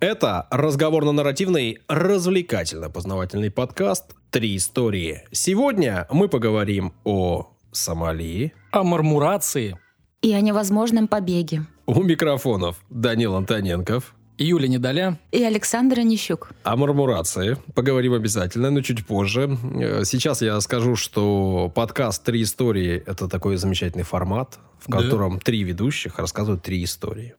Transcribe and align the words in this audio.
Это 0.00 0.46
разговорно-нарративный, 0.50 1.78
развлекательно-познавательный 1.88 3.50
подкаст 3.50 4.14
«Три 4.30 4.56
истории». 4.56 5.22
Сегодня 5.32 6.06
мы 6.10 6.28
поговорим 6.28 6.92
о 7.04 7.48
Сомали. 7.72 8.52
О 8.72 8.84
мармурации. 8.84 9.78
И 10.20 10.34
о 10.34 10.40
невозможном 10.42 11.08
побеге. 11.08 11.64
У 11.86 12.02
микрофонов 12.02 12.76
Данил 12.90 13.36
Антоненков. 13.36 14.14
Юля 14.38 14.68
Недоля. 14.68 15.18
И 15.32 15.42
Александр 15.42 16.00
Онищук. 16.00 16.50
О 16.62 16.76
мармурации 16.76 17.56
поговорим 17.74 18.12
обязательно, 18.12 18.70
но 18.70 18.82
чуть 18.82 19.06
позже. 19.06 19.56
Э, 19.80 20.04
Сейчас 20.04 20.42
я 20.42 20.60
скажу, 20.60 20.94
что 20.96 21.72
подкаст 21.74 22.22
«Три 22.22 22.42
истории»— 22.42 23.02
это 23.06 23.28
такой 23.28 23.56
замечательный 23.56 24.04
формат, 24.04 24.58
в 24.78 24.90
Да. 24.90 24.98
котором 25.00 25.40
три 25.40 25.62
ведущих 25.62 26.18
рассказывают 26.18 26.62
три 26.62 26.84
истории. 26.84 27.34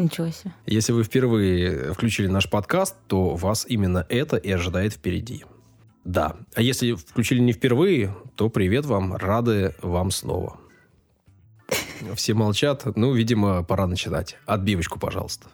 Ничего 0.00 0.30
себе. 0.30 0.52
Если 0.66 0.92
вы 0.92 1.04
впервые 1.04 1.92
включили 1.92 2.26
наш 2.26 2.48
подкаст, 2.48 2.96
то 3.06 3.34
вас 3.34 3.66
именно 3.68 4.06
это 4.08 4.36
и 4.36 4.50
ожидает 4.50 4.94
впереди. 4.94 5.44
Да. 6.04 6.36
А 6.54 6.62
если 6.62 6.94
включили 6.94 7.40
не 7.40 7.52
впервые, 7.52 8.14
то 8.34 8.48
привет 8.48 8.86
вам, 8.86 9.14
рады 9.14 9.74
вам 9.82 10.10
снова. 10.10 10.58
Все 12.14 12.32
молчат. 12.34 12.84
Ну, 12.96 13.12
видимо, 13.12 13.62
пора 13.62 13.86
начинать. 13.86 14.38
Отбивочку, 14.46 14.98
пожалуйста. 14.98 15.48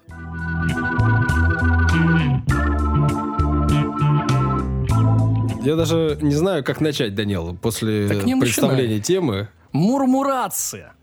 Я 5.62 5.74
даже 5.74 6.16
не 6.22 6.34
знаю, 6.34 6.62
как 6.62 6.80
начать, 6.80 7.16
Данил, 7.16 7.56
после 7.56 8.08
представления 8.40 9.00
темы. 9.00 9.48
Мурмурация. 9.72 10.95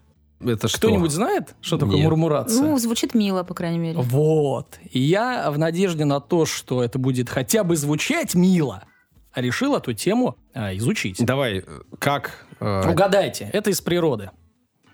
Это 0.46 0.68
что? 0.68 0.78
Кто-нибудь 0.78 1.12
знает, 1.12 1.56
что 1.62 1.78
такое 1.78 1.96
Нет. 1.96 2.04
мурмурация? 2.06 2.62
Ну, 2.64 2.78
звучит 2.78 3.14
мило, 3.14 3.44
по 3.44 3.54
крайней 3.54 3.80
мере. 3.80 3.98
Вот. 4.00 4.78
И 4.92 5.00
я 5.00 5.50
в 5.52 5.58
надежде 5.58 6.06
на 6.06 6.20
то, 6.20 6.46
что 6.46 6.84
это 6.84 7.00
будет 7.00 7.30
хотя 7.30 7.64
бы 7.64 7.76
звучать 7.76 8.36
мило, 8.36 8.84
решил 9.36 9.76
эту 9.76 9.94
тему 9.94 10.38
а, 10.54 10.76
изучить. 10.76 11.24
Давай, 11.26 11.64
как... 12.00 12.46
э, 12.60 12.90
Угадайте, 12.92 13.50
это 13.54 13.70
из 13.70 13.82
природы. 13.82 14.32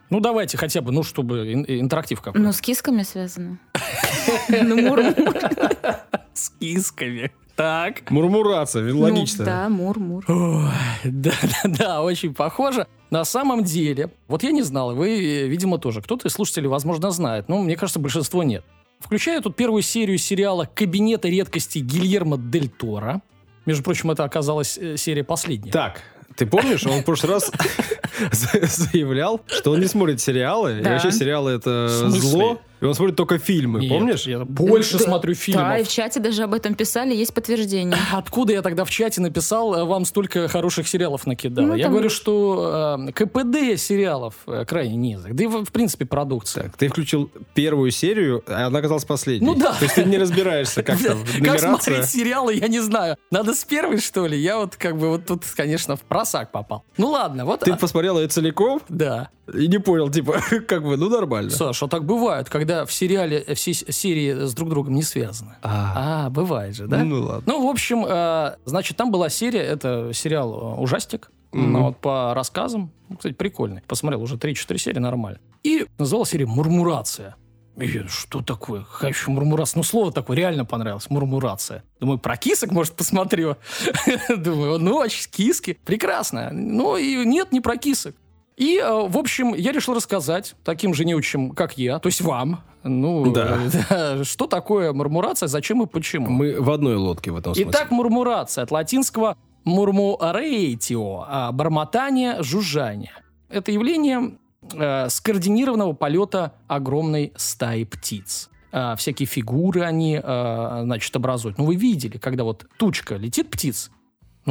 Ну, 0.10 0.20
давайте 0.20 0.58
хотя 0.58 0.82
бы, 0.82 0.92
ну, 0.92 1.04
чтобы 1.04 1.54
ин- 1.54 1.66
интерактив 1.68 2.20
какой-то. 2.22 2.40
Ну, 2.44 2.52
с 2.52 2.62
кисками 2.62 3.04
связано. 3.04 3.60
Ну, 4.50 4.76
мур-мур. 4.82 5.36
С 6.34 6.50
кисками. 6.52 7.32
Так. 7.60 8.10
Мурмурация, 8.10 8.82
Ну, 8.94 9.00
логично. 9.02 9.44
Да, 9.44 9.68
мур-мур. 9.68 10.24
Ой, 10.30 10.70
да, 11.04 11.34
да, 11.64 11.70
да, 11.78 12.02
очень 12.02 12.34
похоже. 12.34 12.88
На 13.10 13.26
самом 13.26 13.66
деле, 13.66 14.12
вот 14.30 14.44
я 14.44 14.52
не 14.52 14.62
знал, 14.62 14.94
и 14.94 14.96
вы, 14.96 15.48
видимо, 15.50 15.78
тоже. 15.78 16.02
Кто-то 16.02 16.30
из 16.30 16.32
слушателей, 16.32 16.70
возможно, 16.70 17.12
знает, 17.12 17.50
но 17.50 17.62
мне 17.62 17.76
кажется, 17.76 18.00
большинство 18.00 18.44
нет. 18.44 18.64
Включая 19.02 19.42
тут 19.42 19.58
первую 19.58 19.82
серию 19.82 20.18
сериала 20.18 20.70
«Кабинета 20.74 21.28
редкостей» 21.28 21.82
Гильермо 21.82 22.38
Дель 22.38 22.70
Торо. 22.70 23.22
Между 23.66 23.84
прочим, 23.84 24.10
это 24.10 24.24
оказалась 24.24 24.78
э, 24.78 24.96
серия 24.96 25.26
последняя. 25.26 25.72
Так, 25.74 26.02
ты 26.38 26.46
помнишь, 26.46 26.86
он 26.86 27.02
в 27.02 27.04
прошлый 27.04 27.34
раз 27.34 27.52
за- 28.32 28.66
заявлял, 28.68 29.42
что 29.48 29.72
он 29.72 29.82
не 29.82 29.88
смотрит 29.88 30.22
сериалы, 30.22 30.80
и 30.80 30.82
Да. 30.82 30.92
вообще 30.92 31.12
сериалы 31.12 31.52
это 31.52 31.90
зло, 32.10 32.62
и 32.82 32.86
он 32.86 32.94
смотрит 32.94 33.16
только 33.16 33.38
фильмы, 33.38 33.82
Нет, 33.82 33.90
помнишь? 33.90 34.24
Я 34.24 34.40
больше 34.46 34.98
Да, 34.98 35.04
смотрю 35.06 35.34
Да, 35.34 35.40
и 35.40 35.42
фильмов. 35.42 35.88
в 35.88 35.92
чате 35.92 36.20
даже 36.20 36.44
об 36.44 36.54
этом 36.54 36.76
писали, 36.76 37.16
есть 37.16 37.34
подтверждение. 37.34 37.98
Откуда 38.12 38.54
я 38.54 38.62
тогда 38.62 38.86
в 38.86 38.90
чате 38.90 39.22
написал 39.22 39.76
э, 39.76 39.84
вам 39.86 40.06
столько 40.06 40.48
хороших 40.48 40.88
сериалов 40.88 41.26
накидал? 41.28 41.66
Ну, 41.66 41.76
я 41.76 41.84
там- 41.84 41.94
говорю, 41.94 42.10
что 42.10 42.98
э, 43.08 43.12
КПД 43.12 43.80
сериалов 43.80 44.36
э, 44.48 44.66
крайне 44.66 44.96
низок. 44.96 45.36
Да 45.36 45.44
и, 45.44 45.48
в 45.48 45.70
в 45.70 45.72
принципе, 45.72 46.06
продукция. 46.06 46.64
Так, 46.64 46.78
ты 46.78 46.88
включил 46.88 47.30
первую 47.54 47.92
серию, 47.92 48.44
а 48.48 48.68
она 48.68 48.80
оказалась 48.80 49.06
последней. 49.06 49.46
Ну 49.46 49.56
да. 49.56 49.74
То 49.74 49.84
есть 49.84 49.96
ты 49.96 50.04
не 50.06 50.18
разбираешься, 50.18 50.84
как 50.84 50.98
там 51.00 51.20
Как 51.44 51.60
смотреть 51.60 52.06
сериалы, 52.06 52.56
я 52.56 52.68
не 52.68 52.80
знаю. 52.80 53.18
Надо 53.32 53.54
с 53.54 53.64
первой, 53.64 54.00
что 54.00 54.26
ли? 54.26 54.38
Я 54.38 54.58
вот 54.58 54.76
как 54.76 54.98
бы 54.98 55.10
вот 55.10 55.26
тут, 55.26 55.44
конечно, 55.56 55.96
в 55.96 56.02
просак 56.02 56.52
попал. 56.52 56.84
Ну 56.98 57.10
ладно, 57.10 57.46
вот... 57.46 57.62
Ты 57.62 57.72
а, 57.72 57.76
посмотрел 57.76 58.20
ее 58.20 58.28
целиком 58.28 58.82
Да. 58.90 59.30
И 59.54 59.68
не 59.68 59.80
понял, 59.80 60.10
типа, 60.10 60.40
как 60.68 60.84
бы, 60.84 60.98
ну 60.98 61.10
нормально. 61.10 61.50
Саша, 61.50 61.86
а 61.86 61.88
так 61.88 62.06
бывает, 62.06 62.50
когда 62.50 62.86
в 62.86 62.94
сериале 62.94 63.40
э, 63.46 63.54
все 63.54 63.74
серии 63.74 64.46
с 64.46 64.54
друг 64.54 64.70
другом 64.70 64.94
не 64.96 65.04
связаны. 65.04 65.56
А, 65.62 66.26
А, 66.26 66.30
бывает 66.30 66.76
же, 66.76 66.88
да? 66.88 67.04
ну 67.04 67.22
ладно. 67.24 67.44
Ну, 67.46 67.68
в 67.68 67.70
общем, 67.70 68.06
э, 68.08 68.56
значит, 68.66 68.98
там 68.98 69.12
была 69.12 69.30
серия, 69.30 69.62
это 69.62 70.12
сериал 70.14 70.76
э, 70.78 70.82
«Ужастик», 70.82 71.32
Мгм. 71.52 71.72
ну, 71.74 71.84
вот 71.86 71.98
по 71.98 72.34
рассказам. 72.36 72.92
Ну, 73.10 73.18
Кстати, 73.18 73.34
прикольный. 73.34 73.82
Посмотрел 73.88 74.22
уже 74.22 74.36
3-4 74.36 74.78
серии, 74.78 75.00
нормально. 75.00 75.40
И 75.64 75.88
называл 75.98 76.26
серия 76.26 76.46
«Мурмурация». 76.46 77.36
И 77.78 77.88
что 78.10 78.42
такое? 78.42 78.82
Какая 78.92 79.12
еще 79.12 79.32
мурмурация? 79.32 79.80
Ну, 79.80 79.84
слово 79.84 80.12
такое 80.12 80.36
реально 80.36 80.66
понравилось. 80.66 81.10
Мурмурация. 81.10 81.84
Думаю, 82.02 82.20
про 82.20 82.36
кисок, 82.36 82.72
может, 82.72 82.94
посмотрю. 82.94 83.56
Думаю, 84.38 84.80
ночь, 84.80 85.28
киски. 85.30 85.80
Прекрасно. 85.86 86.50
Ну, 86.52 86.98
и 86.98 87.26
нет, 87.26 87.52
не 87.54 87.62
про 87.62 87.78
кисок. 87.78 88.16
И, 88.60 88.78
э, 88.78 89.08
в 89.08 89.18
общем, 89.18 89.54
я 89.56 89.72
решил 89.72 89.94
рассказать 89.94 90.54
таким 90.66 90.94
же 90.94 91.06
неучим, 91.06 91.52
как 91.52 91.78
я, 91.78 91.98
то 92.00 92.08
есть 92.08 92.20
вам, 92.20 92.62
ну, 92.84 93.32
Да. 93.34 93.58
э, 93.58 94.18
да, 94.18 94.24
что 94.26 94.48
такое 94.48 94.92
мурмурация, 94.92 95.48
зачем 95.48 95.82
и 95.82 95.86
почему. 95.86 96.30
Мы 96.30 96.60
в 96.62 96.70
одной 96.70 96.98
лодке 96.98 97.32
в 97.32 97.38
этом 97.38 97.56
смысле. 97.56 97.72
Итак, 97.72 97.90
мурмурация 97.90 98.66
от 98.66 98.72
латинского 98.72 99.38
мурмурейтио, 99.64 101.26
а 101.26 101.52
бормотание, 101.54 102.44
жужжание. 102.44 103.14
Это 103.48 103.72
явление 103.72 104.38
э, 104.74 105.08
скоординированного 105.08 105.94
полета 105.94 106.52
огромной 106.68 107.32
стаи 107.38 107.86
птиц. 107.86 108.50
А, 108.72 108.96
всякие 108.98 109.26
фигуры 109.26 109.84
они, 109.84 110.20
э, 110.22 110.80
значит, 110.84 111.16
образуют. 111.16 111.58
Ну, 111.58 111.64
вы 111.66 111.76
видели, 111.76 112.18
когда 112.18 112.44
вот 112.44 112.66
тучка 112.78 113.16
летит 113.16 113.50
птиц, 113.50 113.90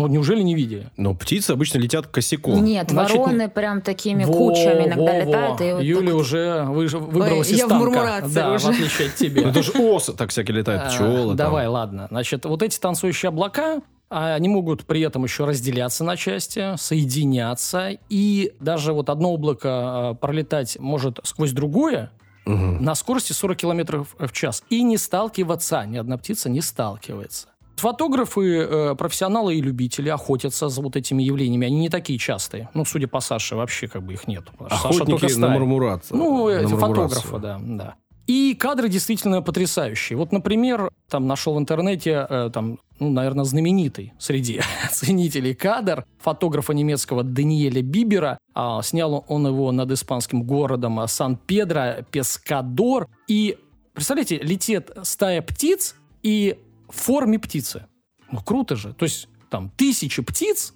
ну, 0.03 0.06
неужели 0.09 0.42
не 0.42 0.54
видели? 0.54 0.88
Но 0.97 1.14
птицы 1.14 1.50
обычно 1.53 1.78
летят 1.78 2.06
косяком. 2.06 2.64
Нет, 2.64 2.91
Значит, 2.91 3.16
вороны 3.16 3.48
прям 3.48 3.81
такими 3.82 4.25
Во, 4.25 4.32
кучами 4.32 4.86
иногда 4.86 5.12
во, 5.12 5.19
летают. 5.20 5.60
во. 5.60 5.64
И 5.66 5.72
вот 5.72 5.82
Юля 5.82 6.06
так 6.12 6.14
уже 6.20 6.62
вы- 6.66 6.86
выбралась 6.86 7.48
Ой, 7.48 7.54
из 7.54 7.59
я 7.59 7.66
в 7.66 7.69
танка. 7.69 7.84
мурмурации 7.84 8.34
Да, 8.34 8.53
уже. 8.53 8.66
в 8.66 8.69
отличие 8.70 9.08
от 9.08 9.14
тебя. 9.16 9.42
Ну, 9.42 9.48
это 9.48 9.62
же 9.62 9.72
осы 9.72 10.12
так 10.12 10.31
всякие 10.31 10.56
летают, 10.56 10.82
А, 10.84 10.88
пчелы. 10.88 11.34
Давай, 11.34 11.66
ладно. 11.66 12.06
Значит, 12.10 12.44
вот 12.44 12.62
эти 12.62 12.78
танцующие 12.78 13.28
облака, 13.28 13.82
а, 14.10 14.34
они 14.34 14.48
могут 14.48 14.87
при 14.87 15.00
этом 15.03 15.25
еще 15.25 15.44
разделяться 15.44 16.04
на 16.04 16.16
части, 16.16 16.76
соединяться, 16.76 17.91
и 18.08 18.53
даже 18.60 18.92
вот 18.92 19.10
одно 19.10 19.32
облако 19.32 19.69
а, 20.10 20.14
пролетать 20.14 20.78
может 20.78 21.19
сквозь 21.25 21.53
другое 21.53 22.10
на 22.47 22.94
скорости 22.94 23.34
40 23.34 23.58
километров 23.58 24.16
в 24.19 24.32
час 24.32 24.62
и 24.70 24.82
не 24.82 24.97
сталкиваться. 24.97 25.84
Ни 25.87 25.98
одна 25.98 26.16
птица 26.16 26.48
не 26.48 26.62
сталкивается. 26.62 27.48
Фотографы, 27.78 28.58
э, 28.58 28.94
профессионалы 28.96 29.56
и 29.56 29.60
любители 29.60 30.08
охотятся 30.08 30.68
за 30.68 30.80
вот 30.82 30.96
этими 30.96 31.22
явлениями. 31.22 31.66
Они 31.66 31.78
не 31.78 31.88
такие 31.88 32.18
частые. 32.18 32.68
Ну, 32.74 32.84
судя 32.84 33.08
по 33.08 33.20
Саше, 33.20 33.56
вообще 33.56 33.88
как 33.88 34.02
бы 34.02 34.14
их 34.14 34.26
нет. 34.26 34.44
Что 34.54 34.68
Саша 34.68 34.88
Охотники 34.88 35.22
на 35.22 35.28
стая. 35.28 35.58
мурмурацию. 35.58 36.18
Ну, 36.18 36.48
на 36.48 36.62
мурмурацию. 36.62 36.78
фотографы, 36.78 37.38
да, 37.38 37.60
да. 37.62 37.94
И 38.28 38.54
кадры 38.54 38.90
действительно 38.90 39.40
потрясающие. 39.40 40.16
Вот, 40.18 40.32
например, 40.32 40.90
там 41.08 41.26
нашел 41.26 41.54
в 41.54 41.58
интернете, 41.58 42.26
э, 42.28 42.50
там, 42.52 42.78
ну, 43.00 43.08
наверное, 43.08 43.44
знаменитый 43.44 44.12
среди 44.18 44.60
ценителей 44.92 45.54
кадр 45.54 46.04
фотографа 46.18 46.74
немецкого 46.74 47.22
Даниэля 47.22 47.80
Бибера. 47.80 48.38
А, 48.54 48.82
снял 48.82 49.24
он 49.28 49.46
его 49.46 49.72
над 49.72 49.90
испанским 49.92 50.42
городом 50.42 51.00
Сан-Педро 51.08 52.04
Пескадор. 52.10 53.08
И, 53.28 53.56
представляете, 53.94 54.36
летит 54.38 54.90
стая 55.04 55.40
птиц 55.40 55.94
и 56.22 56.58
в 56.88 56.97
форме 56.97 57.38
птицы. 57.38 57.87
Ну, 58.31 58.41
круто 58.41 58.76
же. 58.76 58.93
То 58.93 59.04
есть 59.04 59.28
там 59.50 59.71
тысячи 59.76 60.22
птиц 60.22 60.75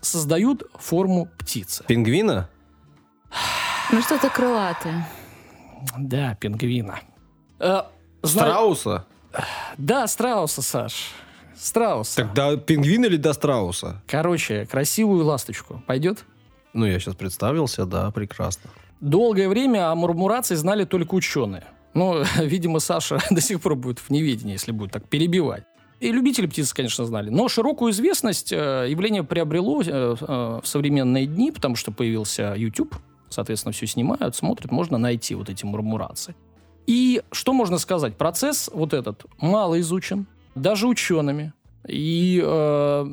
создают 0.00 0.62
форму 0.78 1.28
птицы. 1.38 1.84
Пингвина? 1.86 2.48
Ну, 3.92 4.02
что-то 4.02 4.30
крылатое. 4.30 5.08
Да, 5.98 6.34
пингвина. 6.36 7.00
Э, 7.58 7.82
зна- 8.22 8.42
Страуса? 8.42 9.06
Да, 9.76 10.06
страуса, 10.06 10.62
Саш. 10.62 11.10
Страуса. 11.56 12.16
Тогда 12.16 12.56
пингвин 12.56 13.04
или 13.04 13.16
до 13.16 13.32
страуса? 13.32 14.02
Короче, 14.06 14.66
красивую 14.66 15.24
ласточку. 15.24 15.82
Пойдет? 15.86 16.24
Ну, 16.72 16.86
я 16.86 16.98
сейчас 16.98 17.14
представился, 17.14 17.84
да, 17.86 18.10
прекрасно. 18.10 18.70
Долгое 19.00 19.48
время 19.48 19.90
о 19.90 19.94
мурмурации 19.94 20.54
знали 20.54 20.84
только 20.84 21.14
ученые. 21.14 21.64
Ну, 21.94 22.22
видимо, 22.38 22.80
Саша 22.80 23.20
до 23.30 23.40
сих 23.40 23.60
пор 23.60 23.76
будет 23.76 23.98
в 23.98 24.10
неведении, 24.10 24.52
если 24.52 24.72
будет 24.72 24.92
так 24.92 25.08
перебивать. 25.08 25.64
И 26.00 26.12
любители 26.12 26.46
птиц, 26.46 26.74
конечно, 26.74 27.04
знали. 27.06 27.30
Но 27.30 27.48
широкую 27.48 27.92
известность 27.92 28.52
э, 28.52 28.86
явление 28.90 29.22
приобрело 29.22 29.80
э, 29.80 29.86
э, 29.86 30.60
в 30.62 30.66
современные 30.66 31.26
дни, 31.26 31.50
потому 31.50 31.76
что 31.76 31.92
появился 31.92 32.54
YouTube. 32.56 32.94
Соответственно, 33.30 33.72
все 33.72 33.86
снимают, 33.86 34.36
смотрят, 34.36 34.70
можно 34.70 34.98
найти 34.98 35.34
вот 35.34 35.48
эти 35.48 35.64
мурмурации. 35.64 36.34
И 36.86 37.22
что 37.32 37.52
можно 37.52 37.78
сказать? 37.78 38.16
Процесс 38.16 38.68
вот 38.72 38.92
этот 38.92 39.24
мало 39.38 39.80
изучен, 39.80 40.26
даже 40.54 40.86
учеными. 40.86 41.52
И 41.88 42.42
э, 42.44 43.04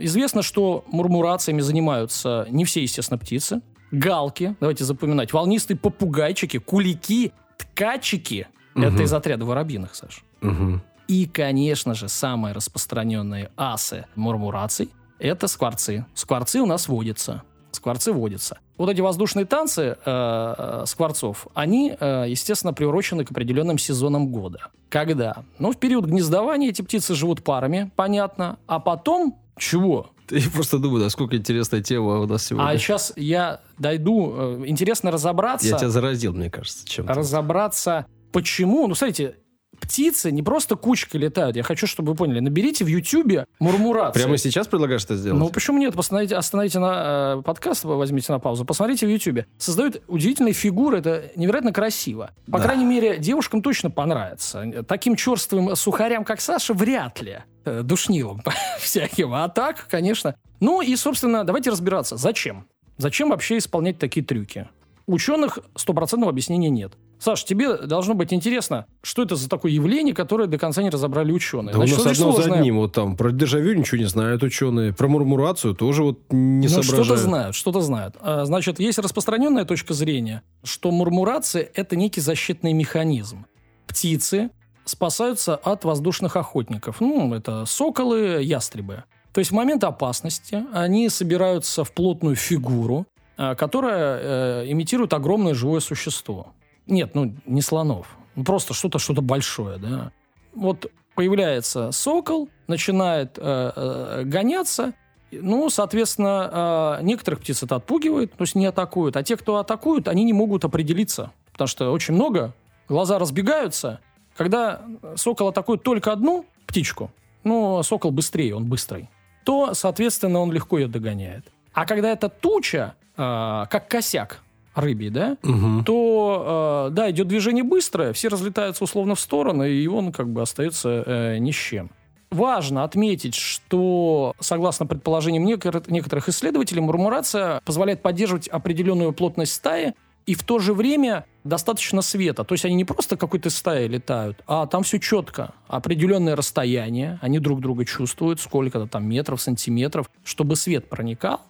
известно, 0.00 0.42
что 0.42 0.84
мурмурациями 0.88 1.60
занимаются 1.60 2.46
не 2.50 2.64
все, 2.64 2.82
естественно, 2.82 3.18
птицы. 3.18 3.60
Галки, 3.90 4.56
давайте 4.60 4.84
запоминать, 4.84 5.32
волнистые 5.32 5.76
попугайчики, 5.76 6.58
кулики, 6.58 7.32
ткачики. 7.58 8.48
Мгм. 8.74 8.84
Это 8.86 9.02
из 9.02 9.12
отряда 9.12 9.44
воробьиных, 9.44 9.94
Саш. 9.94 10.24
Мгм. 10.40 10.82
И, 11.06 11.26
конечно 11.26 11.94
же, 11.94 12.08
самые 12.08 12.54
распространенные 12.54 13.50
асы 13.56 14.06
мурмураций– 14.14 14.90
это 15.18 15.48
скворцы. 15.48 16.06
Скворцы 16.14 16.60
у 16.60 16.66
нас 16.66 16.88
водятся. 16.88 17.42
Скворцы 17.72 18.12
водятся. 18.12 18.58
Вот 18.78 18.88
эти 18.88 19.00
воздушные 19.00 19.46
танцы 19.46 19.82
э, 19.82 19.96
э, 20.04 20.84
скворцов, 20.86 21.46
они, 21.54 21.96
э, 21.98 22.26
естественно, 22.28 22.72
приурочены 22.72 23.24
к 23.24 23.30
определенным 23.30 23.78
сезонам 23.78 24.28
года. 24.28 24.68
Когда? 24.88 25.44
Ну, 25.58 25.72
в 25.72 25.76
период 25.76 26.06
гнездования 26.06 26.70
эти 26.70 26.82
птицы 26.82 27.14
живут 27.14 27.42
парами, 27.42 27.90
понятно. 27.96 28.58
А 28.66 28.80
потом 28.80 29.38
чего? 29.56 30.10
Я 30.30 30.48
просто 30.50 30.78
думаю, 30.78 31.02
насколько 31.02 31.36
интересная 31.36 31.82
тема 31.82 32.20
у 32.20 32.26
нас 32.26 32.46
сегодня. 32.46 32.68
А 32.68 32.78
сейчас 32.78 33.12
я 33.16 33.60
дойду. 33.78 34.32
э, 34.36 34.64
Интересно 34.66 35.10
разобраться. 35.10 35.66
Я 35.68 35.76
тебя 35.76 35.90
заразил, 35.90 36.32
мне 36.32 36.50
кажется, 36.50 36.86
чем-то. 36.86 37.12
разобраться, 37.14 38.06
почему. 38.32 38.86
Ну, 38.88 38.94
смотрите, 38.94 39.36
птицы 39.84 40.32
не 40.32 40.42
просто 40.42 40.76
кучкой 40.76 41.18
летают. 41.18 41.56
Я 41.56 41.62
хочу, 41.62 41.86
чтобы 41.86 42.12
вы 42.12 42.16
поняли. 42.16 42.40
Наберите 42.40 42.84
в 42.84 42.88
Ютьюбе 42.88 43.46
мурмурации. 43.58 44.20
Прямо 44.20 44.38
сейчас 44.38 44.66
предлагаешь 44.66 45.04
это 45.04 45.16
сделать? 45.16 45.38
Ну, 45.38 45.48
почему 45.50 45.78
нет? 45.78 45.96
Остановите, 45.96 46.36
остановите 46.36 46.78
на 46.78 47.36
э, 47.38 47.42
подкаст, 47.42 47.84
возьмите 47.84 48.32
на 48.32 48.38
паузу, 48.38 48.64
посмотрите 48.64 49.06
в 49.06 49.10
Ютьюбе. 49.10 49.46
Создают 49.58 50.02
удивительные 50.08 50.54
фигуры, 50.54 50.98
это 50.98 51.30
невероятно 51.36 51.72
красиво. 51.72 52.30
По 52.50 52.58
Да. 52.58 52.64
крайней 52.64 52.84
мере, 52.84 53.18
девушкам 53.18 53.62
точно 53.62 53.90
понравится. 53.90 54.84
Таким 54.88 55.16
черствым 55.16 55.76
сухарям, 55.76 56.24
как 56.24 56.40
Саша, 56.40 56.74
вряд 56.74 57.20
ли. 57.22 57.38
Э, 57.64 57.82
Душнилом 57.82 58.42
всяким. 58.80 59.34
А 59.34 59.48
так, 59.48 59.86
конечно. 59.88 60.34
Ну 60.60 60.80
и, 60.82 60.96
собственно, 60.96 61.44
давайте 61.44 61.70
разбираться. 61.70 62.16
Зачем? 62.16 62.66
Зачем 62.96 63.30
вообще 63.30 63.58
исполнять 63.58 63.98
такие 63.98 64.24
трюки? 64.24 64.68
У 65.06 65.14
ученых 65.14 65.58
стопроцентного 65.76 66.30
объяснения 66.30 66.70
нет. 66.70 66.94
Саш, 67.18 67.44
тебе 67.44 67.76
должно 67.78 68.14
быть 68.14 68.32
интересно, 68.32 68.86
что 69.02 69.22
это 69.22 69.36
за 69.36 69.48
такое 69.48 69.72
явление, 69.72 70.14
которое 70.14 70.46
до 70.46 70.58
конца 70.58 70.82
не 70.82 70.90
разобрали 70.90 71.32
ученые. 71.32 71.72
Да 71.72 71.78
у 71.78 71.82
нас 71.82 71.92
одно 72.06 72.32
за 72.32 72.42
знаем? 72.42 72.60
одним. 72.60 72.76
Вот 72.78 72.92
там 72.92 73.16
про 73.16 73.30
дежавю 73.30 73.74
ничего 73.74 73.98
не 73.98 74.04
знают 74.06 74.42
ученые. 74.42 74.92
Про 74.92 75.08
мурмурацию 75.08 75.74
тоже 75.74 76.02
вот 76.02 76.20
не 76.30 76.66
Ну, 76.66 76.68
соображают. 76.68 77.06
что-то 77.06 77.16
знают, 77.20 77.54
что-то 77.56 77.80
знают. 77.80 78.16
А, 78.20 78.44
Значит, 78.44 78.78
есть 78.80 78.98
распространенная 78.98 79.64
точка 79.64 79.94
зрения, 79.94 80.42
что 80.62 80.90
мурмурация– 80.90 81.68
это 81.74 81.96
некий 81.96 82.20
защитный 82.20 82.72
механизм. 82.72 83.46
Птицы 83.86 84.50
спасаются 84.84 85.56
от 85.56 85.84
воздушных 85.84 86.36
охотников. 86.36 87.00
Ну, 87.00 87.32
это 87.34 87.64
соколы, 87.64 88.42
ястребы. 88.42 89.04
То 89.32 89.38
есть 89.38 89.50
в 89.50 89.54
момент 89.54 89.82
опасности 89.82 90.62
они 90.72 91.08
собираются 91.08 91.84
в 91.84 91.92
плотную 91.92 92.36
фигуру, 92.36 93.06
а, 93.36 93.54
которая 93.54 94.18
э, 94.62 94.64
имитирует 94.70 95.12
огромное 95.12 95.54
живое 95.54 95.80
существо. 95.80 96.48
Нет, 96.86 97.14
ну, 97.14 97.34
не 97.46 97.62
слонов. 97.62 98.16
Ну, 98.34 98.44
просто 98.44 98.74
что-то, 98.74 98.98
что-то 98.98 99.22
большое, 99.22 99.78
да. 99.78 100.12
Вот 100.54 100.90
появляется 101.14 101.92
сокол, 101.92 102.48
начинает 102.66 103.38
э, 103.38 103.72
э, 103.76 104.22
гоняться, 104.24 104.94
ну, 105.30 105.70
соответственно, 105.70 106.98
э, 107.00 107.04
некоторых 107.04 107.40
птиц 107.40 107.62
это 107.62 107.76
отпугивает, 107.76 108.32
то 108.32 108.42
есть 108.42 108.54
не 108.54 108.66
атакуют. 108.66 109.16
А 109.16 109.22
те, 109.22 109.36
кто 109.36 109.56
атакуют, 109.56 110.08
они 110.08 110.24
не 110.24 110.32
могут 110.32 110.64
определиться. 110.64 111.32
Потому 111.52 111.68
что 111.68 111.90
очень 111.90 112.14
много, 112.14 112.52
глаза 112.88 113.18
разбегаются. 113.18 114.00
Когда 114.36 114.82
сокол 115.16 115.48
атакует 115.48 115.82
только 115.82 116.12
одну 116.12 116.46
птичку, 116.66 117.10
ну, 117.44 117.82
сокол 117.82 118.10
быстрее, 118.10 118.56
он 118.56 118.66
быстрый, 118.66 119.08
то, 119.44 119.74
соответственно, 119.74 120.40
он 120.40 120.52
легко 120.52 120.78
ее 120.78 120.88
догоняет. 120.88 121.46
А 121.72 121.86
когда 121.86 122.10
это 122.10 122.28
туча, 122.28 122.94
э, 123.16 123.66
как 123.70 123.88
косяк 123.88 124.42
рыбий, 124.74 125.10
да, 125.10 125.36
Мгм. 125.42 125.84
то, 125.84 126.86
э, 126.88 126.94
да, 126.94 127.10
идет 127.10 127.28
движение 127.28 127.64
быстрое, 127.64 128.12
все 128.12 128.28
разлетаются 128.28 128.84
условно 128.84 129.14
в 129.14 129.20
стороны, 129.20 129.70
и 129.70 129.86
он 129.86 130.12
как 130.12 130.28
бы 130.28 130.42
остается 130.42 131.02
э, 131.06 131.38
ни 131.38 131.50
с 131.50 131.54
чем. 131.56 131.90
Важно 132.30 132.82
отметить, 132.82 133.36
что, 133.36 134.34
согласно 134.40 134.86
предположениям 134.86 135.46
некотор- 135.46 135.84
некоторых 135.90 136.28
исследователей, 136.28 136.80
мурмурация 136.80 137.60
позволяет 137.64 138.02
поддерживать 138.02 138.48
определенную 138.48 139.12
плотность 139.12 139.52
стаи 139.52 139.94
и 140.26 140.34
в 140.34 140.42
то 140.42 140.58
же 140.58 140.74
время 140.74 141.26
достаточно 141.44 142.00
света. 142.02 142.42
То 142.44 142.54
есть 142.54 142.64
они 142.64 142.74
не 142.74 142.84
просто 142.84 143.16
какой-то 143.16 143.50
стаей 143.50 143.86
летают, 143.88 144.42
а 144.46 144.66
там 144.66 144.82
все 144.82 144.98
четко. 144.98 145.52
Определенное 145.68 146.34
расстояние, 146.34 147.18
они 147.22 147.38
друг 147.38 147.60
друга 147.60 147.84
чувствуют, 147.84 148.40
сколько-то 148.40 148.86
там 148.86 149.06
метров, 149.08 149.40
сантиметров, 149.40 150.10
чтобы 150.24 150.56
свет 150.56 150.88
проникал, 150.88 151.42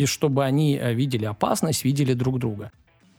и 0.00 0.06
чтобы 0.06 0.44
они 0.44 0.78
э, 0.80 0.94
видели 0.94 1.26
опасность, 1.26 1.84
видели 1.84 2.14
друг 2.14 2.38
друга. 2.38 2.72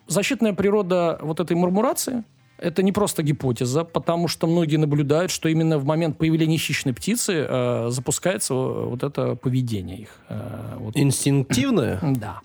Защитная 0.08 0.54
природа 0.54 1.20
вот 1.22 1.40
этой 1.40 1.56
мурмурации– 1.56 2.24
это 2.58 2.82
не 2.82 2.92
просто 2.92 3.22
гипотеза, 3.22 3.84
потому 3.84 4.28
что 4.28 4.48
многие 4.48 4.78
наблюдают, 4.78 5.30
что 5.30 5.48
именно 5.48 5.78
в 5.78 5.86
момент 5.86 6.18
появления 6.18 6.58
хищной 6.58 6.94
птицы 6.94 7.46
э, 7.48 7.90
запускается 7.90 8.56
э, 8.56 8.86
вот 8.86 9.04
это 9.04 9.36
поведение 9.36 10.00
их. 10.00 10.10
Э, 10.30 10.78
вот 10.80 10.98
Инстинктивное? 10.98 12.00
да. 12.20 12.40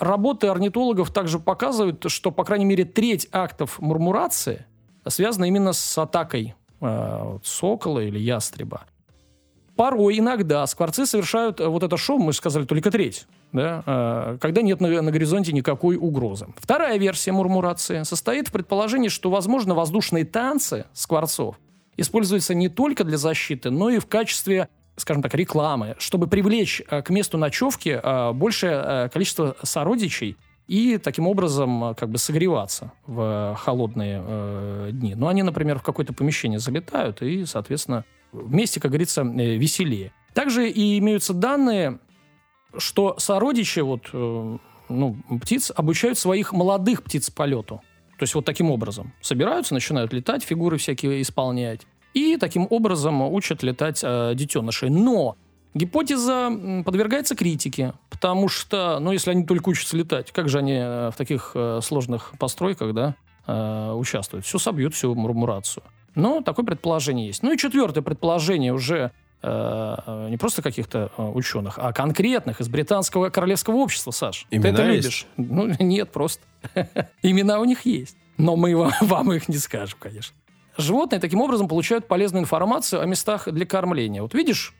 Работы 0.00 0.48
орнитологов 0.48 1.12
также 1.12 1.38
показывают, 1.38 2.04
что, 2.08 2.32
по 2.32 2.42
крайней 2.42 2.64
мере, 2.64 2.84
треть 2.84 3.28
актов 3.30 3.78
мурмурации 3.78 4.66
связана 5.06 5.44
именно 5.44 5.72
с 5.72 5.98
атакой 5.98 6.54
э, 6.80 7.38
сокола 7.44 8.00
или 8.00 8.18
ястреба. 8.18 8.82
Порой, 9.76 10.18
иногда 10.18 10.66
скворцы 10.66 11.04
совершают 11.04 11.60
э, 11.60 11.68
вот 11.68 11.82
это 11.82 11.96
шоу, 11.98 12.18
мы 12.18 12.32
же 12.32 12.38
сказали, 12.38 12.64
только 12.64 12.90
треть, 12.90 13.26
да, 13.52 13.82
э, 13.86 14.38
когда 14.40 14.62
нет 14.62 14.80
на, 14.80 15.02
на 15.02 15.10
горизонте 15.10 15.52
никакой 15.52 15.96
угрозы. 15.96 16.46
Вторая 16.56 16.98
версия 16.98 17.32
мурмурации 17.32 18.02
состоит 18.02 18.48
в 18.48 18.52
предположении, 18.52 19.08
что, 19.08 19.30
возможно, 19.30 19.74
воздушные 19.74 20.24
танцы 20.24 20.86
скворцов 20.94 21.60
используются 21.98 22.54
не 22.54 22.70
только 22.70 23.04
для 23.04 23.18
защиты, 23.18 23.70
но 23.70 23.90
и 23.90 23.98
в 23.98 24.06
качестве 24.06 24.68
скажем 24.98 25.22
так, 25.22 25.34
рекламы, 25.34 25.94
чтобы 25.98 26.26
привлечь 26.26 26.82
э, 26.88 27.02
к 27.02 27.10
месту 27.10 27.36
ночевки 27.36 28.00
большее 28.32 29.10
количество 29.10 29.54
сородичей 29.62 30.38
и 30.68 30.98
таким 30.98 31.28
образом 31.28 31.94
как 31.94 32.08
бы 32.08 32.18
согреваться 32.18 32.92
в 33.06 33.56
холодные 33.60 34.22
э, 34.24 34.88
дни. 34.92 35.14
Ну, 35.14 35.28
они, 35.28 35.42
например, 35.42 35.78
в 35.78 35.82
какое-то 35.82 36.12
помещение 36.12 36.58
залетают 36.58 37.22
и, 37.22 37.44
соответственно, 37.44 38.04
вместе, 38.32 38.80
как 38.80 38.90
говорится, 38.90 39.22
э, 39.22 39.56
веселее. 39.56 40.12
Также 40.34 40.68
и 40.68 40.98
имеются 40.98 41.32
данные, 41.32 41.98
что 42.76 43.16
сородичи 43.18 43.80
вот, 43.80 44.10
э, 44.12 44.58
ну, 44.88 45.16
птиц 45.40 45.72
обучают 45.74 46.18
своих 46.18 46.52
молодых 46.52 47.02
птиц 47.02 47.30
полету. 47.30 47.80
То 48.18 48.22
есть 48.22 48.34
вот 48.34 48.44
таким 48.44 48.70
образом. 48.70 49.12
Собираются, 49.20 49.74
начинают 49.74 50.12
летать, 50.12 50.42
фигуры 50.42 50.78
всякие 50.78 51.22
исполнять. 51.22 51.82
И 52.14 52.38
таким 52.38 52.66
образом 52.70 53.22
учат 53.22 53.62
летать 53.62 54.00
э, 54.02 54.32
детенышей. 54.34 54.88
Но 54.88 55.36
гипотеза 55.74 56.50
подвергается 56.84 57.36
критике, 57.36 57.92
потому 58.08 58.48
что, 58.48 58.98
ну, 59.00 59.12
если 59.12 59.30
они 59.30 59.44
только 59.44 59.68
учатся 59.68 59.96
летать, 59.96 60.32
как 60.32 60.48
же 60.48 60.58
они 60.58 60.74
э, 60.74 61.10
в 61.10 61.16
таких 61.16 61.52
э, 61.54 61.80
сложных 61.82 62.32
постройках, 62.38 62.94
да, 62.94 63.14
э, 63.46 63.92
участвуют? 63.92 64.46
Все 64.46 64.58
собьют, 64.58 64.94
всю 64.94 65.14
мурмурацию. 65.14 65.84
Но 66.16 66.40
такое 66.40 66.64
предположение 66.66 67.26
есть. 67.28 67.42
Ну 67.44 67.52
и 67.52 67.58
четвертое 67.58 68.02
предположение 68.02 68.72
уже 68.72 69.12
э, 69.42 69.96
э, 70.06 70.28
не 70.30 70.36
просто 70.38 70.62
каких-то 70.62 71.12
э, 71.16 71.22
ученых, 71.22 71.78
а 71.78 71.92
конкретных 71.92 72.60
из 72.60 72.68
британского 72.68 73.28
королевского 73.28 73.76
общества, 73.76 74.10
Саш. 74.10 74.46
Имена 74.50 74.76
Ты 74.76 74.82
это 74.82 74.92
есть? 74.92 75.04
любишь? 75.04 75.26
Ну, 75.36 75.66
нет, 75.84 76.10
просто. 76.10 76.42
Имена 77.22 77.60
у 77.60 77.64
них 77.64 77.86
есть. 77.86 78.16
Но 78.38 78.56
мы 78.56 78.74
вам, 78.74 78.92
вам 79.02 79.32
их 79.32 79.48
не 79.48 79.58
скажем, 79.58 79.98
конечно. 80.00 80.34
Животные 80.78 81.20
таким 81.20 81.40
образом 81.40 81.68
получают 81.68 82.08
полезную 82.08 82.42
информацию 82.42 83.00
о 83.00 83.06
местах 83.06 83.48
для 83.50 83.64
кормления. 83.66 84.22
Вот 84.22 84.34
видишь 84.34 84.74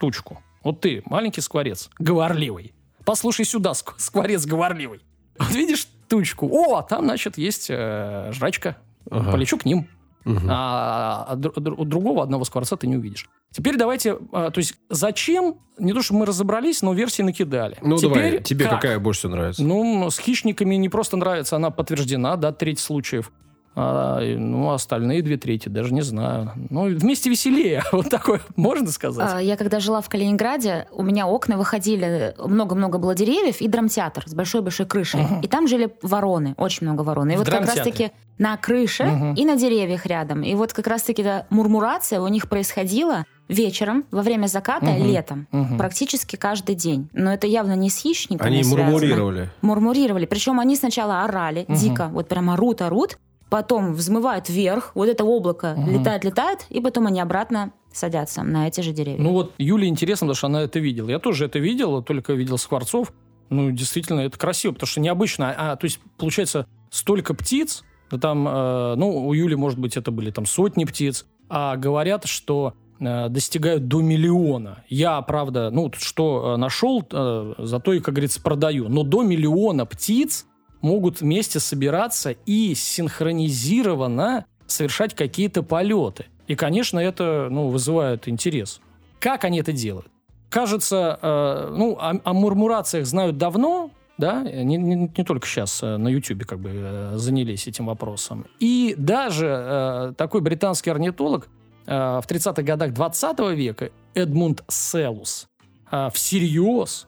тучку? 0.00 0.42
Вот 0.64 0.80
ты, 0.80 1.02
маленький 1.06 1.40
скворец, 1.40 1.88
говорливый. 1.98 2.72
Послушай 3.04 3.44
сюда, 3.44 3.70
ск- 3.70 3.94
скворец 3.98 4.44
говорливый. 4.44 5.00
Вот 5.38 5.50
видишь 5.50 5.86
тучку? 6.08 6.48
О, 6.50 6.82
там, 6.82 7.04
значит, 7.04 7.38
есть 7.38 7.68
э, 7.70 8.30
жрачка. 8.32 8.76
Ага. 9.10 9.32
Полечу 9.32 9.56
к 9.56 9.64
ним. 9.64 9.88
Мгм. 10.28 10.46
А, 10.50 11.24
а 11.28 11.36
дру- 11.36 11.54
дру- 11.54 11.84
другого 11.84 12.22
одного 12.22 12.44
скворца 12.44 12.76
ты 12.76 12.86
не 12.86 12.96
увидишь. 12.96 13.28
Теперь 13.50 13.76
давайте, 13.76 14.18
а, 14.32 14.50
то 14.50 14.58
есть 14.58 14.74
зачем, 14.90 15.56
не 15.78 15.92
то, 15.92 16.02
что 16.02 16.14
мы 16.14 16.26
разобрались, 16.26 16.82
но 16.82 16.92
версии 16.92 17.22
накидали. 17.22 17.78
Ну, 17.82 17.96
Теперь 17.96 18.10
давай, 18.32 18.42
тебе 18.42 18.66
как? 18.66 18.74
какая 18.82 18.98
больше 18.98 19.20
всего 19.20 19.32
нравится? 19.36 19.62
Ну, 19.62 20.10
с 20.10 20.18
хищниками 20.18 20.74
не 20.74 20.88
просто 20.88 21.16
нравится, 21.16 21.56
она 21.56 21.70
подтверждена, 21.70 22.36
да, 22.36 22.52
треть 22.52 22.78
случаев. 22.78 23.32
А, 23.80 24.20
ну, 24.20 24.70
остальные 24.72 25.22
две 25.22 25.36
трети, 25.36 25.68
даже 25.68 25.94
не 25.94 26.00
знаю. 26.02 26.50
Ну, 26.68 26.86
вместе 26.96 27.30
веселее, 27.30 27.84
вот 27.92 28.10
такое 28.10 28.40
можно 28.56 28.90
сказать. 28.90 29.30
А, 29.32 29.38
Я 29.40 29.56
когда 29.56 29.78
жила 29.78 30.00
в 30.00 30.08
Калининграде, 30.08 30.88
у 30.90 31.02
меня 31.04 31.28
окна 31.28 31.56
выходили, 31.56 32.34
много-много 32.44 32.98
было 32.98 33.14
деревьев 33.14 33.60
и 33.60 33.68
драмтеатр 33.68 34.24
с 34.26 34.34
большой-большой 34.34 34.86
крышей. 34.86 35.20
Мгм. 35.20 35.40
И 35.42 35.46
там 35.46 35.68
жили 35.68 35.90
вороны, 36.02 36.54
очень 36.56 36.86
много 36.88 37.02
ворон. 37.02 37.30
И 37.30 37.36
В 37.36 37.38
вот 37.38 37.48
как 37.48 37.60
раз-таки 37.66 38.10
на 38.38 38.56
крыше 38.56 39.04
Мгм. 39.04 39.34
и 39.34 39.44
на 39.44 39.56
деревьях 39.56 40.06
рядом. 40.06 40.42
И 40.42 40.54
вот 40.54 40.72
как 40.72 40.86
раз-таки 40.88 41.22
эта 41.22 41.46
мурмурация 41.50 42.20
у 42.20 42.26
них 42.28 42.48
происходила 42.48 43.24
вечером, 43.48 44.04
во 44.10 44.22
время 44.22 44.46
заката, 44.46 44.86
Мгм. 44.86 45.06
летом. 45.06 45.46
Мгм. 45.52 45.78
Практически 45.78 46.36
каждый 46.36 46.74
день. 46.74 47.08
Но 47.12 47.32
это 47.32 47.46
явно 47.46 47.74
не 47.76 47.90
с 47.90 47.96
хищниками 47.96 48.46
Они 48.48 48.62
связано. 48.64 48.90
мурмурировали. 48.90 49.50
Мурмурировали. 49.62 50.26
Причем 50.26 50.60
они 50.60 50.76
сначала 50.76 51.22
орали 51.22 51.64
Мгм. 51.68 51.78
дико, 51.78 52.08
вот 52.12 52.28
прям 52.28 52.50
орут, 52.50 52.82
орут. 52.82 53.18
Потом 53.50 53.92
взмывают 53.94 54.48
вверх, 54.48 54.92
вот 54.94 55.08
это 55.08 55.24
облако 55.24 55.74
Мгм. 55.76 55.98
летает, 56.00 56.24
летает, 56.24 56.66
и 56.70 56.80
потом 56.80 57.06
они 57.06 57.20
обратно 57.20 57.72
садятся 57.92 58.42
на 58.42 58.68
эти 58.68 58.80
же 58.80 58.92
деревья. 58.92 59.22
Ну 59.22 59.32
вот 59.32 59.52
Юле 59.58 59.88
интересно, 59.88 60.26
потому 60.26 60.36
что 60.36 60.46
она 60.48 60.62
это 60.62 60.78
видела. 60.78 61.08
Я 61.10 61.18
тоже 61.18 61.46
это 61.46 61.58
видел, 61.58 62.02
только 62.02 62.34
видел 62.34 62.58
скворцов. 62.58 63.12
Ну, 63.50 63.70
действительно, 63.70 64.20
это 64.20 64.38
красиво, 64.38 64.72
потому 64.72 64.86
что 64.88 65.00
необычно. 65.00 65.54
А, 65.56 65.76
то 65.76 65.86
есть, 65.86 66.00
получается, 66.18 66.66
столько 66.90 67.32
птиц, 67.32 67.82
да 68.10 68.18
там, 68.18 68.46
э, 68.46 68.94
ну, 68.96 69.26
у 69.26 69.32
Юли, 69.32 69.54
может 69.56 69.78
быть, 69.78 69.96
это 69.96 70.10
были 70.10 70.30
там 70.30 70.44
сотни 70.44 70.84
птиц, 70.84 71.24
а 71.48 71.76
говорят, 71.76 72.26
что 72.26 72.74
э, 73.00 73.28
достигают 73.30 73.88
до 73.88 74.02
миллиона. 74.02 74.84
Я, 74.90 75.22
правда, 75.22 75.70
ну, 75.70 75.90
что 75.96 76.52
э, 76.54 76.56
нашел, 76.58 77.02
э, 77.10 77.54
зато 77.56 77.94
и, 77.94 78.00
как 78.00 78.14
говорится, 78.14 78.42
продаю. 78.42 78.88
Но 78.90 79.02
до 79.02 79.22
миллиона 79.22 79.86
птиц 79.86 80.44
могут 80.80 81.20
вместе 81.20 81.60
собираться 81.60 82.30
и 82.46 82.74
синхронизированно 82.74 84.44
совершать 84.66 85.14
какие-то 85.14 85.62
полеты. 85.62 86.26
И, 86.46 86.54
конечно, 86.54 86.98
это 86.98 87.48
ну, 87.50 87.68
вызывает 87.68 88.28
интерес. 88.28 88.80
Как 89.20 89.44
они 89.44 89.60
это 89.60 89.72
делают? 89.72 90.08
Кажется, 90.50 91.18
э, 91.20 91.74
ну, 91.76 91.96
о, 92.00 92.20
о 92.24 92.32
мурмурациях 92.32 93.06
знают 93.06 93.36
давно, 93.36 93.90
да, 94.16 94.42
не, 94.42 94.76
не- 94.76 95.10
не 95.16 95.24
только 95.24 95.46
сейчас 95.46 95.82
э, 95.82 95.96
на 95.96 96.08
Ютубе 96.08 96.44
как 96.46 96.58
бы 96.58 96.70
э, 96.72 97.12
занялись 97.16 97.66
этим 97.66 97.86
вопросом. 97.86 98.46
И 98.58 98.94
даже 98.96 99.46
э, 99.46 100.12
такой 100.16 100.40
британский 100.40 100.90
орнитолог 100.90 101.48
э, 101.86 101.92
в 101.94 102.24
30-х 102.26 102.62
годах 102.62 102.94
20 102.94 103.38
века 103.54 103.90
Эдмунд 104.14 104.64
Селус 104.68 105.48
э, 105.90 106.08
всерьез 106.14 107.06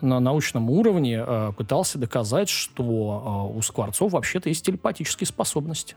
на 0.00 0.20
научном 0.20 0.70
уровне 0.70 1.22
э, 1.26 1.52
пытался 1.56 1.98
доказать, 1.98 2.48
что 2.48 3.50
э, 3.52 3.56
у 3.56 3.62
скворцов 3.62 4.12
вообще-то 4.12 4.48
есть 4.48 4.64
телепатические 4.64 5.26
способности. 5.26 5.96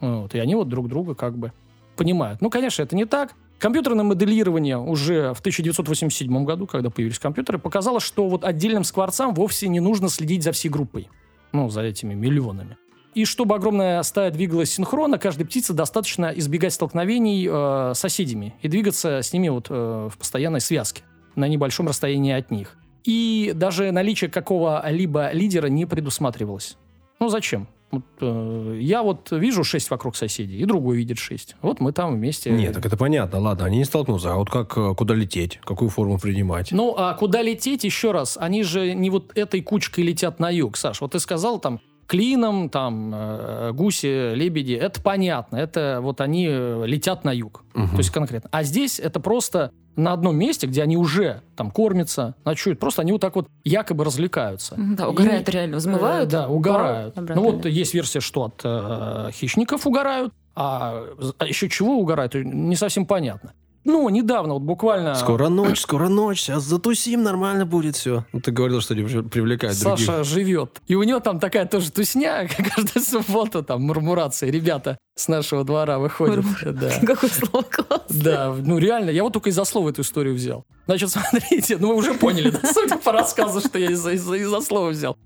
Вот, 0.00 0.34
и 0.34 0.38
они 0.38 0.54
вот 0.54 0.68
друг 0.68 0.88
друга 0.88 1.14
как 1.14 1.36
бы 1.36 1.52
понимают. 1.96 2.40
Ну, 2.40 2.50
конечно, 2.50 2.82
это 2.82 2.94
не 2.96 3.04
так. 3.04 3.34
Компьютерное 3.58 4.04
моделирование 4.04 4.78
уже 4.78 5.34
в 5.34 5.40
1987 5.40 6.44
году, 6.44 6.66
когда 6.66 6.90
появились 6.90 7.18
компьютеры, 7.18 7.58
показало, 7.58 7.98
что 7.98 8.28
вот 8.28 8.44
отдельным 8.44 8.84
скворцам 8.84 9.34
вовсе 9.34 9.66
не 9.68 9.80
нужно 9.80 10.08
следить 10.08 10.44
за 10.44 10.52
всей 10.52 10.68
группой. 10.68 11.08
Ну, 11.50 11.68
за 11.68 11.82
этими 11.82 12.14
миллионами. 12.14 12.76
И 13.14 13.24
чтобы 13.24 13.56
огромная 13.56 14.00
стая 14.04 14.30
двигалась 14.30 14.70
синхронно, 14.70 15.18
каждой 15.18 15.44
птице 15.44 15.72
достаточно 15.72 16.26
избегать 16.26 16.72
столкновений 16.72 17.48
э, 17.50 17.94
с 17.94 17.98
соседями 17.98 18.54
и 18.62 18.68
двигаться 18.68 19.22
с 19.22 19.32
ними 19.32 19.48
вот 19.48 19.66
э, 19.70 20.08
в 20.12 20.16
постоянной 20.16 20.60
связке 20.60 21.02
на 21.34 21.48
небольшом 21.48 21.88
расстоянии 21.88 22.32
от 22.32 22.52
них. 22.52 22.77
И 23.04 23.52
даже 23.54 23.90
наличие 23.90 24.30
какого-либо 24.30 25.30
лидера 25.32 25.68
не 25.68 25.86
предусматривалось. 25.86 26.76
Ну, 27.20 27.28
зачем? 27.28 27.68
Вот, 27.90 28.04
э, 28.20 28.78
я 28.80 29.02
вот 29.02 29.30
вижу 29.30 29.64
шесть 29.64 29.90
вокруг 29.90 30.14
соседей, 30.14 30.58
и 30.58 30.64
другой 30.66 30.98
видит 30.98 31.18
шесть. 31.18 31.56
Вот 31.62 31.80
мы 31.80 31.92
там 31.92 32.16
вместе. 32.16 32.50
Нет, 32.50 32.74
так 32.74 32.84
это 32.84 32.98
понятно, 32.98 33.38
ладно, 33.40 33.64
они 33.64 33.78
не 33.78 33.84
столкнутся. 33.84 34.34
А 34.34 34.36
вот 34.36 34.50
как, 34.50 34.76
э, 34.76 34.94
куда 34.94 35.14
лететь, 35.14 35.58
какую 35.64 35.88
форму 35.88 36.18
принимать? 36.18 36.70
Ну, 36.70 36.94
а 36.96 37.14
куда 37.14 37.40
лететь, 37.40 37.84
еще 37.84 38.12
раз, 38.12 38.36
они 38.38 38.62
же 38.62 38.92
не 38.92 39.08
вот 39.08 39.32
этой 39.36 39.62
кучкой 39.62 40.04
летят 40.04 40.38
на 40.38 40.50
юг, 40.50 40.76
Саш. 40.76 41.00
Вот 41.00 41.12
ты 41.12 41.18
сказал 41.18 41.58
там 41.58 41.80
клином, 42.08 42.70
там 42.70 43.12
э, 43.14 43.70
гуси, 43.72 44.34
лебеди, 44.34 44.72
это 44.72 45.00
понятно, 45.00 45.56
это 45.56 46.00
вот 46.02 46.20
они 46.20 46.46
э, 46.50 46.82
летят 46.86 47.22
на 47.24 47.30
юг, 47.32 47.62
Мгм. 47.74 47.90
то 47.90 47.98
есть 47.98 48.10
конкретно. 48.10 48.48
А 48.52 48.62
здесь 48.64 48.98
это 48.98 49.20
просто 49.20 49.70
на 49.94 50.12
одном 50.12 50.36
месте, 50.36 50.66
где 50.66 50.82
они 50.82 50.96
уже 50.96 51.42
там 51.56 51.70
кормятся, 51.70 52.34
ночуют, 52.44 52.78
просто 52.80 53.02
они 53.02 53.12
вот 53.12 53.20
так 53.20 53.36
вот 53.36 53.48
якобы 53.64 54.04
развлекаются. 54.04 54.74
Да, 54.78 55.08
угорают 55.08 55.48
И- 55.48 55.52
реально, 55.52 55.76
взмывают. 55.76 56.28
Э, 56.28 56.32
Да, 56.32 56.48
угорают. 56.48 57.18
обратно. 57.18 57.42
Ну 57.42 57.52
вот 57.52 57.66
есть 57.66 57.94
версия, 57.94 58.20
что 58.20 58.44
от 58.44 58.60
э, 58.64 59.30
хищников 59.32 59.86
угорают, 59.86 60.32
а, 60.56 61.04
а 61.38 61.46
еще 61.46 61.68
чего 61.68 61.98
угорают, 61.98 62.34
не 62.34 62.74
совсем 62.76 63.06
понятно. 63.06 63.52
Ну, 63.88 64.06
недавно, 64.10 64.52
вот 64.52 64.62
буквально... 64.62 65.14
Скоро 65.14 65.48
ночь, 65.48 65.80
скоро 65.80 66.08
ночь, 66.08 66.40
сейчас 66.42 66.62
затусим, 66.62 67.22
нормально 67.22 67.64
будет 67.64 67.96
все. 67.96 68.26
Ну, 68.34 68.40
ты 68.42 68.50
говорил, 68.50 68.82
что 68.82 68.92
они 68.92 69.02
при- 69.02 69.22
привлекают 69.22 69.76
Саша 69.78 70.06
других. 70.06 70.24
живет. 70.26 70.82
И 70.86 70.94
у 70.94 71.02
него 71.04 71.20
там 71.20 71.40
такая 71.40 71.64
тоже 71.64 71.90
тусня, 71.90 72.46
каждую 72.74 73.02
субботу 73.02 73.62
там 73.64 73.82
мурмурации. 73.82 74.50
Ребята 74.50 74.98
с 75.16 75.26
нашего 75.26 75.64
двора 75.64 75.98
выходят. 75.98 76.44
Да. 76.62 76.90
Какое 77.06 77.30
слово 77.30 77.62
классное. 77.64 78.22
Да, 78.22 78.54
ну 78.56 78.76
реально, 78.76 79.08
я 79.08 79.24
вот 79.24 79.32
только 79.32 79.48
из-за 79.48 79.64
слова 79.64 79.88
эту 79.88 80.02
историю 80.02 80.34
взял. 80.34 80.64
Значит, 80.86 81.10
смотрите, 81.30 81.78
ну 81.78 81.88
вы 81.88 81.94
уже 81.94 82.12
поняли, 82.12 82.50
да, 82.50 82.60
судя 82.70 82.98
по 82.98 83.12
рассказу, 83.12 83.60
что 83.60 83.78
я 83.78 83.90
из-за 83.90 84.60
слова 84.60 84.90
взял. 84.90 85.16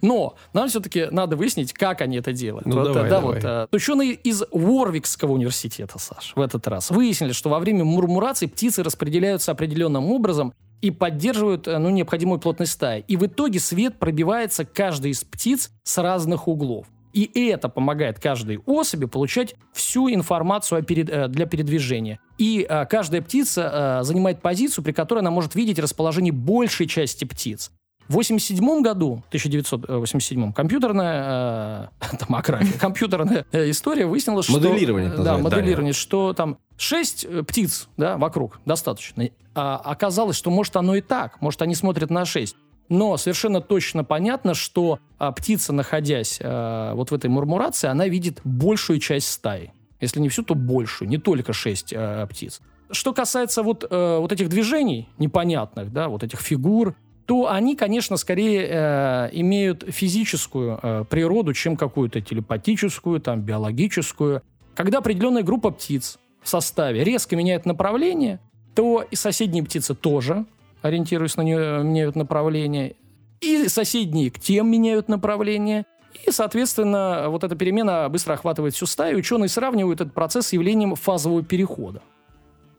Но 0.00 0.34
нам 0.52 0.68
все-таки 0.68 1.06
надо 1.10 1.36
выяснить, 1.36 1.72
как 1.72 2.00
они 2.00 2.16
это 2.18 2.32
делают. 2.32 2.66
Ну, 2.66 2.76
Вот, 2.76 2.84
давай, 2.92 3.02
да, 3.10 3.20
давай. 3.20 3.34
вот, 3.34 3.44
э, 3.44 3.66
ученые 3.72 4.12
из 4.12 4.42
Уорвикского 4.50 5.32
университета, 5.32 5.98
Саш, 5.98 6.32
в 6.36 6.40
этот 6.40 6.66
раз 6.68 6.90
выяснили, 6.90 7.32
что 7.32 7.50
во 7.50 7.58
время 7.58 7.84
мурмурации 7.84 8.46
птицы 8.46 8.82
распределяются 8.82 9.52
определенным 9.52 10.10
образом 10.10 10.52
и 10.80 10.90
поддерживают 10.90 11.66
э, 11.66 11.78
ну, 11.78 11.90
необходимую 11.90 12.38
плотность 12.38 12.72
стаи. 12.72 13.04
И 13.08 13.16
в 13.16 13.26
итоге 13.26 13.58
свет 13.58 13.98
пробивается 13.98 14.64
каждой 14.64 15.10
из 15.10 15.24
птиц 15.24 15.70
с 15.82 15.98
разных 15.98 16.46
углов. 16.46 16.86
И 17.14 17.24
это 17.48 17.68
помогает 17.68 18.20
каждой 18.20 18.58
особи 18.66 19.06
получать 19.06 19.54
всю 19.72 20.08
информацию 20.12 20.84
перед- 20.84 21.10
э, 21.10 21.26
для 21.26 21.46
передвижения. 21.46 22.20
И 22.36 22.64
э, 22.68 22.86
каждая 22.86 23.22
птица 23.22 23.98
э, 24.00 24.04
занимает 24.04 24.40
позицию, 24.40 24.84
при 24.84 24.92
которой 24.92 25.20
она 25.20 25.30
может 25.32 25.56
видеть 25.56 25.80
расположение 25.80 26.32
большей 26.32 26.86
части 26.86 27.24
птиц. 27.24 27.72
В 28.08 28.14
87 28.14 28.82
году, 28.82 29.22
1987, 29.28 30.52
компьютерная 30.52 31.90
э, 32.00 32.16
томография, 32.18 32.78
компьютерная 32.78 33.44
э, 33.52 33.70
история 33.70 34.06
выяснила, 34.06 34.42
что... 34.42 34.54
Моделирование 34.54 35.10
Да, 35.10 35.36
моделирование, 35.36 35.92
что 35.92 36.32
там 36.32 36.56
6 36.78 37.44
птиц 37.46 37.88
да, 37.98 38.16
вокруг 38.16 38.60
достаточно. 38.64 39.28
А 39.54 39.76
оказалось, 39.76 40.36
что 40.36 40.50
может 40.50 40.74
оно 40.76 40.94
и 40.94 41.02
так, 41.02 41.40
может 41.42 41.60
они 41.60 41.74
смотрят 41.74 42.08
на 42.08 42.24
6. 42.24 42.56
Но 42.88 43.18
совершенно 43.18 43.60
точно 43.60 44.02
понятно, 44.04 44.54
что 44.54 44.98
а, 45.18 45.30
птица, 45.32 45.74
находясь 45.74 46.40
а, 46.42 46.94
вот 46.94 47.10
в 47.10 47.14
этой 47.14 47.28
мурмурации, 47.28 47.88
она 47.88 48.08
видит 48.08 48.40
большую 48.44 48.98
часть 49.00 49.30
стаи. 49.30 49.72
Если 50.00 50.20
не 50.20 50.30
всю, 50.30 50.42
то 50.42 50.54
большую, 50.54 51.08
не 51.08 51.18
только 51.18 51.52
6 51.52 51.92
птиц. 52.30 52.62
Что 52.90 53.12
касается 53.12 53.62
вот, 53.62 53.84
э, 53.88 54.18
вот 54.18 54.32
этих 54.32 54.48
движений 54.48 55.08
непонятных, 55.18 55.92
да, 55.92 56.08
вот 56.08 56.22
этих 56.22 56.40
фигур, 56.40 56.94
то 57.28 57.50
они, 57.50 57.76
конечно, 57.76 58.16
скорее 58.16 58.66
э, 58.66 59.28
имеют 59.32 59.84
физическую 59.86 60.80
э, 60.82 61.04
природу, 61.10 61.52
чем 61.52 61.76
какую-то 61.76 62.22
телепатическую, 62.22 63.20
там, 63.20 63.42
биологическую. 63.42 64.40
Когда 64.74 64.98
определенная 64.98 65.42
группа 65.42 65.70
птиц 65.70 66.18
в 66.40 66.48
составе 66.48 67.04
резко 67.04 67.36
меняет 67.36 67.66
направление, 67.66 68.40
то 68.74 69.04
и 69.10 69.14
соседние 69.14 69.62
птицы 69.62 69.94
тоже, 69.94 70.46
ориентируясь 70.80 71.36
на 71.36 71.42
нее, 71.42 71.84
меняют 71.84 72.16
направление, 72.16 72.96
и 73.42 73.68
соседние 73.68 74.30
к 74.30 74.38
тем 74.38 74.70
меняют 74.70 75.10
направление. 75.10 75.84
И, 76.26 76.30
соответственно, 76.30 77.26
вот 77.28 77.44
эта 77.44 77.56
перемена 77.56 78.08
быстро 78.08 78.32
охватывает 78.32 78.74
всю 78.74 78.86
стаю. 78.86 79.18
Ученые 79.18 79.50
сравнивают 79.50 80.00
этот 80.00 80.14
процесс 80.14 80.46
с 80.46 80.52
явлением 80.54 80.94
фазового 80.94 81.42
перехода. 81.42 82.00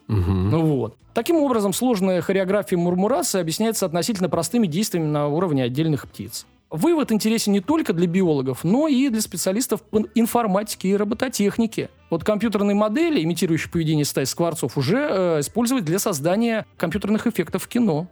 Мгм. 0.09 0.49
Ну 0.49 0.65
вот. 0.65 0.95
Таким 1.13 1.37
образом, 1.37 1.71
сложная 1.71 2.21
хореография 2.21 2.77
мурмурации 2.77 3.39
объясняется 3.39 3.85
относительно 3.85 4.27
простыми 4.27 4.67
действиями 4.67 5.07
на 5.07 5.27
уровне 5.27 5.63
отдельных 5.63 6.07
птиц. 6.07 6.45
Вывод 6.71 7.11
интересен 7.11 7.53
не 7.53 7.61
только 7.61 7.93
для 7.93 8.05
биологов, 8.05 8.63
но 8.63 8.87
и 8.87 9.09
для 9.09 9.21
специалистов 9.21 9.81
по 9.81 10.03
информатике 10.13 10.89
и 10.89 10.95
робототехнике. 10.95 11.89
Вот 12.11 12.23
компьютерные 12.23 12.75
модели, 12.75 13.23
имитирующие 13.23 13.71
поведение 13.71 14.05
стаи 14.05 14.25
скворцов, 14.25 14.77
уже 14.77 14.97
э, 14.97 15.39
используют 15.39 15.85
для 15.85 15.97
создания 15.97 16.67
компьютерных 16.77 17.25
эффектов 17.25 17.63
в 17.63 17.67
кино. 17.67 18.07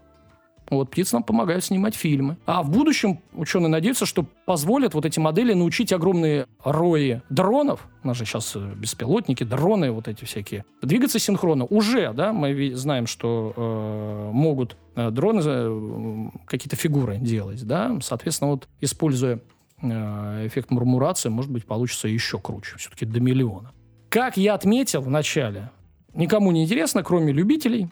Вот, 0.69 0.91
птицы 0.91 1.15
нам 1.15 1.23
помогают 1.23 1.63
снимать 1.63 1.95
фильмы. 1.95 2.37
А 2.45 2.61
в 2.61 2.69
будущем 2.69 3.19
ученые 3.33 3.69
надеются, 3.69 4.05
что 4.05 4.25
позволят 4.45 4.93
вот 4.93 5.05
эти 5.05 5.19
модели 5.19 5.53
научить 5.53 5.93
огромные 5.93 6.47
рои 6.63 7.21
дронов, 7.29 7.87
у 8.03 8.07
нас 8.07 8.17
же 8.17 8.25
сейчас 8.25 8.53
э, 8.55 8.73
беспилотники, 8.75 9.43
дроны 9.43 9.91
вот 9.91 10.07
эти 10.07 10.25
всякие, 10.25 10.65
двигаться 10.81 11.19
синхронно. 11.19 11.65
Уже, 11.65 12.11
да, 12.13 12.33
мы 12.33 12.75
знаем, 12.75 13.07
что 13.07 13.53
э, 13.55 14.31
могут 14.33 14.75
э, 14.95 15.09
дроны 15.09 15.41
э, 15.45 16.29
какие-то 16.45 16.75
фигуры 16.75 17.17
делать, 17.17 17.65
да, 17.65 17.97
соответственно, 18.01 18.51
вот 18.51 18.67
используя 18.81 19.39
э, 19.81 20.47
эффект 20.47 20.69
мурмурации, 20.69 21.29
может 21.29 21.51
быть, 21.51 21.65
получится 21.65 22.09
еще 22.09 22.39
круче, 22.39 22.75
все-таки 22.77 23.05
до 23.05 23.21
миллиона. 23.21 23.71
Как 24.09 24.35
я 24.35 24.53
отметил 24.53 25.01
в 25.01 25.09
начале, 25.09 25.69
никому 26.13 26.51
не 26.51 26.63
интересно, 26.63 27.03
кроме 27.03 27.31
любителей, 27.31 27.89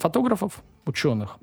фотографов, 0.00 0.62
ученых. 0.84 1.38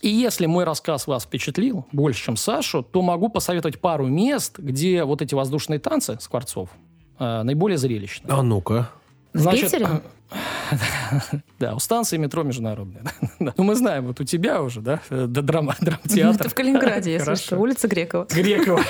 И 0.00 0.08
если 0.08 0.46
мой 0.46 0.64
рассказ 0.64 1.06
вас 1.06 1.24
впечатлил 1.24 1.86
больше, 1.92 2.24
чем 2.24 2.36
Сашу, 2.36 2.82
то 2.82 3.02
могу 3.02 3.28
посоветовать 3.28 3.80
пару 3.80 4.06
мест, 4.06 4.58
где 4.58 5.04
вот 5.04 5.22
эти 5.22 5.34
воздушные 5.34 5.78
танцы 5.78 6.18
Скворцов 6.20 6.70
э, 7.18 7.42
наиболее 7.42 7.78
зрелищны. 7.78 8.28
А 8.28 8.42
ну-ка. 8.42 8.90
В 9.32 9.50
Питере? 9.50 9.88
Да, 11.60 11.74
у 11.74 11.78
станции 11.78 12.16
метро 12.16 12.42
Международная. 12.42 13.04
Ну, 13.38 13.52
мы 13.62 13.76
знаем, 13.76 14.06
вот 14.06 14.20
у 14.20 14.24
тебя 14.24 14.60
уже, 14.62 14.80
да, 14.80 15.00
э, 15.10 15.26
да, 15.28 15.40
драма, 15.42 15.76
драмтеатр. 15.80 16.40
Это 16.40 16.48
в 16.48 16.54
Калининграде, 16.54 17.12
если 17.12 17.34
что. 17.36 17.56
Улица 17.56 17.86
Грекова. 17.88 18.26
Грекова. 18.30 18.82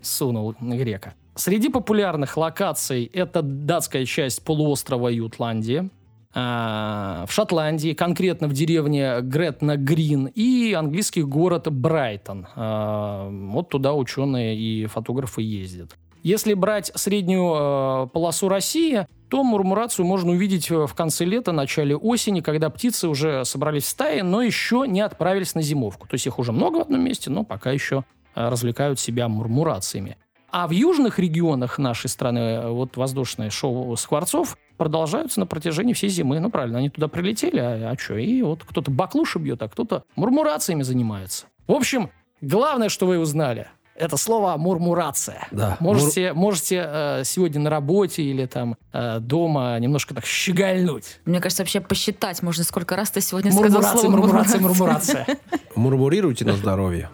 Сунул 0.00 0.54
грека. 0.60 1.14
Среди 1.34 1.68
популярных 1.68 2.36
локаций 2.36 3.04
это 3.04 3.42
датская 3.42 4.04
часть 4.06 4.42
полуострова 4.44 5.08
Ютландия, 5.08 5.90
в 6.34 7.28
Шотландии, 7.30 7.94
конкретно 7.94 8.48
в 8.48 8.52
деревне 8.52 9.20
Гретна 9.22 9.76
Грин 9.76 10.26
и 10.26 10.72
английский 10.72 11.22
город 11.22 11.72
Брайтон. 11.72 12.46
А, 12.54 13.28
вот 13.30 13.70
туда 13.70 13.94
ученые 13.94 14.56
и 14.56 14.86
фотографы 14.86 15.42
ездят. 15.42 15.96
Если 16.22 16.54
брать 16.54 16.90
среднюю 16.94 17.54
э, 17.54 18.06
полосу 18.12 18.48
России, 18.48 19.06
то 19.30 19.44
мурмурацию 19.44 20.04
можно 20.04 20.32
увидеть 20.32 20.68
в 20.68 20.92
конце 20.94 21.24
лета, 21.24 21.52
начале 21.52 21.96
осени, 21.96 22.40
когда 22.40 22.70
птицы 22.70 23.08
уже 23.08 23.44
собрались 23.44 23.84
в 23.84 23.88
стаи, 23.88 24.20
но 24.20 24.42
еще 24.42 24.84
не 24.86 25.00
отправились 25.00 25.54
на 25.54 25.62
зимовку. 25.62 26.06
То 26.08 26.14
есть 26.14 26.26
их 26.26 26.38
уже 26.38 26.52
много 26.52 26.78
в 26.78 26.80
одном 26.82 27.02
месте, 27.02 27.30
но 27.30 27.44
пока 27.44 27.70
еще 27.70 28.04
развлекают 28.34 29.00
себя 29.00 29.28
мурмурациями. 29.28 30.16
А 30.50 30.66
в 30.66 30.70
южных 30.70 31.18
регионах 31.18 31.78
нашей 31.78 32.08
страны 32.08 32.68
вот 32.68 32.96
воздушное 32.96 33.50
шоу 33.50 33.94
скворцов 33.96 34.56
продолжаются 34.76 35.40
на 35.40 35.46
протяжении 35.46 35.92
всей 35.92 36.08
зимы. 36.08 36.40
Ну, 36.40 36.50
правильно, 36.50 36.78
они 36.78 36.88
туда 36.88 37.08
прилетели, 37.08 37.58
а, 37.58 37.90
а 37.90 37.98
что? 37.98 38.16
И 38.16 38.40
вот 38.42 38.64
кто-то 38.64 38.90
баклуши 38.90 39.38
бьет, 39.38 39.62
а 39.62 39.68
кто-то 39.68 40.04
мурмурациями 40.16 40.82
занимается. 40.82 41.46
В 41.66 41.72
общем, 41.72 42.10
главное, 42.40 42.88
что 42.88 43.06
вы 43.06 43.18
узнали, 43.18 43.68
это 43.94 44.16
слово 44.16 44.56
мурмурация. 44.56 45.48
Да. 45.50 45.76
Можете, 45.80 46.32
Мур... 46.32 46.52
можете 46.52 46.84
э, 46.88 47.22
сегодня 47.24 47.60
на 47.60 47.68
работе 47.68 48.22
или 48.22 48.46
там 48.46 48.76
э, 48.92 49.18
дома 49.18 49.76
немножко 49.80 50.14
так 50.14 50.24
щегольнуть. 50.24 51.20
Мне 51.24 51.40
кажется, 51.40 51.62
вообще 51.62 51.80
посчитать 51.80 52.42
можно, 52.42 52.62
сколько 52.62 52.94
раз 52.96 53.10
ты 53.10 53.20
сегодня 53.20 53.52
мурмурация, 53.52 53.80
сказал 53.80 54.00
слово 54.00 54.16
мурмурация. 54.16 54.60
Мурмурация, 54.60 55.26
мурмурация. 55.26 55.38
Мурмурируйте 55.74 56.44
на 56.44 56.52
здоровье. 56.52 57.10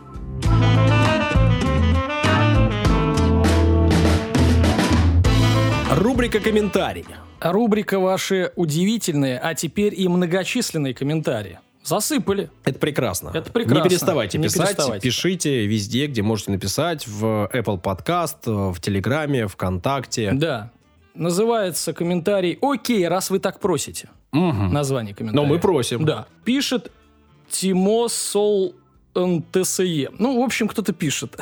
Рубрика 6.04 6.38
«Комментарий». 6.38 7.06
Рубрика 7.40 7.98
«Ваши 7.98 8.52
удивительные, 8.56 9.38
а 9.38 9.54
теперь 9.54 9.98
и 9.98 10.06
многочисленные 10.06 10.92
комментарии». 10.92 11.60
Засыпали. 11.82 12.50
Это 12.62 12.78
прекрасно. 12.78 13.30
Это 13.32 13.50
прекрасно. 13.50 13.82
Не 13.82 13.88
переставайте 13.88 14.36
Не 14.36 14.44
писать. 14.44 14.68
переставайте. 14.68 15.08
Пишите 15.08 15.66
везде, 15.66 16.06
где 16.06 16.20
можете 16.20 16.50
написать. 16.50 17.06
В 17.08 17.48
Apple 17.50 17.80
Podcast, 17.80 18.72
в 18.72 18.78
Телеграме, 18.82 19.48
ВКонтакте. 19.48 20.32
Да. 20.32 20.70
Называется 21.14 21.94
комментарий 21.94 22.58
«Окей, 22.60 23.08
раз 23.08 23.30
вы 23.30 23.38
так 23.38 23.58
просите». 23.58 24.10
Мгм. 24.32 24.74
Название 24.74 25.14
комментария. 25.14 25.48
Но 25.48 25.54
мы 25.54 25.58
просим. 25.58 26.04
Да. 26.04 26.26
Пишет 26.44 26.92
Тимо 27.48 28.08
Сол 28.08 28.74
НТСЕ. 29.14 30.10
Ну, 30.18 30.42
в 30.42 30.44
общем, 30.44 30.68
кто-то 30.68 30.92
пишет. 30.92 31.38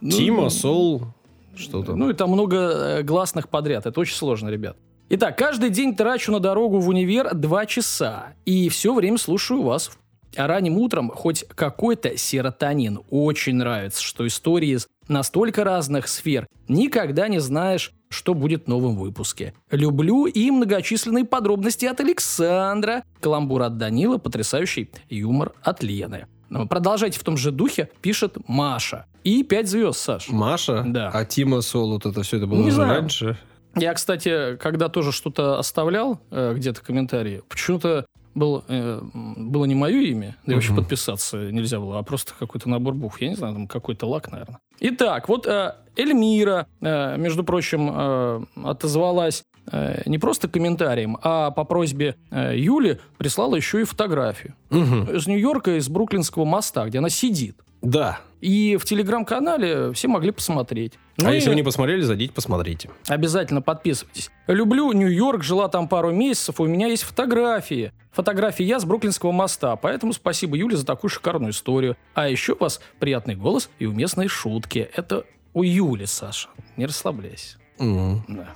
Тима, 0.00 0.50
Сол, 0.50 1.13
что-то. 1.58 1.94
Ну, 1.94 2.10
и 2.10 2.14
там 2.14 2.30
много 2.30 2.56
э, 2.56 3.02
гласных 3.02 3.48
подряд. 3.48 3.86
Это 3.86 4.00
очень 4.00 4.16
сложно, 4.16 4.48
ребят. 4.48 4.76
Итак, 5.10 5.36
каждый 5.36 5.70
день 5.70 5.94
трачу 5.94 6.32
на 6.32 6.40
дорогу 6.40 6.78
в 6.80 6.88
универ 6.88 7.34
два 7.34 7.66
часа. 7.66 8.34
И 8.44 8.68
все 8.68 8.94
время 8.94 9.18
слушаю 9.18 9.62
вас. 9.62 9.90
А 10.36 10.46
ранним 10.46 10.78
утром 10.78 11.10
хоть 11.10 11.44
какой-то 11.54 12.16
серотонин. 12.16 13.00
Очень 13.10 13.56
нравится, 13.56 14.02
что 14.02 14.26
истории 14.26 14.70
из 14.70 14.88
настолько 15.06 15.62
разных 15.62 16.08
сфер. 16.08 16.46
Никогда 16.68 17.28
не 17.28 17.38
знаешь, 17.38 17.92
что 18.08 18.34
будет 18.34 18.64
в 18.64 18.68
новом 18.68 18.96
выпуске. 18.96 19.54
Люблю 19.70 20.26
и 20.26 20.50
многочисленные 20.50 21.24
подробности 21.24 21.84
от 21.86 22.00
Александра. 22.00 23.04
Каламбур 23.20 23.62
от 23.62 23.76
Данила, 23.76 24.18
потрясающий 24.18 24.90
юмор 25.08 25.52
от 25.62 25.82
Лены. 25.82 26.26
Продолжайте 26.68 27.18
в 27.18 27.24
том 27.24 27.36
же 27.36 27.50
духе, 27.50 27.90
пишет 28.00 28.36
Маша. 28.46 29.06
И 29.24 29.42
пять 29.42 29.68
звезд, 29.68 29.98
Саш. 30.00 30.28
Маша? 30.28 30.84
Да. 30.86 31.10
А 31.12 31.24
Тима, 31.24 31.60
Сол, 31.62 31.92
вот 31.94 32.06
это 32.06 32.22
все 32.22 32.36
это 32.36 32.46
было 32.46 32.58
Не 32.58 32.66
уже 32.68 32.76
знаю. 32.76 33.00
раньше? 33.00 33.38
Я, 33.74 33.92
кстати, 33.94 34.56
когда 34.56 34.88
тоже 34.88 35.10
что-то 35.10 35.58
оставлял 35.58 36.20
э, 36.30 36.54
где-то 36.54 36.80
комментарии, 36.82 37.42
почему-то 37.48 38.06
был, 38.34 38.62
э, 38.68 39.00
было 39.02 39.64
не 39.64 39.74
мое 39.74 39.98
имя, 40.00 40.36
да 40.46 40.52
и 40.52 40.54
вообще 40.54 40.74
подписаться 40.74 41.50
нельзя 41.50 41.80
было, 41.80 41.98
а 41.98 42.02
просто 42.02 42.34
какой-то 42.38 42.68
набор 42.68 42.94
букв. 42.94 43.20
Я 43.20 43.30
не 43.30 43.34
знаю, 43.34 43.54
там 43.54 43.66
какой-то 43.66 44.06
лак, 44.06 44.30
наверное. 44.30 44.60
Итак, 44.78 45.28
вот 45.28 45.46
э, 45.46 45.74
Эльмира, 45.96 46.66
э, 46.80 47.16
между 47.16 47.42
прочим, 47.44 47.90
э, 47.92 48.44
отозвалась 48.62 49.42
э, 49.72 50.02
не 50.06 50.18
просто 50.18 50.48
комментарием, 50.48 51.16
а 51.22 51.50
по 51.50 51.64
просьбе 51.64 52.16
э, 52.30 52.52
Юли 52.56 53.00
прислала 53.18 53.56
еще 53.56 53.80
и 53.80 53.84
фотографию. 53.84 54.54
Мгм. 54.70 55.10
Из 55.16 55.26
Нью-Йорка, 55.26 55.78
из 55.78 55.88
Бруклинского 55.88 56.44
моста, 56.44 56.86
где 56.86 56.98
она 56.98 57.08
сидит. 57.08 57.56
Да. 57.84 58.18
И 58.40 58.76
в 58.76 58.84
телеграм-канале 58.84 59.92
все 59.92 60.08
могли 60.08 60.30
посмотреть. 60.30 60.94
Ну 61.18 61.28
а 61.28 61.32
и- 61.32 61.36
если 61.36 61.48
вы 61.50 61.54
не 61.54 61.62
посмотрели, 61.62 62.00
зайдите, 62.02 62.32
посмотрите. 62.32 62.90
Обязательно 63.08 63.62
подписывайтесь. 63.62 64.30
Люблю 64.46 64.92
Нью-Йорк, 64.92 65.42
жила 65.42 65.68
там 65.68 65.88
пару 65.88 66.10
месяцев, 66.12 66.60
у 66.60 66.66
меня 66.66 66.88
есть 66.88 67.04
фотографии. 67.04 67.92
Фотографии 68.12 68.64
я 68.64 68.78
с 68.80 68.84
Бруклинского 68.84 69.32
моста, 69.32 69.76
поэтому 69.76 70.12
спасибо 70.12 70.56
Юле 70.56 70.76
за 70.76 70.84
такую 70.86 71.10
шикарную 71.10 71.52
историю. 71.52 71.96
А 72.14 72.28
еще 72.28 72.52
у 72.54 72.58
вас 72.58 72.80
приятный 72.98 73.34
голос 73.34 73.70
и 73.78 73.86
уместные 73.86 74.28
шутки. 74.28 74.88
Это 74.94 75.24
у 75.52 75.62
Юли, 75.62 76.04
Саша. 76.06 76.48
Не 76.76 76.86
расслабляйся. 76.86 77.58
Мгм. 77.78 78.24
Да. 78.28 78.48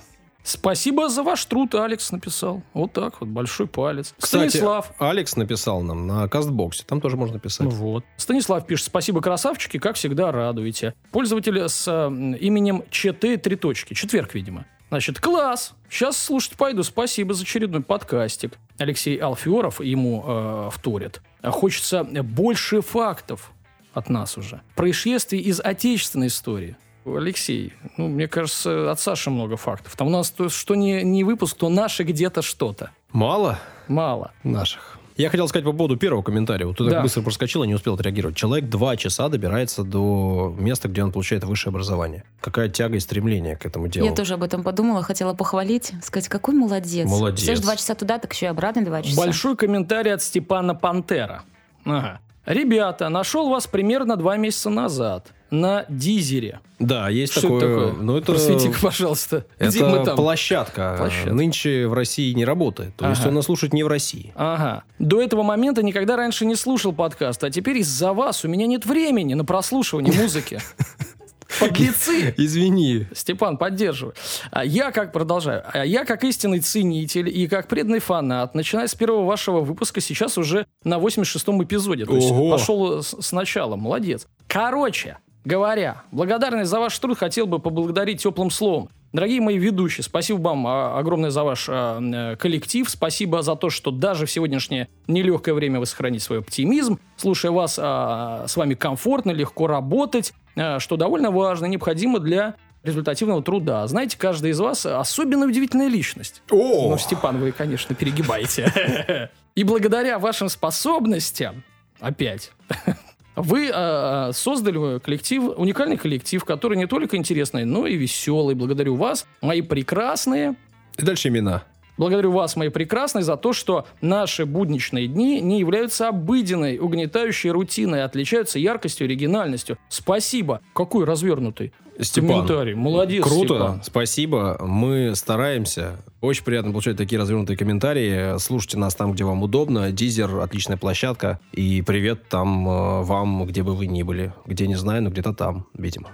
Спасибо 0.49 1.09
за 1.09 1.21
ваш 1.21 1.45
труд, 1.45 1.75
Алекс 1.75 2.11
написал. 2.11 2.63
Вот 2.73 2.91
так 2.93 3.21
вот, 3.21 3.29
большой 3.29 3.67
палец. 3.67 4.15
Кстати, 4.19 4.49
Станислав. 4.49 4.93
Алекс 4.97 5.35
написал 5.35 5.81
нам 5.81 6.07
на 6.07 6.27
Кастбоксе. 6.27 6.83
Там 6.87 7.01
тоже 7.01 7.17
можно 7.17 7.37
писать. 7.37 7.67
Ну 7.67 7.69
Вот. 7.69 8.03
Станислав 8.17 8.65
пишет, 8.65 8.87
спасибо, 8.87 9.21
красавчики, 9.21 9.77
как 9.77 9.95
всегда 9.95 10.31
радуете. 10.31 10.95
Пользователь 11.11 11.59
с 11.59 11.87
э, 11.87 12.07
именем 12.39 12.83
ЧТ 12.89 13.41
три 13.43 13.55
точки. 13.55 13.93
Четверг, 13.93 14.33
видимо. 14.33 14.65
Значит, 14.89 15.19
класс. 15.19 15.75
Сейчас 15.87 16.17
слушать 16.17 16.57
пойду. 16.57 16.81
Спасибо 16.81 17.35
за 17.35 17.43
очередной 17.43 17.81
подкастик. 17.81 18.57
Алексей 18.79 19.17
Алферов 19.17 19.81
ему 19.81 20.23
э, 20.25 20.69
вторит. 20.73 21.21
Хочется 21.43 22.03
больше 22.03 22.81
фактов 22.81 23.51
от 23.93 24.09
нас 24.09 24.35
уже. 24.35 24.61
Происшествий 24.75 25.41
из 25.41 25.59
отечественной 25.59 26.27
истории. 26.27 26.75
Алексей, 27.17 27.73
ну, 27.97 28.07
мне 28.07 28.27
кажется, 28.27 28.91
от 28.91 28.99
Саши 28.99 29.29
много 29.29 29.57
фактов. 29.57 29.95
Там 29.95 30.07
у 30.07 30.11
нас 30.11 30.31
то, 30.31 30.49
что 30.49 30.75
не, 30.75 31.03
не 31.03 31.23
выпуск, 31.23 31.57
то 31.57 31.69
наши 31.69 32.03
где-то 32.03 32.41
что-то. 32.41 32.91
Мало 33.11 33.59
Мало. 33.87 34.31
наших. 34.43 34.97
Я 35.17 35.29
хотел 35.29 35.49
сказать 35.49 35.65
по 35.65 35.73
поводу 35.73 35.97
первого 35.97 36.21
комментария. 36.21 36.65
Вот 36.65 36.77
ты 36.77 36.85
Да. 36.85 36.91
так 36.91 37.01
быстро 37.03 37.21
проскочил, 37.23 37.63
и 37.63 37.67
не 37.67 37.75
успел 37.75 37.95
отреагировать. 37.95 38.37
Человек 38.37 38.69
два 38.69 38.95
часа 38.95 39.27
добирается 39.27 39.83
до 39.83 40.55
места, 40.57 40.87
где 40.87 41.03
он 41.03 41.11
получает 41.11 41.43
высшее 41.43 41.71
образование. 41.71 42.23
Какая 42.39 42.69
тяга 42.69 42.95
и 42.95 42.99
стремление 43.01 43.57
к 43.57 43.65
этому 43.65 43.89
делу. 43.89 44.05
Я 44.07 44.15
тоже 44.15 44.35
об 44.35 44.43
этом 44.43 44.63
подумала, 44.63 45.03
хотела 45.03 45.33
похвалить, 45.33 45.91
сказать, 46.03 46.29
какой 46.29 46.53
молодец. 46.55 47.05
Молодец. 47.09 47.41
Все 47.41 47.55
же 47.55 47.61
два 47.61 47.75
часа 47.75 47.95
туда, 47.95 48.17
так 48.17 48.31
еще 48.33 48.45
и 48.45 48.49
обратно 48.49 48.85
два 48.85 49.01
часа. 49.01 49.17
Большой 49.17 49.57
комментарий 49.57 50.13
от 50.13 50.21
Степана 50.21 50.73
Пантера. 50.73 51.43
Ага. 51.83 52.21
Ребята, 52.45 53.09
нашел 53.09 53.49
вас 53.49 53.67
примерно 53.67 54.15
два 54.15 54.37
месяца 54.37 54.69
назад 54.69 55.33
на 55.51 55.85
Дизере. 55.89 56.59
Да, 56.79 57.09
есть 57.09 57.33
Что 57.33 57.41
такое. 57.41 57.57
это 57.57 57.67
такое? 57.87 58.03
Ну, 58.03 58.17
это, 58.17 58.25
Просвети-ка, 58.31 58.79
пожалуйста. 58.81 59.45
Где 59.59 59.83
мы 59.83 59.97
это 59.97 60.05
там? 60.05 60.15
площадка. 60.15 60.95
Площадка. 60.97 61.33
Нынче 61.33 61.87
в 61.87 61.93
России 61.93 62.31
не 62.33 62.45
работает. 62.45 62.95
То 62.95 63.09
есть 63.09 63.21
Ага. 63.21 63.29
он 63.29 63.35
нас 63.35 63.45
слушает 63.45 63.73
не 63.73 63.83
в 63.83 63.87
России. 63.87 64.31
Ага. 64.35 64.83
До 64.99 65.21
этого 65.21 65.43
момента 65.43 65.83
никогда 65.83 66.15
раньше 66.15 66.45
не 66.45 66.55
слушал 66.55 66.93
подкаст, 66.93 67.43
а 67.43 67.49
теперь 67.49 67.77
из-за 67.79 68.13
вас 68.13 68.45
у 68.45 68.47
меня 68.47 68.65
нет 68.67 68.85
времени 68.85 69.33
на 69.33 69.43
прослушивание 69.45 70.13
музыки. 70.13 70.59
Подлецы! 71.59 72.33
Извини. 72.37 73.07
Степан, 73.13 73.57
поддерживай. 73.57 74.13
А 74.51 74.63
Я 74.63 74.91
как, 74.91 75.11
продолжаю, 75.11 75.63
А 75.73 75.83
я 75.83 76.05
как 76.05 76.23
истинный 76.23 76.59
ценитель 76.59 77.27
и 77.27 77.47
как 77.47 77.67
преданный 77.67 77.99
фанат, 77.99 78.53
начиная 78.53 78.87
с 78.87 78.93
первого 78.93 79.25
вашего 79.25 79.61
выпуска, 79.61 79.99
сейчас 79.99 80.37
уже 80.37 80.67
на 80.83 80.97
86-м 80.99 81.63
эпизоде. 81.63 82.05
То 82.05 82.15
есть 82.15 82.31
Ого. 82.31 82.51
пошел 82.51 83.01
с- 83.01 83.15
сначала, 83.21 83.75
молодец. 83.75 84.27
Короче 84.47 85.17
говоря, 85.49 86.03
благодарность 86.11 86.69
за 86.69 86.79
ваш 86.79 86.97
труд 86.97 87.17
хотел 87.17 87.47
бы 87.47 87.59
поблагодарить 87.59 88.21
теплым 88.21 88.51
словом. 88.51 88.89
Дорогие 89.11 89.41
мои 89.41 89.57
ведущие, 89.57 90.03
спасибо 90.03 90.37
вам 90.37 90.67
а, 90.67 90.99
огромное 90.99 91.31
за 91.31 91.43
ваш 91.43 91.65
а, 91.67 91.99
э, 91.99 92.35
коллектив. 92.35 92.87
Спасибо 92.87 93.41
за 93.41 93.55
то, 93.55 93.71
что 93.71 93.89
даже 93.89 94.27
в 94.27 94.31
сегодняшнее 94.31 94.87
нелегкое 95.07 95.55
время 95.55 95.79
вы 95.79 95.87
сохраните 95.87 96.23
свой 96.23 96.39
оптимизм. 96.39 96.99
Слушая 97.17 97.51
вас, 97.51 97.79
а, 97.81 98.45
с 98.47 98.55
вами 98.55 98.75
комфортно, 98.75 99.31
легко 99.31 99.65
работать, 99.65 100.33
что 100.77 100.97
довольно 100.97 101.31
важно, 101.31 101.65
необходимо 101.65 102.19
для 102.19 102.55
результативного 102.83 103.41
труда. 103.41 103.87
Знаете, 103.87 104.17
каждый 104.17 104.51
из 104.51 104.59
вас 104.59 104.85
особенно 104.85 105.47
удивительная 105.47 105.87
личность. 105.87 106.43
О! 106.51 106.89
Ну, 106.91 106.97
Степан, 106.97 107.39
вы, 107.39 107.51
конечно, 107.51 107.95
перегибаете. 107.95 109.31
И 109.55 109.63
благодаря 109.63 110.19
вашим 110.19 110.49
способностям, 110.49 111.63
опять, 111.99 112.51
вы 113.41 113.71
э, 113.73 114.31
создали 114.33 114.99
коллектив, 114.99 115.53
уникальный 115.55 115.97
коллектив, 115.97 116.43
который 116.43 116.77
не 116.77 116.87
только 116.87 117.17
интересный, 117.17 117.65
но 117.65 117.87
и 117.87 117.95
веселый. 117.95 118.55
Благодарю 118.55 118.95
вас, 118.95 119.25
мои 119.41 119.61
прекрасные. 119.61 120.55
И 120.97 121.03
дальше 121.03 121.29
имена. 121.29 121.63
Благодарю 121.99 122.31
вас, 122.31 122.55
мои 122.55 122.69
прекрасные, 122.69 123.23
за 123.23 123.35
то, 123.35 123.51
что 123.51 123.85
наши 123.99 124.45
будничные 124.45 125.09
дни 125.09 125.41
не 125.41 125.59
являются 125.59 126.07
обыденной, 126.07 126.77
угнетающей 126.77 127.49
рутиной, 127.49 128.03
а 128.03 128.05
отличаются 128.05 128.57
яркостью 128.57 129.05
и 129.05 129.09
оригинальностью. 129.09 129.77
Спасибо. 129.89 130.61
Какой 130.73 131.03
развернутый 131.03 131.73
Степан, 131.99 132.29
комментарий. 132.29 132.73
Молодец, 132.73 133.25
Круто, 133.25 133.43
Степан. 133.43 133.83
спасибо. 133.83 134.57
Мы 134.61 135.13
стараемся. 135.13 135.97
Очень 136.21 136.45
приятно 136.45 136.71
получать 136.71 136.95
такие 136.95 137.19
развернутые 137.19 137.57
комментарии. 137.57 138.39
Слушайте 138.39 138.77
нас 138.77 138.95
там, 138.95 139.11
где 139.11 139.25
вам 139.25 139.43
удобно. 139.43 139.91
Дизер– 139.91 140.37
отличная 140.41 140.77
площадка. 140.77 141.41
И 141.51 141.81
привет 141.81 142.29
там 142.29 142.65
э, 142.65 143.01
вам, 143.03 143.45
где 143.45 143.61
бы 143.61 143.75
вы 143.75 143.87
ни 143.87 144.03
были. 144.03 144.33
Где, 144.45 144.67
не 144.67 144.75
знаю, 144.75 145.03
но 145.03 145.09
где-то 145.09 145.33
там, 145.33 145.67
видимо. 145.73 146.09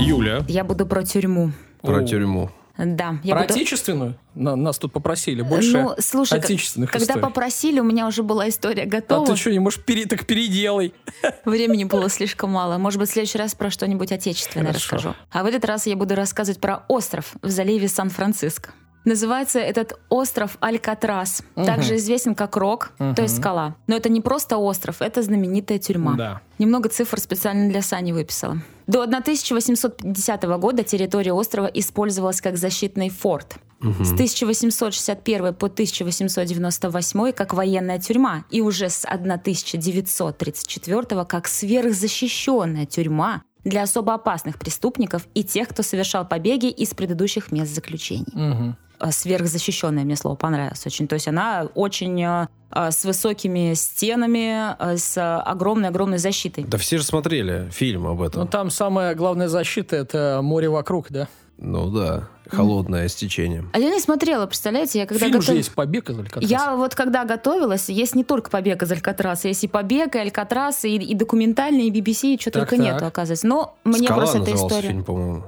Юля, 0.00 0.44
Я 0.48 0.64
буду 0.64 0.86
про 0.86 1.02
тюрьму. 1.04 1.52
про 1.82 1.98
О. 2.02 2.06
тюрьму. 2.06 2.50
Да, 2.78 3.18
я 3.22 3.34
Про 3.34 3.42
буду... 3.42 3.54
отечественную? 3.54 4.14
На- 4.34 4.56
нас 4.56 4.78
тут 4.78 4.92
попросили 4.92 5.42
больше 5.42 5.82
ну, 5.82 5.94
слушай, 5.98 6.38
отечественных 6.38 6.90
когда 6.90 7.04
историй. 7.04 7.20
попросили, 7.20 7.80
у 7.80 7.84
меня 7.84 8.06
уже 8.06 8.22
была 8.22 8.48
история 8.48 8.84
А 8.84 8.86
готова. 8.86 9.26
ты 9.26 9.36
что, 9.36 9.50
не 9.52 9.58
можешь 9.58 9.84
пере... 9.84 10.06
так 10.06 10.26
переделай. 10.26 10.94
Времени 11.44 11.84
было 11.84 12.08
слишком 12.08 12.50
мало. 12.50 12.78
Может 12.78 12.98
быть, 12.98 13.10
в 13.10 13.12
следующий 13.12 13.36
раз 13.38 13.54
про 13.54 13.70
что-нибудь 13.70 14.10
отечественное 14.10 14.68
Хорошо. 14.68 14.96
расскажу. 14.96 15.14
А 15.30 15.42
в 15.42 15.46
этот 15.46 15.64
раз 15.66 15.86
я 15.86 15.96
буду 15.96 16.14
рассказывать 16.14 16.60
про 16.60 16.82
остров 16.88 17.34
в 17.42 17.48
заливе 17.50 17.88
Сан-Франциско. 17.88 18.70
Называется 19.04 19.58
этот 19.58 19.98
остров 20.08 20.56
Алькатрас. 20.60 21.42
Мгм. 21.56 21.66
Также 21.66 21.96
известен 21.96 22.34
как 22.34 22.56
Рок, 22.56 22.92
то 22.98 23.20
есть 23.22 23.36
скала. 23.36 23.74
Но 23.86 23.96
это 23.96 24.08
не 24.08 24.20
просто 24.22 24.56
остров, 24.56 25.02
это 25.02 25.22
знаменитая 25.22 25.78
тюрьма. 25.78 26.14
Да. 26.14 26.40
Немного 26.58 26.88
цифр 26.88 27.20
специально 27.20 27.68
для 27.68 27.82
Сани 27.82 28.12
выписала. 28.12 28.58
До 28.86 29.02
1850 29.02 30.42
года 30.58 30.82
территория 30.82 31.32
острова 31.32 31.66
использовалась 31.66 32.40
как 32.40 32.56
защитный 32.56 33.10
форт. 33.10 33.56
С 33.80 34.12
1861 34.12 35.54
по 35.54 35.66
1898 35.66 37.32
как 37.32 37.52
военная 37.52 37.98
тюрьма 37.98 38.44
и 38.50 38.60
уже 38.60 38.88
с 38.88 39.04
1934 39.04 41.24
как 41.24 41.48
сверхзащищенная 41.48 42.86
тюрьма 42.86 43.42
для 43.64 43.82
особо 43.82 44.14
опасных 44.14 44.58
преступников 44.58 45.26
и 45.34 45.44
тех, 45.44 45.68
кто 45.68 45.82
совершал 45.82 46.26
побеги 46.26 46.66
из 46.70 46.94
предыдущих 46.94 47.52
мест 47.52 47.74
заключений. 47.74 48.26
Мгм. 48.32 48.76
Э, 49.00 49.10
Сверхзащищенное 49.10 50.04
мне 50.04 50.16
слово 50.16 50.36
понравилось 50.36 50.84
очень. 50.86 51.08
То 51.08 51.14
есть 51.14 51.28
она 51.28 51.68
очень 51.74 52.22
э, 52.22 52.46
э, 52.70 52.90
с 52.90 53.04
высокими 53.04 53.74
стенами, 53.74 54.74
э, 54.78 54.96
с 54.96 55.16
огромной-огромной 55.40 56.18
защитой. 56.18 56.64
Да 56.64 56.78
все 56.78 56.98
же 56.98 57.04
смотрели 57.04 57.68
фильм 57.70 58.06
об 58.06 58.18
Ну, 58.20 58.24
этом. 58.26 58.48
там 58.48 58.70
самая 58.70 59.14
главная 59.14 59.48
защита– 59.48 59.96
это 60.04 60.40
море 60.42 60.68
вокруг, 60.68 61.06
да? 61.10 61.28
Ну 61.64 61.90
да, 61.90 62.28
холодное 62.50 63.06
с 63.06 63.14
течением. 63.14 63.70
А 63.72 63.78
я 63.78 63.90
не 63.90 64.00
смотрела, 64.00 64.46
представляете, 64.46 64.98
я 64.98 65.06
когда 65.06 65.20
Фильм 65.26 65.38
готов- 65.38 65.46
же 65.46 65.54
есть 65.54 65.72
«Побег 65.72 66.10
из 66.10 66.18
Алькатраса». 66.18 66.46
Я 66.48 66.74
вот 66.74 66.96
когда 66.96 67.24
готовилась, 67.24 67.88
есть 67.88 68.16
не 68.16 68.24
только 68.24 68.50
«Побег 68.50 68.82
из 68.82 68.90
Алькатраса», 68.90 69.46
есть 69.46 69.62
и 69.62 69.68
«Побег», 69.68 70.16
и 70.16 70.18
«Алькатрас», 70.18 70.84
и, 70.84 70.96
и 70.96 71.14
документальный, 71.14 71.86
и 71.86 71.92
BBC, 71.92 72.34
и 72.34 72.38
что 72.40 72.50
Так, 72.50 72.62
только 72.68 72.76
так. 72.76 72.84
нету, 72.84 73.06
оказывается. 73.06 73.46
Но 73.46 73.76
мне 73.84 74.06
«Скала» 74.08 74.22
просто 74.22 74.38
эта 74.38 74.54
история... 74.56 74.88
фильм, 74.88 75.04
по-моему. 75.04 75.44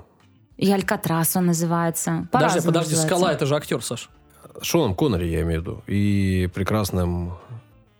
И 0.56 0.70
«Алькатрас» 0.70 1.34
он 1.34 1.46
называется. 1.46 2.28
Подожди, 2.30 2.30
По-разному 2.30 2.66
подожди, 2.66 2.90
называется. 2.94 3.16
«Скала»– 3.16 3.32
это 3.34 3.46
же 3.46 3.56
актер, 3.56 3.82
Саш. 3.82 4.08
Шоном 4.62 4.94
Коннери, 4.94 5.26
я 5.26 5.42
имею 5.42 5.60
в 5.60 5.64
виду. 5.64 5.82
И 5.88 6.48
прекрасным 6.54 7.32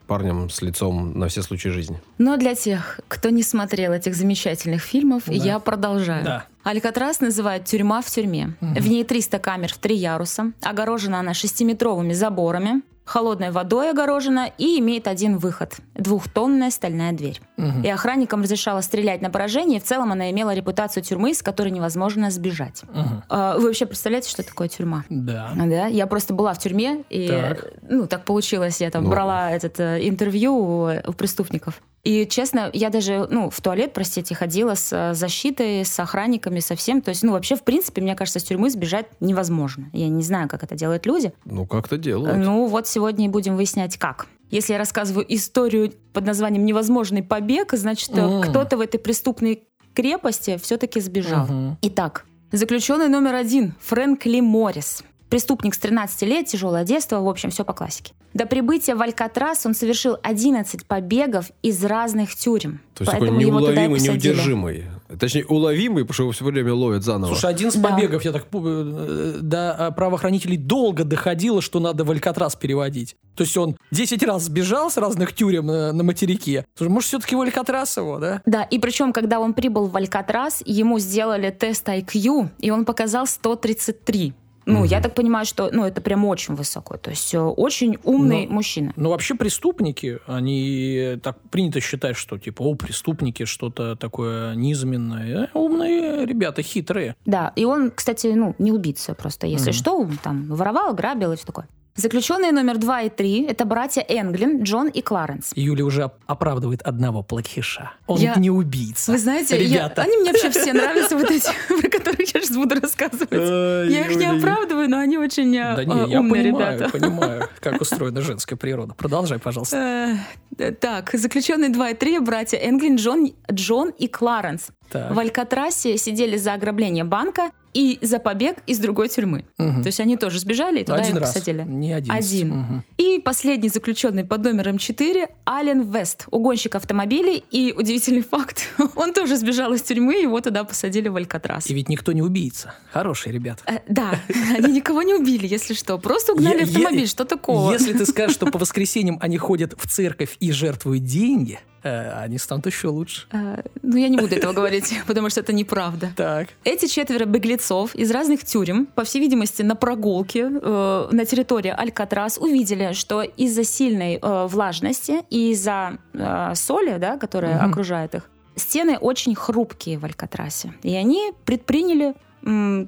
парнем 0.07 0.51
с 0.51 0.61
лицом 0.63 1.19
на 1.19 1.29
все 1.29 1.43
случаи 1.43 1.69
жизни. 1.71 2.01
Но 2.19 2.37
для 2.37 2.55
тех, 2.55 3.01
кто 3.09 3.31
не 3.31 3.43
смотрел 3.43 3.93
этих 3.93 4.15
замечательных 4.15 4.83
фильмов, 4.83 5.23
Да. 5.27 5.33
я 5.33 5.59
продолжаю. 5.59 6.25
Да. 6.25 6.47
Алькатрас 6.63 7.21
называют 7.21 7.65
тюрьма 7.65 8.01
в 8.01 8.07
тюрьме. 8.07 8.55
Мгм. 8.61 8.75
В 8.75 8.89
ней 8.89 9.05
300 9.05 9.39
камер 9.39 9.73
в 9.73 9.79
три 9.79 9.97
яруса. 9.97 10.53
Огорожена 10.63 11.21
она 11.21 11.35
шестиметровыми 11.35 12.13
заборами. 12.13 12.83
Холодной 13.05 13.51
водой 13.51 13.91
огорожена 13.91 14.51
и 14.57 14.79
имеет 14.81 15.07
один 15.09 15.37
выход– 15.37 15.77
двухтонная 15.95 16.71
стальная 16.71 17.13
дверь. 17.13 17.39
Мгм. 17.59 17.83
И 17.83 17.89
охранникам 17.91 18.41
разрешала 18.43 18.81
стрелять 18.81 19.21
на 19.21 19.29
поражение, 19.29 19.79
и 19.79 19.83
в 19.83 19.85
целом 19.85 20.11
она 20.13 20.31
имела 20.31 20.55
репутацию 20.55 21.03
тюрьмы, 21.03 21.35
с 21.35 21.43
которой 21.43 21.69
невозможно 21.69 22.31
сбежать. 22.31 22.83
Мгм. 22.85 23.23
А, 23.29 23.59
Вы 23.59 23.67
вообще 23.69 23.85
представляете, 23.85 24.31
что 24.31 24.43
такое 24.43 24.69
тюрьма? 24.69 25.05
Да. 25.11 25.53
Да, 25.55 25.87
я 25.87 26.07
просто 26.07 26.33
была 26.33 26.55
в 26.55 26.59
тюрьме, 26.59 27.05
и 27.11 27.29
Так. 27.29 27.73
ну 27.91 28.07
так 28.07 28.25
получилось, 28.25 28.81
я 28.81 28.91
там 28.91 29.05
Ну. 29.05 29.11
брала 29.11 29.51
этот 29.51 29.79
э, 29.81 30.09
интервью 30.09 30.55
у, 30.57 30.89
у 31.07 31.13
преступников. 31.13 31.83
И 32.05 32.27
честно, 32.27 32.71
я 32.75 32.91
даже 32.91 33.27
ну 33.31 33.49
в 33.49 33.61
туалет, 33.63 33.95
простите, 33.95 34.35
ходила 34.35 34.75
с 34.75 34.93
э, 34.93 35.15
защитой, 35.15 35.85
с 35.87 35.99
охранниками, 35.99 36.61
со 36.61 36.77
всем. 36.77 37.01
То 37.01 37.09
есть, 37.09 37.23
ну 37.23 37.33
вообще 37.33 37.57
в 37.57 37.63
принципе, 37.65 38.03
мне 38.03 38.15
кажется, 38.15 38.41
с 38.41 38.45
тюрьмы 38.45 38.69
сбежать 38.71 39.07
невозможно. 39.21 39.89
Я 39.95 40.09
не 40.09 40.23
знаю, 40.23 40.49
как 40.49 40.63
это 40.63 40.75
делают 40.75 41.07
люди. 41.07 41.33
Ну, 41.47 41.67
как-то 41.67 41.97
делают. 41.97 42.37
Ну 42.37 42.67
вот 42.67 42.87
сегодня 42.87 43.25
и 43.25 43.29
будем 43.29 43.57
выяснять, 43.57 43.97
как. 43.97 44.27
Если 44.51 44.75
я 44.75 44.79
рассказываю 44.79 45.25
историю 45.35 45.93
под 46.13 46.27
названием 46.27 46.65
«Невозможный 46.67 47.23
побег», 47.23 47.73
значит, 47.73 48.17
М. 48.17 48.43
кто-то 48.43 48.77
в 48.77 48.81
этой 48.81 48.99
преступной 48.99 49.65
крепости 49.95 50.59
все-таки 50.63 51.01
сбежал. 51.01 51.47
Мгм. 51.47 51.79
Итак, 51.83 52.27
заключенный 52.53 53.09
номер 53.09 53.35
один 53.35 53.75
Фрэнк 53.81 54.27
Ли 54.27 54.43
Моррис. 54.43 55.03
Преступник 55.35 55.75
с 55.75 55.79
13 55.79 56.23
лет, 56.23 56.47
тяжелое 56.47 56.85
детство, 56.85 57.21
в 57.21 57.29
общем, 57.29 57.51
все 57.51 57.65
по 57.65 57.73
классике. 57.73 58.13
До 58.35 58.47
прибытия 58.47 58.95
в 58.95 59.03
Алькатрас 59.03 59.67
он 59.67 59.75
совершил 59.75 60.17
11 60.23 60.87
побегов 60.87 61.51
из 61.61 61.85
разных 61.85 62.37
тюрем. 62.37 62.81
То 62.95 63.03
есть 63.03 63.11
Поэтому 63.11 63.41
такой 63.41 63.45
неуловимый, 63.45 64.01
неудержимый. 64.01 64.85
Точнее, 65.19 65.45
уловимый, 65.47 66.05
потому 66.05 66.15
что 66.15 66.23
его 66.23 66.31
все 66.31 66.45
время 66.45 66.73
ловят 66.73 67.03
заново. 67.03 67.33
Слушай, 67.33 67.51
один 67.51 67.71
из 67.71 67.75
Да. 67.75 67.89
побегов, 67.89 68.25
я 68.25 68.31
так 68.31 68.47
помню, 68.47 68.95
э, 68.97 69.39
до 69.41 69.77
э, 69.77 69.91
правоохранителей 69.91 70.57
долго 70.57 71.03
доходило, 71.03 71.61
что 71.61 71.81
надо 71.81 72.05
в 72.05 72.13
Алькатрас 72.13 72.55
переводить. 72.55 73.17
То 73.35 73.43
есть 73.43 73.57
он 73.57 73.77
10 73.91 74.23
раз 74.23 74.45
сбежал 74.45 74.89
с 74.89 74.97
разных 74.99 75.33
тюрем 75.33 75.67
на, 75.67 75.93
на 75.93 76.05
материке. 76.05 76.65
Слушай, 76.77 76.91
может, 76.91 77.09
все-таки 77.09 77.35
в 77.35 77.41
Алькатрас 77.41 77.97
его, 77.97 78.21
да? 78.21 78.41
Да, 78.47 78.63
и 78.63 78.79
причем, 78.79 79.13
когда 79.13 79.41
он 79.41 79.53
прибыл 79.53 79.89
в 79.89 79.97
Алькатрас, 79.97 80.63
ему 80.65 81.01
сделали 81.01 81.51
тест 81.51 81.89
IQ, 81.89 82.51
и 82.61 82.71
он 82.71 82.85
показал 82.85 83.27
133. 83.27 84.33
Ну, 84.67 84.85
я 84.85 85.01
так 85.01 85.15
понимаю, 85.15 85.45
что 85.47 85.71
ну, 85.73 85.85
это 85.85 86.01
прям 86.01 86.25
очень 86.25 86.55
высоко. 86.55 86.97
То 86.97 87.11
есть 87.11 87.35
э, 87.35 87.39
очень 87.41 87.99
умный 88.03 88.47
Но- 88.47 88.55
мужчина. 88.55 88.93
Ну, 88.97 89.11
вообще 89.11 89.35
преступники, 89.35 90.19
они 90.27 91.19
так 91.23 91.39
принято 91.51 91.81
считать, 91.81 92.17
что 92.17 92.39
типа, 92.39 92.63
о, 92.63 92.75
преступники, 92.75 93.45
что-то 93.45 93.97
такое 93.97 94.55
низменное. 94.55 95.45
Э, 95.45 95.59
Умные 95.59 96.25
ребята, 96.27 96.63
хитрые. 96.63 97.15
Да, 97.27 97.53
и 97.57 97.65
он, 97.65 97.91
кстати, 97.91 98.29
ну, 98.29 98.55
не 98.59 98.73
убийца 98.73 99.15
просто. 99.15 99.47
Если 99.47 99.71
Мгм. 99.71 99.79
что, 99.79 100.09
там 100.23 100.47
воровал, 100.49 100.95
грабил 100.95 101.33
и 101.33 101.37
все 101.37 101.47
такое. 101.47 101.69
Заключенные 101.97 102.51
номер 102.51 102.79
два 102.79 103.03
и 103.03 103.09
три– 103.09 103.45
это 103.49 103.65
братья 103.65 104.01
Энглин, 104.09 104.65
Джон 104.65 104.89
и 104.89 105.01
Кларенс. 105.01 105.53
Юля 105.55 105.85
уже 105.85 106.05
оп- 106.07 106.15
оправдывает 106.27 106.83
одного 106.83 107.23
плохиша. 107.23 107.93
Он 108.09 108.19
Я- 108.19 108.35
не 108.35 108.51
убийца. 108.51 109.13
Вы 109.13 109.19
знаете, 109.19 109.57
я- 109.63 109.69
Ребята. 109.87 110.03
они 110.03 110.17
мне 110.17 110.33
вообще 110.33 110.51
все 110.51 110.73
нравятся, 110.73 111.17
вот 111.17 111.31
эти, 111.31 111.51
про 111.69 111.89
которых 111.89 112.19
я 112.19 112.27
сейчас 112.27 112.51
буду 112.51 112.81
рассказывать. 112.81 113.31
Я 113.31 114.07
их 114.09 114.17
не 114.17 114.27
оправдываю, 114.27 114.91
но 114.91 114.99
они 114.99 115.19
очень 115.19 115.57
э, 115.57 115.77
Да 115.77 115.85
не, 115.85 116.11
я 116.11 116.19
умные 116.19 116.43
понимаю, 116.43 116.79
ребята. 116.79 116.99
понимаю, 116.99 117.49
как 117.61 117.81
устроена 117.81 118.23
женская 118.23 118.57
природа. 118.57 118.95
Продолжай, 118.95 119.39
пожалуйста. 119.39 120.17
Э, 120.59 120.73
Так, 120.73 121.11
заключенные 121.15 121.71
2 121.71 121.91
и 121.91 121.95
3 121.95 122.19
братья 122.19 122.57
Энглин, 122.59 122.97
Джон, 122.97 123.33
Джон 123.53 123.91
и 123.91 124.09
Кларенс. 124.09 124.69
Так. 124.91 125.13
В 125.15 125.19
Алькатрасе 125.19 125.97
сидели 125.99 126.37
за 126.37 126.55
ограбление 126.55 127.05
банка 127.05 127.51
и 127.73 127.99
за 128.01 128.21
побег 128.21 128.59
из 128.69 128.79
другой 128.79 129.09
тюрьмы. 129.09 129.45
Мгм. 129.59 129.83
То 129.83 129.89
есть 129.89 129.99
они 129.99 130.17
тоже 130.17 130.39
сбежали 130.39 130.81
и 130.83 130.85
туда 130.85 130.99
Один 130.99 131.17
их 131.17 131.21
раз, 131.23 131.33
посадили. 131.33 131.63
не 131.67 131.93
один. 131.93 132.13
Один. 132.13 132.49
Мгм. 132.51 132.85
И 132.99 133.19
последний 133.19 133.69
заключенный 133.69 134.25
под 134.25 134.45
номером 134.45 134.79
4 134.79 135.29
Ален 135.49 135.83
Вест, 135.91 136.27
угонщик 136.31 136.77
автомобилей. 136.77 137.43
И 137.51 137.75
удивительный 137.77 138.23
факт, 138.23 138.69
он 138.95 139.13
тоже 139.13 139.37
сбежал 139.37 139.73
из 139.73 139.83
тюрьмы, 139.83 140.15
его 140.15 140.41
туда 140.41 140.63
посадили 140.63 141.09
в 141.09 141.17
Алькатрас. 141.17 141.69
И 141.69 141.75
ведь 141.75 141.89
никто 141.89 142.13
не 142.13 142.23
убийца. 142.23 142.75
Хорошие 142.93 143.33
ребята. 143.33 143.63
Э, 143.67 143.79
Да, 143.89 144.21
они 144.57 144.73
никого 144.73 145.03
не 145.03 145.15
убили, 145.15 145.49
если 145.49 145.75
что. 145.75 145.99
Просто 145.99 146.35
угнали 146.35 146.63
автомобиль, 146.63 147.09
что 147.09 147.25
такого? 147.25 147.73
Если 147.73 147.93
ты 147.93 148.07
скажешь, 148.07 148.37
что 148.37 148.47
по 148.47 148.59
воскресеньям 148.65 149.19
они 149.21 149.37
ходят 149.37 149.75
в 149.77 149.89
церковь 149.91 150.37
и 150.39 150.53
жертвуют 150.53 151.03
деньги, 151.03 151.59
они 151.89 152.39
станут 152.39 152.67
еще 152.67 152.89
лучше. 152.89 153.27
Э, 153.33 153.63
Ну, 153.83 153.97
я 153.97 154.09
не 154.09 154.17
буду 154.17 154.35
этого 154.35 154.53
говорить, 154.53 154.95
потому 155.07 155.31
что 155.31 155.41
это 155.41 155.53
неправда. 155.53 156.11
Так. 156.17 156.49
Эти 156.65 156.87
четверо 156.87 157.25
беглецов 157.25 157.95
из 157.95 158.11
разных 158.11 158.45
тюрем, 158.45 158.87
по 158.87 159.05
всей 159.05 159.21
видимости, 159.21 159.63
на 159.63 159.75
прогулке 159.77 160.51
э, 160.51 161.09
на 161.11 161.25
территории 161.25 161.75
Алькатрас 161.77 162.39
увидели, 162.39 162.93
что 162.93 163.23
из-за 163.23 163.65
сильной 163.65 164.19
э, 164.21 164.47
влажности 164.47 165.23
и 165.31 165.51
из-за 165.53 165.99
э, 166.13 166.53
соли, 166.55 166.97
да, 166.99 167.17
которая 167.19 167.59
окружает 167.61 168.15
их, 168.15 168.31
стены 168.57 168.97
очень 168.99 169.35
хрупкие 169.35 169.99
в 169.99 170.05
Алькатрасе. 170.05 170.73
И 170.83 170.95
они 170.95 171.33
предприняли 171.45 172.15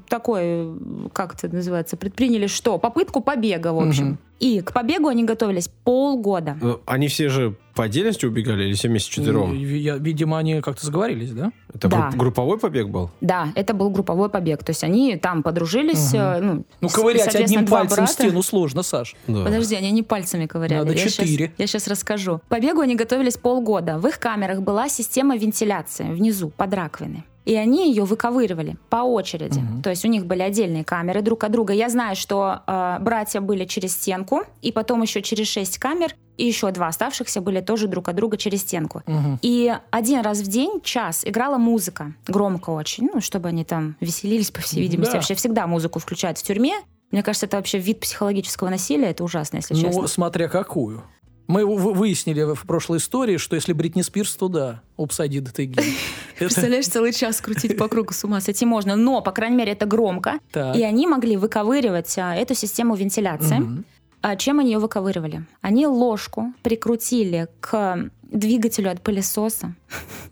такой, 0.08 0.78
как 1.14 1.34
это 1.34 1.48
называется, 1.54 1.96
предприняли 1.96 2.46
что? 2.46 2.78
Попытку 2.78 3.20
побега, 3.20 3.72
в 3.72 3.80
общем. 3.80 4.04
Мгм. 4.06 4.18
И 4.38 4.60
к 4.60 4.72
побегу 4.72 5.08
они 5.08 5.24
готовились 5.24 5.68
полгода. 5.84 6.56
Ну, 6.60 6.80
Они 6.86 7.08
все 7.08 7.28
же 7.28 7.54
по 7.74 7.84
отдельности 7.84 8.26
убегали 8.26 8.64
или 8.64 8.74
все 8.74 8.88
вместе 8.88 9.10
четвером? 9.10 9.52
Видимо, 9.56 10.38
они 10.38 10.60
как-то 10.60 10.84
сговорились, 10.86 11.30
да? 11.32 11.52
Это 11.74 11.88
Да. 11.88 11.96
групп- 12.10 12.16
групповой 12.16 12.58
побег 12.58 12.88
был? 12.88 13.10
Да, 13.20 13.48
это 13.54 13.74
был 13.74 13.90
групповой 13.90 14.28
побег. 14.30 14.62
То 14.64 14.70
есть 14.70 14.84
они 14.84 15.16
там 15.16 15.42
подружились. 15.42 16.12
Э, 16.14 16.40
Ну, 16.40 16.64
Ну, 16.80 16.88
с- 16.88 16.92
ковырять 16.94 17.34
одним 17.34 17.66
пальцем 17.66 17.96
в 18.04 18.08
брата. 18.08 18.12
стену 18.12 18.42
сложно, 18.42 18.82
Саш. 18.82 19.14
Да. 19.26 19.44
Подожди, 19.44 19.74
они 19.74 19.90
не 19.90 20.02
пальцами 20.02 20.46
ковыряли. 20.46 20.80
Надо 20.80 20.92
я 20.92 21.08
четыре. 21.08 21.46
Сейчас, 21.46 21.50
я 21.58 21.66
сейчас 21.66 21.88
расскажу. 21.88 22.38
К 22.38 22.48
побегу 22.48 22.80
они 22.80 22.94
готовились 22.94 23.36
полгода. 23.36 23.98
В 23.98 24.06
их 24.06 24.18
камерах 24.18 24.60
была 24.60 24.88
система 24.88 25.36
вентиляции 25.36 26.04
внизу, 26.04 26.50
под 26.50 26.72
раковиной. 26.74 27.24
И 27.46 27.54
они 27.54 27.88
ее 27.88 28.04
выковыривали 28.04 28.76
по 28.90 28.96
очереди. 28.96 29.60
Мгм. 29.60 29.82
То 29.82 29.90
есть 29.90 30.04
у 30.04 30.08
них 30.08 30.26
были 30.26 30.42
отдельные 30.42 30.84
камеры 30.84 31.22
друг 31.22 31.44
от 31.44 31.52
друга. 31.52 31.72
Я 31.72 31.88
знаю, 31.88 32.16
что 32.16 32.60
э, 32.66 32.98
братья 33.00 33.40
были 33.40 33.64
через 33.64 33.92
стенку, 33.92 34.42
и 34.62 34.72
потом 34.72 35.02
еще 35.02 35.22
через 35.22 35.46
шесть 35.46 35.78
камер, 35.78 36.16
и 36.36 36.44
еще 36.44 36.70
два 36.72 36.88
оставшихся 36.88 37.40
были 37.40 37.60
тоже 37.60 37.86
друг 37.86 38.08
от 38.08 38.16
друга 38.16 38.36
через 38.36 38.62
стенку. 38.62 39.02
Мгм. 39.06 39.38
И 39.42 39.72
один 39.90 40.20
раз 40.20 40.40
в 40.40 40.48
день, 40.48 40.80
час, 40.82 41.22
играла 41.24 41.56
музыка. 41.56 42.14
Громко 42.26 42.70
очень, 42.70 43.08
ну, 43.14 43.20
чтобы 43.20 43.48
они 43.48 43.64
там 43.64 43.96
веселились, 44.00 44.50
по 44.50 44.60
всей 44.60 44.80
видимости. 44.80 45.12
Да. 45.12 45.18
Вообще 45.18 45.34
всегда 45.34 45.66
музыку 45.66 45.98
включают 46.00 46.38
в 46.38 46.42
тюрьме. 46.42 46.74
Мне 47.12 47.22
кажется, 47.22 47.46
это 47.46 47.56
вообще 47.56 47.78
вид 47.78 48.00
психологического 48.00 48.68
насилия. 48.68 49.10
Это 49.10 49.22
ужасно, 49.22 49.58
если 49.58 49.74
честно. 49.74 50.02
Ну, 50.02 50.08
смотря 50.08 50.48
какую. 50.48 51.04
Мы 51.46 51.64
вы- 51.64 51.92
выяснили 51.92 52.54
в 52.54 52.66
прошлой 52.66 52.98
истории, 52.98 53.36
что 53.36 53.56
если 53.56 53.72
Бритни 53.72 54.02
Спирс, 54.02 54.34
то 54.36 54.48
да, 54.48 54.82
Down 54.98 55.52
Again. 55.54 55.78
Это 55.78 56.38
Представляешь, 56.38 56.86
целый 56.86 57.12
час 57.12 57.40
крутить 57.40 57.78
по 57.78 57.88
кругу 57.88 58.12
с 58.12 58.24
ума 58.24 58.40
сойти 58.40 58.66
можно. 58.66 58.96
Но, 58.96 59.20
по 59.20 59.30
крайней 59.32 59.56
мере, 59.56 59.72
это 59.72 59.86
громко. 59.86 60.38
так. 60.52 60.76
И 60.76 60.82
они 60.82 61.06
могли 61.06 61.36
выковыривать 61.36 62.16
а, 62.18 62.34
эту 62.34 62.54
систему 62.54 62.94
вентиляции. 62.94 63.84
А 64.22 64.34
чем 64.34 64.58
они 64.58 64.72
ее 64.72 64.78
выковыривали? 64.78 65.44
Они 65.60 65.86
ложку 65.86 66.52
прикрутили 66.62 67.48
к 67.60 68.10
двигателю 68.22 68.90
от 68.90 69.00
пылесоса 69.00 69.74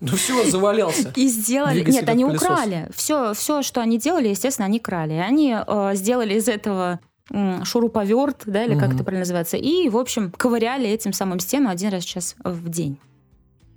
Ну 0.01 0.15
все, 0.17 0.43
завалялся. 0.49 1.13
и 1.15 1.27
сделали... 1.29 1.75
Двигатель 1.75 1.99
Нет, 2.01 2.09
они 2.09 2.25
пылесоса. 2.25 2.51
украли. 2.51 2.89
Все, 2.93 3.33
все, 3.33 3.61
что 3.61 3.79
они 3.81 3.97
делали, 3.97 4.27
естественно, 4.27 4.65
они 4.65 4.79
крали. 4.79 5.13
Они 5.13 5.55
э, 5.55 5.91
сделали 5.93 6.33
из 6.33 6.49
этого 6.49 6.99
шуруповерт, 7.63 8.43
да, 8.45 8.63
или 8.63 8.73
как 8.75 8.87
Мгм. 8.89 8.95
это 8.95 9.03
правильно 9.03 9.21
называется, 9.21 9.57
и, 9.57 9.89
в 9.89 9.97
общем, 9.97 10.31
ковыряли 10.35 10.87
этим 10.87 11.13
самым 11.13 11.39
стену 11.39 11.69
один 11.69 11.89
раз 11.89 12.03
сейчас 12.03 12.35
в 12.43 12.69
день. 12.69 12.97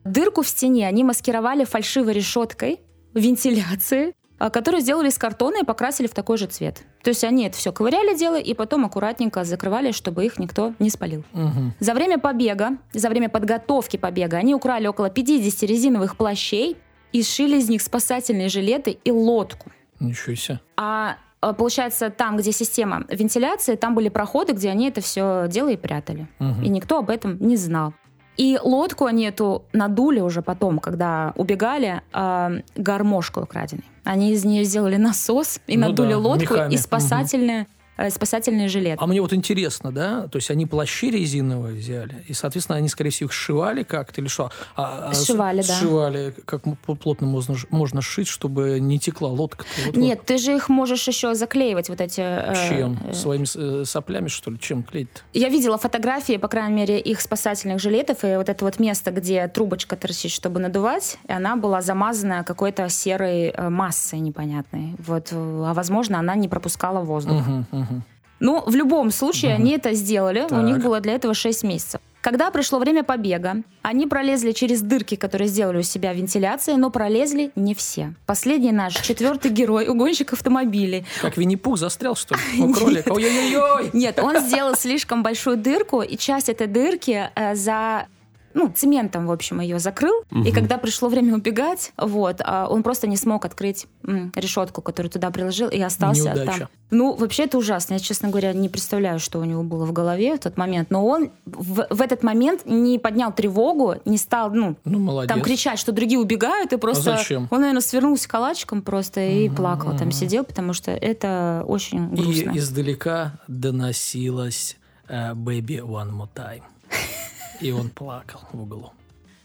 Дырку 0.04 0.42
в 0.42 0.48
стене 0.48 0.86
они 0.86 1.04
маскировали 1.04 1.64
фальшивой 1.64 2.12
решеткой 2.12 2.80
вентиляции, 3.14 4.14
а, 4.38 4.50
которую 4.50 4.80
сделали 4.82 5.08
из 5.08 5.18
картона 5.18 5.58
и 5.62 5.64
покрасили 5.64 6.06
в 6.06 6.14
такой 6.14 6.38
же 6.38 6.46
цвет. 6.46 6.82
То 7.02 7.10
есть 7.10 7.24
они 7.24 7.46
это 7.46 7.56
все 7.56 7.72
ковыряли 7.72 8.16
дело 8.16 8.38
и 8.38 8.54
потом 8.54 8.84
аккуратненько 8.84 9.44
закрывали, 9.44 9.90
чтобы 9.92 10.24
их 10.24 10.38
никто 10.38 10.74
не 10.78 10.90
спалил. 10.90 11.24
Мгм. 11.32 11.74
За 11.80 11.92
время 11.94 12.18
побега, 12.18 12.78
за 12.92 13.08
время 13.08 13.28
подготовки 13.28 13.96
побега, 13.96 14.36
они 14.36 14.54
украли 14.54 14.86
около 14.86 15.10
50 15.10 15.62
резиновых 15.66 16.16
плащей 16.16 16.76
и 17.12 17.22
сшили 17.22 17.56
из 17.58 17.68
них 17.68 17.82
спасательные 17.82 18.48
жилеты 18.48 18.98
и 19.02 19.10
лодку. 19.10 19.70
Ничего 19.98 20.36
себе. 20.36 20.60
А, 20.76 21.16
получается, 21.40 22.10
там, 22.10 22.36
где 22.36 22.52
система 22.52 23.04
вентиляции, 23.08 23.76
там 23.76 23.94
были 23.94 24.08
проходы, 24.08 24.52
где 24.52 24.70
они 24.70 24.88
это 24.88 25.00
все 25.00 25.46
дело 25.48 25.68
и 25.68 25.76
прятали. 25.76 26.26
Мгм. 26.38 26.62
И 26.62 26.68
никто 26.68 26.98
об 26.98 27.10
этом 27.10 27.38
не 27.40 27.56
знал. 27.56 27.92
И 28.36 28.56
лодку 28.62 29.06
они 29.06 29.24
эту 29.24 29.64
надули 29.72 30.20
уже 30.20 30.42
потом, 30.42 30.78
когда 30.78 31.32
убегали, 31.36 32.02
а, 32.12 32.52
гармошкой 32.76 33.42
украденной. 33.42 33.84
Они 34.04 34.32
из 34.32 34.44
нее 34.44 34.62
сделали 34.62 34.96
насос 34.96 35.60
и 35.66 35.76
Ну 35.76 35.88
надули 35.88 36.12
да, 36.12 36.18
лодку 36.18 36.54
мехами. 36.54 36.74
и 36.74 36.76
спасательные, 36.76 37.62
э, 37.62 37.66
спасательные 38.10 38.68
жилеты. 38.68 38.98
А 39.02 39.06
мне 39.06 39.20
вот 39.20 39.32
интересно, 39.32 39.92
да, 39.92 40.28
то 40.28 40.36
есть 40.36 40.50
они 40.50 40.66
плащи 40.66 41.10
резиновые 41.10 41.74
взяли, 41.74 42.24
и, 42.28 42.32
соответственно, 42.32 42.78
они, 42.78 42.88
скорее 42.88 43.10
всего, 43.10 43.26
их 43.28 43.32
сшивали 43.32 43.82
как-то 43.82 44.20
или 44.20 44.28
что? 44.28 44.50
А, 44.76 45.10
а 45.10 45.14
Сшивали, 45.14 45.62
да. 45.62 45.74
Сшивали, 45.74 46.34
как 46.44 46.62
плотно 46.86 47.26
можно, 47.26 47.56
можно 47.70 48.00
сшить, 48.00 48.28
чтобы 48.28 48.78
не 48.80 48.98
текла 48.98 49.28
лодка. 49.28 49.64
Нет, 49.94 50.24
ты 50.24 50.38
же 50.38 50.54
их 50.54 50.68
можешь 50.68 51.06
еще 51.08 51.34
заклеивать, 51.34 51.88
вот 51.88 52.00
эти... 52.00 52.20
э, 52.20 52.68
Чем? 52.68 52.98
э, 53.08 53.14
Своими 53.14 53.46
э, 53.54 53.84
соплями, 53.84 54.28
что 54.28 54.50
ли? 54.50 54.58
Чем 54.58 54.82
клеить-то? 54.82 55.20
Я 55.32 55.48
видела 55.48 55.78
фотографии, 55.78 56.36
по 56.36 56.48
крайней 56.48 56.74
мере, 56.74 57.00
их 57.00 57.20
спасательных 57.20 57.80
жилетов, 57.80 58.24
и 58.24 58.36
вот 58.36 58.48
это 58.48 58.64
вот 58.64 58.78
место, 58.78 59.10
где 59.10 59.48
трубочка 59.48 59.96
торчит, 59.96 60.30
чтобы 60.30 60.60
надувать, 60.60 61.18
и 61.28 61.32
она 61.32 61.56
была 61.56 61.82
замазана 61.82 62.44
какой-то 62.44 62.88
серой 62.88 63.48
э, 63.48 63.68
массой 63.68 64.20
непонятной. 64.20 64.94
Вот, 64.98 65.28
э, 65.32 65.36
а 65.66 65.74
возможно, 65.74 66.18
она 66.18 66.34
не 66.34 66.48
пропускала 66.48 67.00
воздух. 67.00 67.46
Мгм, 67.46 67.66
мгм. 67.90 68.02
Ну, 68.40 68.62
в 68.64 68.74
любом 68.74 69.10
случае, 69.10 69.54
они 69.54 69.72
это 69.72 69.94
сделали. 69.94 70.46
У 70.50 70.60
них 70.62 70.78
было 70.78 71.00
для 71.00 71.14
этого 71.14 71.34
6 71.34 71.64
месяцев. 71.64 72.00
Когда 72.20 72.50
пришло 72.50 72.78
время 72.78 73.04
побега, 73.04 73.62
они 73.82 74.06
пролезли 74.06 74.52
через 74.52 74.82
дырки, 74.82 75.14
которые 75.14 75.48
сделали 75.48 75.78
у 75.78 75.82
себя 75.82 76.12
вентиляции, 76.12 76.72
но 76.72 76.90
пролезли 76.90 77.52
не 77.54 77.74
все. 77.74 78.12
Последний 78.26 78.72
наш 78.72 78.96
четвертый 78.96 79.50
герой, 79.52 79.88
угонщик 79.88 80.32
автомобилей, 80.32 81.06
Как 81.22 81.36
Винни-Пух 81.36 81.78
застрял, 81.78 82.16
что 82.16 82.34
ли? 82.34 82.62
У 82.62 82.72
кролика. 82.72 83.12
Ой-ой-ой! 83.12 83.90
Нет, 83.92 84.18
он 84.18 84.40
сделал 84.40 84.74
слишком 84.74 85.22
большую 85.22 85.56
дырку, 85.56 86.02
и 86.02 86.16
часть 86.16 86.48
этой 86.48 86.66
дырки 86.66 87.30
э, 87.34 87.54
за 87.54 88.08
ну, 88.54 88.72
цементом, 88.74 89.26
в 89.26 89.32
общем, 89.32 89.60
ее 89.60 89.78
закрыл. 89.78 90.24
И 90.44 90.50
когда 90.52 90.78
пришло 90.78 91.08
время 91.08 91.34
убегать, 91.34 91.92
вот, 91.96 92.40
а 92.44 92.66
он 92.68 92.82
просто 92.82 93.06
не 93.06 93.16
смог 93.16 93.44
открыть 93.44 93.86
решетку, 94.34 94.82
которую 94.82 95.10
туда 95.10 95.30
приложил, 95.30 95.68
и 95.68 95.80
остался 95.80 96.30
Неудача. 96.30 96.58
там. 96.58 96.68
Ну, 96.90 97.14
вообще 97.14 97.44
это 97.44 97.58
ужасно. 97.58 97.94
Я, 97.94 98.00
честно 98.00 98.30
говоря, 98.30 98.52
не 98.54 98.68
представляю, 98.70 99.18
что 99.20 99.38
у 99.40 99.44
него 99.44 99.62
было 99.62 99.84
в 99.84 99.92
голове 99.92 100.36
в 100.36 100.40
тот 100.40 100.56
момент. 100.56 100.90
Но 100.90 101.06
он 101.06 101.30
в, 101.44 101.86
в 101.90 102.00
этот 102.00 102.22
момент 102.22 102.62
не 102.64 102.98
поднял 102.98 103.30
тревогу, 103.32 103.96
не 104.06 104.16
стал, 104.16 104.50
ну, 104.50 104.76
Ну, 104.84 104.98
молодец. 104.98 105.28
там 105.28 105.42
кричать, 105.42 105.78
что 105.78 105.92
другие 105.92 106.18
убегают, 106.18 106.72
и 106.72 106.76
просто... 106.78 107.16
зачем? 107.18 107.46
Он, 107.50 107.60
наверное, 107.60 107.82
свернулся 107.82 108.26
калачиком 108.28 108.80
просто 108.80 109.20
и 109.20 109.48
Мгм, 109.48 109.56
плакал 109.56 109.96
там, 109.98 110.10
сидел, 110.12 110.44
потому 110.44 110.72
что 110.72 110.90
это 110.90 111.62
очень 111.68 112.08
грустно. 112.08 112.52
И 112.52 112.58
издалека 112.58 113.38
доносилось 113.48 114.76
э, 115.08 115.32
«Baby 115.34 115.80
one 115.80 116.10
more 116.10 116.28
time». 116.34 116.62
И 117.60 117.72
он 117.72 117.90
плакал 117.90 118.40
в 118.52 118.62
углу. 118.62 118.92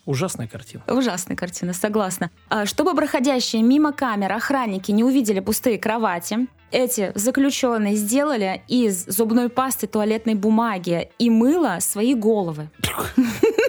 Ужасная 0.06 0.48
картина. 0.48 0.84
Ужасная 0.88 1.38
картина, 1.38 1.74
согласна. 1.74 2.30
А, 2.50 2.66
Чтобы 2.66 2.94
проходящие 2.94 3.64
мимо 3.64 3.94
камер 3.94 4.34
охранники 4.34 4.92
не 4.92 5.04
увидели 5.04 5.40
пустые 5.40 5.80
кровати, 5.80 6.48
эти 6.72 7.12
заключенные 7.16 7.96
сделали 7.96 8.64
из 8.68 9.06
зубной 9.06 9.48
пасты, 9.48 9.88
туалетной 9.88 10.34
бумаги 10.34 11.10
и 11.20 11.30
мыла 11.30 11.78
свои 11.80 12.16
головы. 12.16 12.70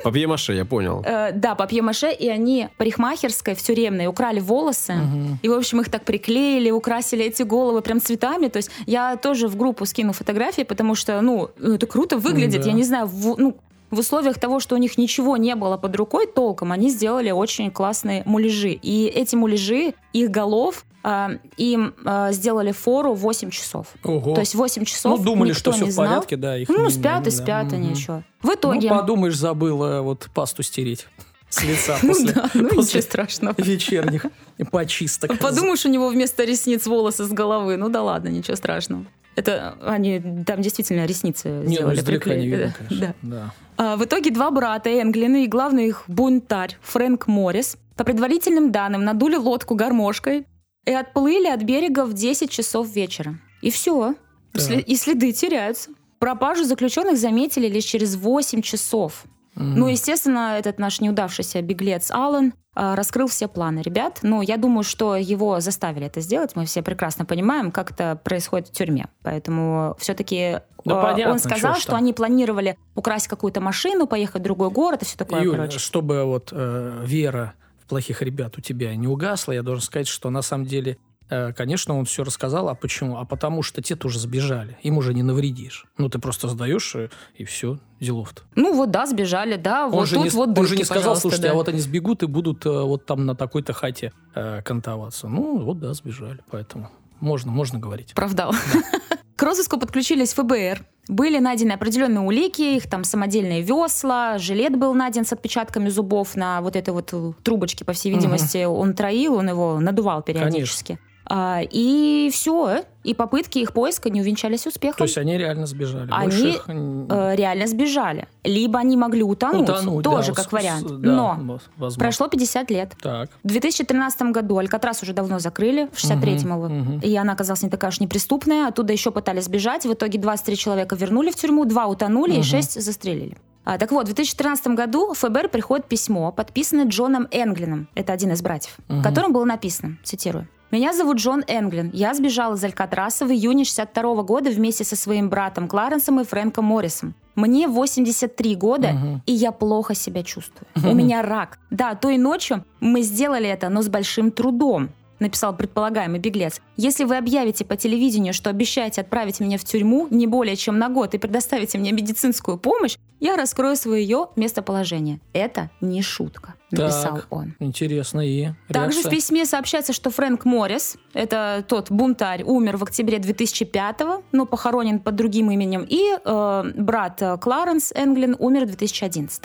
Папье-маше, 0.03 0.55
я 0.55 0.65
понял. 0.65 1.03
Э, 1.05 1.31
да, 1.33 1.55
папье-маше, 1.55 2.11
и 2.13 2.29
они 2.29 2.69
парикмахерской 2.79 3.55
в 3.55 3.63
тюремной 3.63 4.07
украли 4.07 4.41
волосы. 4.41 4.95
И, 5.43 5.49
в 5.49 5.53
общем, 5.53 5.81
их 5.83 5.91
так 5.91 6.05
приклеили, 6.05 6.71
украсили 6.71 7.25
эти 7.25 7.43
головы 7.43 7.83
прям 7.83 8.01
цветами. 8.01 8.49
То 8.49 8.57
есть 8.57 8.71
я 8.87 9.17
тоже 9.17 9.49
в 9.49 9.57
группу 9.57 9.87
скину 9.87 10.13
фотографии, 10.13 10.63
потому 10.63 10.95
что, 10.95 11.21
ну, 11.21 11.51
ну, 11.59 11.75
это 11.75 11.87
круто 11.87 12.19
выглядит. 12.19 12.63
Да. 12.63 12.69
Я 12.69 12.73
не 12.75 12.85
знаю, 12.85 13.07
в, 13.07 13.37
ну, 13.39 13.57
в 13.95 13.99
условиях 13.99 14.39
того, 14.39 14.61
что 14.61 14.75
у 14.75 14.79
них 14.79 14.99
ничего 14.99 15.37
не 15.37 15.55
было 15.55 15.77
под 15.77 15.97
рукой 15.97 16.27
толком, 16.27 16.73
они 16.73 16.91
сделали 16.91 17.31
очень 17.31 17.71
классные 17.71 18.23
муляжи. 18.27 18.71
И 18.73 19.07
эти 19.07 19.35
муляжи, 19.37 19.95
их 20.13 20.31
голов, 20.31 20.85
а, 21.03 21.33
им 21.57 21.95
а, 22.05 22.33
сделали 22.33 22.73
фору 22.73 23.15
8 23.15 23.51
часов. 23.51 23.89
Ого. 24.03 24.35
То 24.35 24.41
есть 24.41 24.55
8 24.55 24.85
часов 24.85 25.19
ну, 25.19 25.25
думали, 25.25 25.51
никто 25.51 25.61
что 25.61 25.73
все 25.73 25.85
не 25.85 25.91
в 25.91 25.95
знал. 25.95 26.07
порядке, 26.09 26.37
да. 26.37 26.57
Их 26.59 26.69
Ну, 26.69 26.87
не- 26.87 26.91
спят 26.91 27.23
и 27.27 27.31
да. 27.31 27.37
спят 27.37 27.73
они 27.73 27.89
Мгм. 27.89 27.93
еще. 27.95 28.23
В 28.43 28.49
итоге... 28.55 28.89
Ну, 28.91 28.99
подумаешь, 29.01 29.37
забыла 29.37 30.01
вот 30.03 30.29
пасту 30.35 30.63
стереть 30.63 31.07
с 31.51 31.63
лица 31.63 31.99
Ну 32.03 32.09
после, 32.09 32.33
да, 32.33 32.51
ну 32.55 32.69
после 32.71 32.83
ничего 33.01 33.03
страшного. 33.03 33.55
вечерних 33.59 34.27
почисток. 34.71 35.39
Подумаешь, 35.39 35.85
у 35.85 35.89
него 35.91 36.09
вместо 36.09 36.45
ресниц 36.45 36.87
волосы 36.87 37.25
с 37.25 37.29
головы. 37.31 37.77
Ну 37.77 37.89
да 37.91 38.03
ладно, 38.03 38.29
ничего 38.29 38.57
страшного. 38.57 39.05
Это 39.37 39.75
они 39.85 40.23
там 40.47 40.63
действительно 40.63 41.07
ресницы 41.07 41.49
Не, 41.49 41.63
ну, 41.65 41.71
сделали. 41.73 41.97
издалека 41.97 42.31
не 42.31 42.41
приклеили. 42.43 42.57
видно, 42.57 42.75
конечно. 42.79 43.15
да. 43.23 43.37
Да. 43.37 43.55
А, 43.77 43.97
в 43.97 44.05
итоге 44.05 44.31
два 44.31 44.51
брата 44.51 44.91
Энглин 44.91 45.37
и 45.37 45.47
главный 45.47 45.89
их 45.89 46.05
бунтарь 46.09 46.77
Фрэнк 46.83 47.27
Моррис 47.27 47.77
по 47.97 48.05
предварительным 48.05 48.73
данным 48.73 49.05
надули 49.05 49.37
лодку 49.37 49.75
гармошкой 49.75 50.47
и 50.85 50.93
отплыли 50.93 51.49
от 51.49 51.63
берега 51.63 52.05
в 52.05 52.13
10 52.13 52.51
часов 52.51 52.89
вечера. 52.89 53.39
И 53.63 53.71
все. 53.71 54.15
Так. 54.53 54.71
И 54.87 54.97
следы 54.97 55.33
теряются. 55.33 55.91
Пропажу 56.19 56.65
заключенных 56.65 57.19
заметили 57.19 57.69
лишь 57.69 57.85
через 57.85 58.17
8 58.17 58.63
часов. 58.63 59.25
Ну, 59.57 59.88
естественно, 59.88 60.57
этот 60.59 60.79
наш 60.79 61.01
неудавшийся 61.01 61.62
беглец 61.62 62.11
Аллен 62.11 62.55
а, 62.75 62.97
раскрыл 62.97 63.29
все 63.29 63.47
планы 63.47 63.81
ребят. 63.81 64.19
Но 64.23 64.43
я 64.43 64.57
думаю, 64.57 64.83
что 64.83 65.17
его 65.17 65.61
заставили 65.61 66.07
это 66.07 66.21
сделать. 66.21 66.57
Мы 66.57 66.64
все 66.67 66.83
прекрасно 66.83 67.25
понимаем, 67.25 67.71
как 67.71 67.93
это 67.93 68.21
происходит 68.23 68.69
в 68.69 68.73
тюрьме. 68.73 69.07
Поэтому 69.23 69.97
все-таки 69.99 70.61
Да 70.85 71.01
понятно, 71.03 71.35
он 71.35 71.38
сказал, 71.38 71.77
что 71.77 71.93
там. 71.93 71.99
они 71.99 72.12
планировали 72.12 72.77
украсть 72.95 73.29
какую-то 73.29 73.61
машину, 73.61 74.07
поехать 74.07 74.40
в 74.40 74.45
другой 74.45 74.71
город 74.71 75.03
и 75.03 75.05
все 75.05 75.17
такое 75.17 75.43
Юль, 75.43 75.57
прочее. 75.57 75.79
чтобы 75.79 76.25
вот 76.25 76.49
э, 76.53 77.03
вера 77.05 77.55
в 77.85 77.87
плохих 77.87 78.23
ребят 78.23 78.59
у 78.59 78.61
тебя 78.61 78.95
не 78.97 79.07
угасла, 79.07 79.53
я 79.53 79.62
должен 79.62 79.83
сказать, 79.83 80.09
что 80.09 80.31
на 80.31 80.43
самом 80.43 80.67
деле 80.67 80.99
конечно, 81.29 81.99
он 81.99 82.05
все 82.05 82.25
рассказал. 82.25 82.69
А 82.69 82.75
почему? 82.75 83.19
А 83.19 83.25
потому 83.25 83.63
что 83.63 83.83
те 83.83 83.97
тоже 83.97 84.19
сбежали. 84.19 84.79
Им 84.83 84.99
уже 84.99 85.15
не 85.15 85.23
навредишь. 85.23 85.87
Ну, 85.99 86.09
ты 86.09 86.19
просто 86.19 86.49
сдаешь, 86.49 86.95
и, 86.95 87.09
и 87.37 87.45
все, 87.45 87.79
делов-то. 88.01 88.43
Ну, 88.55 88.75
вот 88.75 88.91
да, 88.91 89.07
сбежали, 89.07 89.57
да. 89.57 89.87
Он 89.87 89.93
вот 89.93 90.09
же 90.09 90.17
тут 90.17 90.25
не, 90.25 90.31
вот 90.31 90.49
он 90.49 90.55
дырки, 90.55 90.71
же 90.71 90.77
не 90.77 90.85
сказал, 90.85 91.17
слушайте, 91.17 91.49
да. 91.49 91.53
а 91.53 91.55
вот 91.55 91.69
они 91.69 91.81
сбегут 91.81 92.23
и 92.23 92.27
будут 92.27 92.67
э, 92.67 92.71
вот 92.71 93.07
там 93.07 93.27
на 93.27 93.35
такой-то 93.35 93.73
хате 93.73 94.13
э, 94.35 94.63
кантоваться. 94.63 95.29
Ну, 95.29 95.59
вот 95.59 95.81
да, 95.81 95.95
сбежали, 95.95 96.41
поэтому 96.51 96.91
можно, 97.21 97.51
можно 97.51 97.79
говорить. 97.79 98.13
Оправдал. 98.13 98.55
К 99.37 99.43
розыску 99.43 99.79
подключились 99.79 100.33
ФБР. 100.35 100.85
Были 101.09 101.39
найдены 101.39 101.73
определенные 101.73 102.21
улики, 102.21 102.77
их 102.77 102.89
там 102.89 103.05
самодельные 103.05 103.63
весла, 103.63 104.39
жилет 104.39 104.77
был 104.79 104.95
найден 104.95 105.27
с 105.27 105.33
отпечатками 105.33 105.89
зубов 105.89 106.37
на 106.37 106.61
вот 106.61 106.77
этой 106.77 106.95
вот 106.95 107.11
э, 107.13 107.33
трубочке, 107.43 107.85
по 107.85 107.93
всей 107.93 108.15
видимости. 108.15 108.65
Он 108.65 108.95
троил, 108.95 109.35
он 109.35 109.49
его 109.49 109.81
надувал 109.81 110.23
периодически. 110.23 110.99
А, 111.27 111.61
и 111.63 112.31
все. 112.33 112.85
И 113.03 113.13
попытки 113.15 113.59
их 113.59 113.73
поиска 113.73 114.09
не 114.11 114.21
увенчались 114.21 114.67
успехом. 114.67 114.99
То 114.99 115.05
есть 115.05 115.19
они 115.19 115.37
реально 115.37 115.67
сбежали. 115.67 116.09
Они, 116.11 116.51
их, 116.51 116.65
Э, 116.69 117.35
реально 117.37 117.67
сбежали. 117.67 118.29
Либо 118.45 118.79
они 118.79 118.97
могли 118.97 119.23
утонуть, 119.23 119.69
утонуть, 119.69 120.05
тоже 120.05 120.33
да, 120.33 120.43
как 120.43 120.53
вариант. 120.53 120.87
да, 120.87 120.95
Но 121.11 121.61
возможно. 121.77 121.99
прошло 121.99 122.29
50 122.29 122.71
лет. 122.71 122.93
Так. 123.03 123.31
В 123.43 123.49
2013 123.49 124.23
году 124.33 124.59
Алькатрас 124.59 125.03
уже 125.03 125.13
давно 125.13 125.39
закрыли, 125.39 125.89
в 125.93 125.99
63-м 125.99 126.51
его. 126.53 126.69
мгм. 126.69 127.01
И 127.01 127.15
она 127.17 127.33
оказалась 127.35 127.63
не 127.63 127.71
такая 127.71 127.91
уж 127.91 128.01
неприступная. 128.01 128.69
Оттуда 128.69 128.93
еще 128.93 129.11
пытались 129.11 129.45
сбежать. 129.45 129.85
В 129.85 129.93
итоге 129.93 130.19
23 130.19 130.57
человека 130.57 130.97
вернули 130.97 131.31
в 131.31 131.37
тюрьму, 131.37 131.65
два 131.67 131.87
утонули 131.87 132.35
и 132.37 132.43
шесть 132.43 132.81
застрелили. 132.81 133.37
А, 133.67 133.79
так 133.79 133.93
вот, 133.93 134.03
в 134.05 134.13
2013 134.13 134.69
году 134.69 135.15
в 135.15 135.19
ФБР 135.19 135.49
приходит 135.49 135.87
письмо, 135.87 136.33
подписанное 136.33 136.85
Джоном 136.85 137.29
Энглином. 137.31 137.89
Это 137.95 138.13
один 138.13 138.33
из 138.33 138.43
братьев. 138.43 138.77
В 138.89 139.03
котором 139.03 139.33
было 139.33 139.45
написано, 139.47 139.97
цитирую. 140.05 140.47
«Меня 140.75 140.93
зовут 140.93 141.19
Джон 141.19 141.45
Энглин. 141.47 141.91
Я 141.93 142.15
сбежал 142.15 142.55
из 142.55 142.65
Алькатраса 142.65 143.27
в 143.27 143.31
июне 143.31 143.63
62 143.63 144.25
года 144.25 144.51
вместе 144.51 144.83
со 144.83 144.97
своим 144.97 145.31
братом 145.31 145.69
Кларенсом 145.69 146.19
и 146.19 146.25
Фрэнком 146.25 146.65
Моррисом. 146.65 147.15
Мне 147.37 147.69
83 147.69 148.57
года, 148.57 149.23
и 149.25 149.33
я 149.33 149.53
плохо 149.53 149.95
себя 149.95 150.25
чувствую. 150.25 150.67
У 150.85 150.93
меня 150.93 151.23
рак. 151.23 151.61
Да, 151.71 151.95
той 151.95 152.19
ночью 152.19 152.65
мы 152.81 153.03
сделали 153.03 153.49
это, 153.49 153.69
но 153.69 153.83
с 153.83 153.89
большим 153.89 154.33
трудом 154.33 154.89
написал 155.25 155.57
предполагаемый 155.57 156.21
беглец. 156.21 156.61
Если 156.77 157.05
вы 157.05 157.17
объявите 157.17 157.65
по 157.65 157.77
телевидению, 157.77 158.35
что 158.35 158.51
обещаете 158.51 159.01
отправить 159.01 159.41
меня 159.41 159.59
в 159.59 159.65
тюрьму 159.65 160.07
не 160.11 160.27
более 160.27 160.55
чем 160.55 160.79
на 160.79 160.89
год 160.89 161.15
и 161.15 161.19
предоставите 161.19 161.79
мне 161.79 161.93
медицинскую 161.93 162.59
помощь, 162.59 162.97
я 163.21 163.37
раскрою 163.37 163.75
свое 163.75 164.29
местоположение. 164.37 165.19
Это 165.33 165.71
не 165.81 166.03
шутка, 166.03 166.55
написал 166.71 167.17
Так. 167.17 167.27
он. 167.31 167.55
Интересно. 167.59 168.21
И 168.21 168.51
Также 168.69 169.01
в 169.03 169.09
письме 169.09 169.47
сообщается, 169.47 169.95
что 169.95 170.11
Фрэнк 170.11 170.45
Моррис, 170.45 170.97
это 171.15 171.65
тот 171.67 171.91
бунтарь, 171.91 172.43
умер 172.43 172.77
в 172.77 172.83
октябре 172.83 173.19
2005 173.19 174.01
но 174.33 174.47
похоронен 174.47 174.99
под 175.01 175.15
другим 175.15 175.51
именем, 175.51 175.87
и 175.89 176.17
э, 176.23 176.73
брат 176.77 177.23
Кларенс 177.41 177.93
Энглин 177.93 178.37
умер 178.39 178.65
в 178.65 178.67
2011 178.67 179.45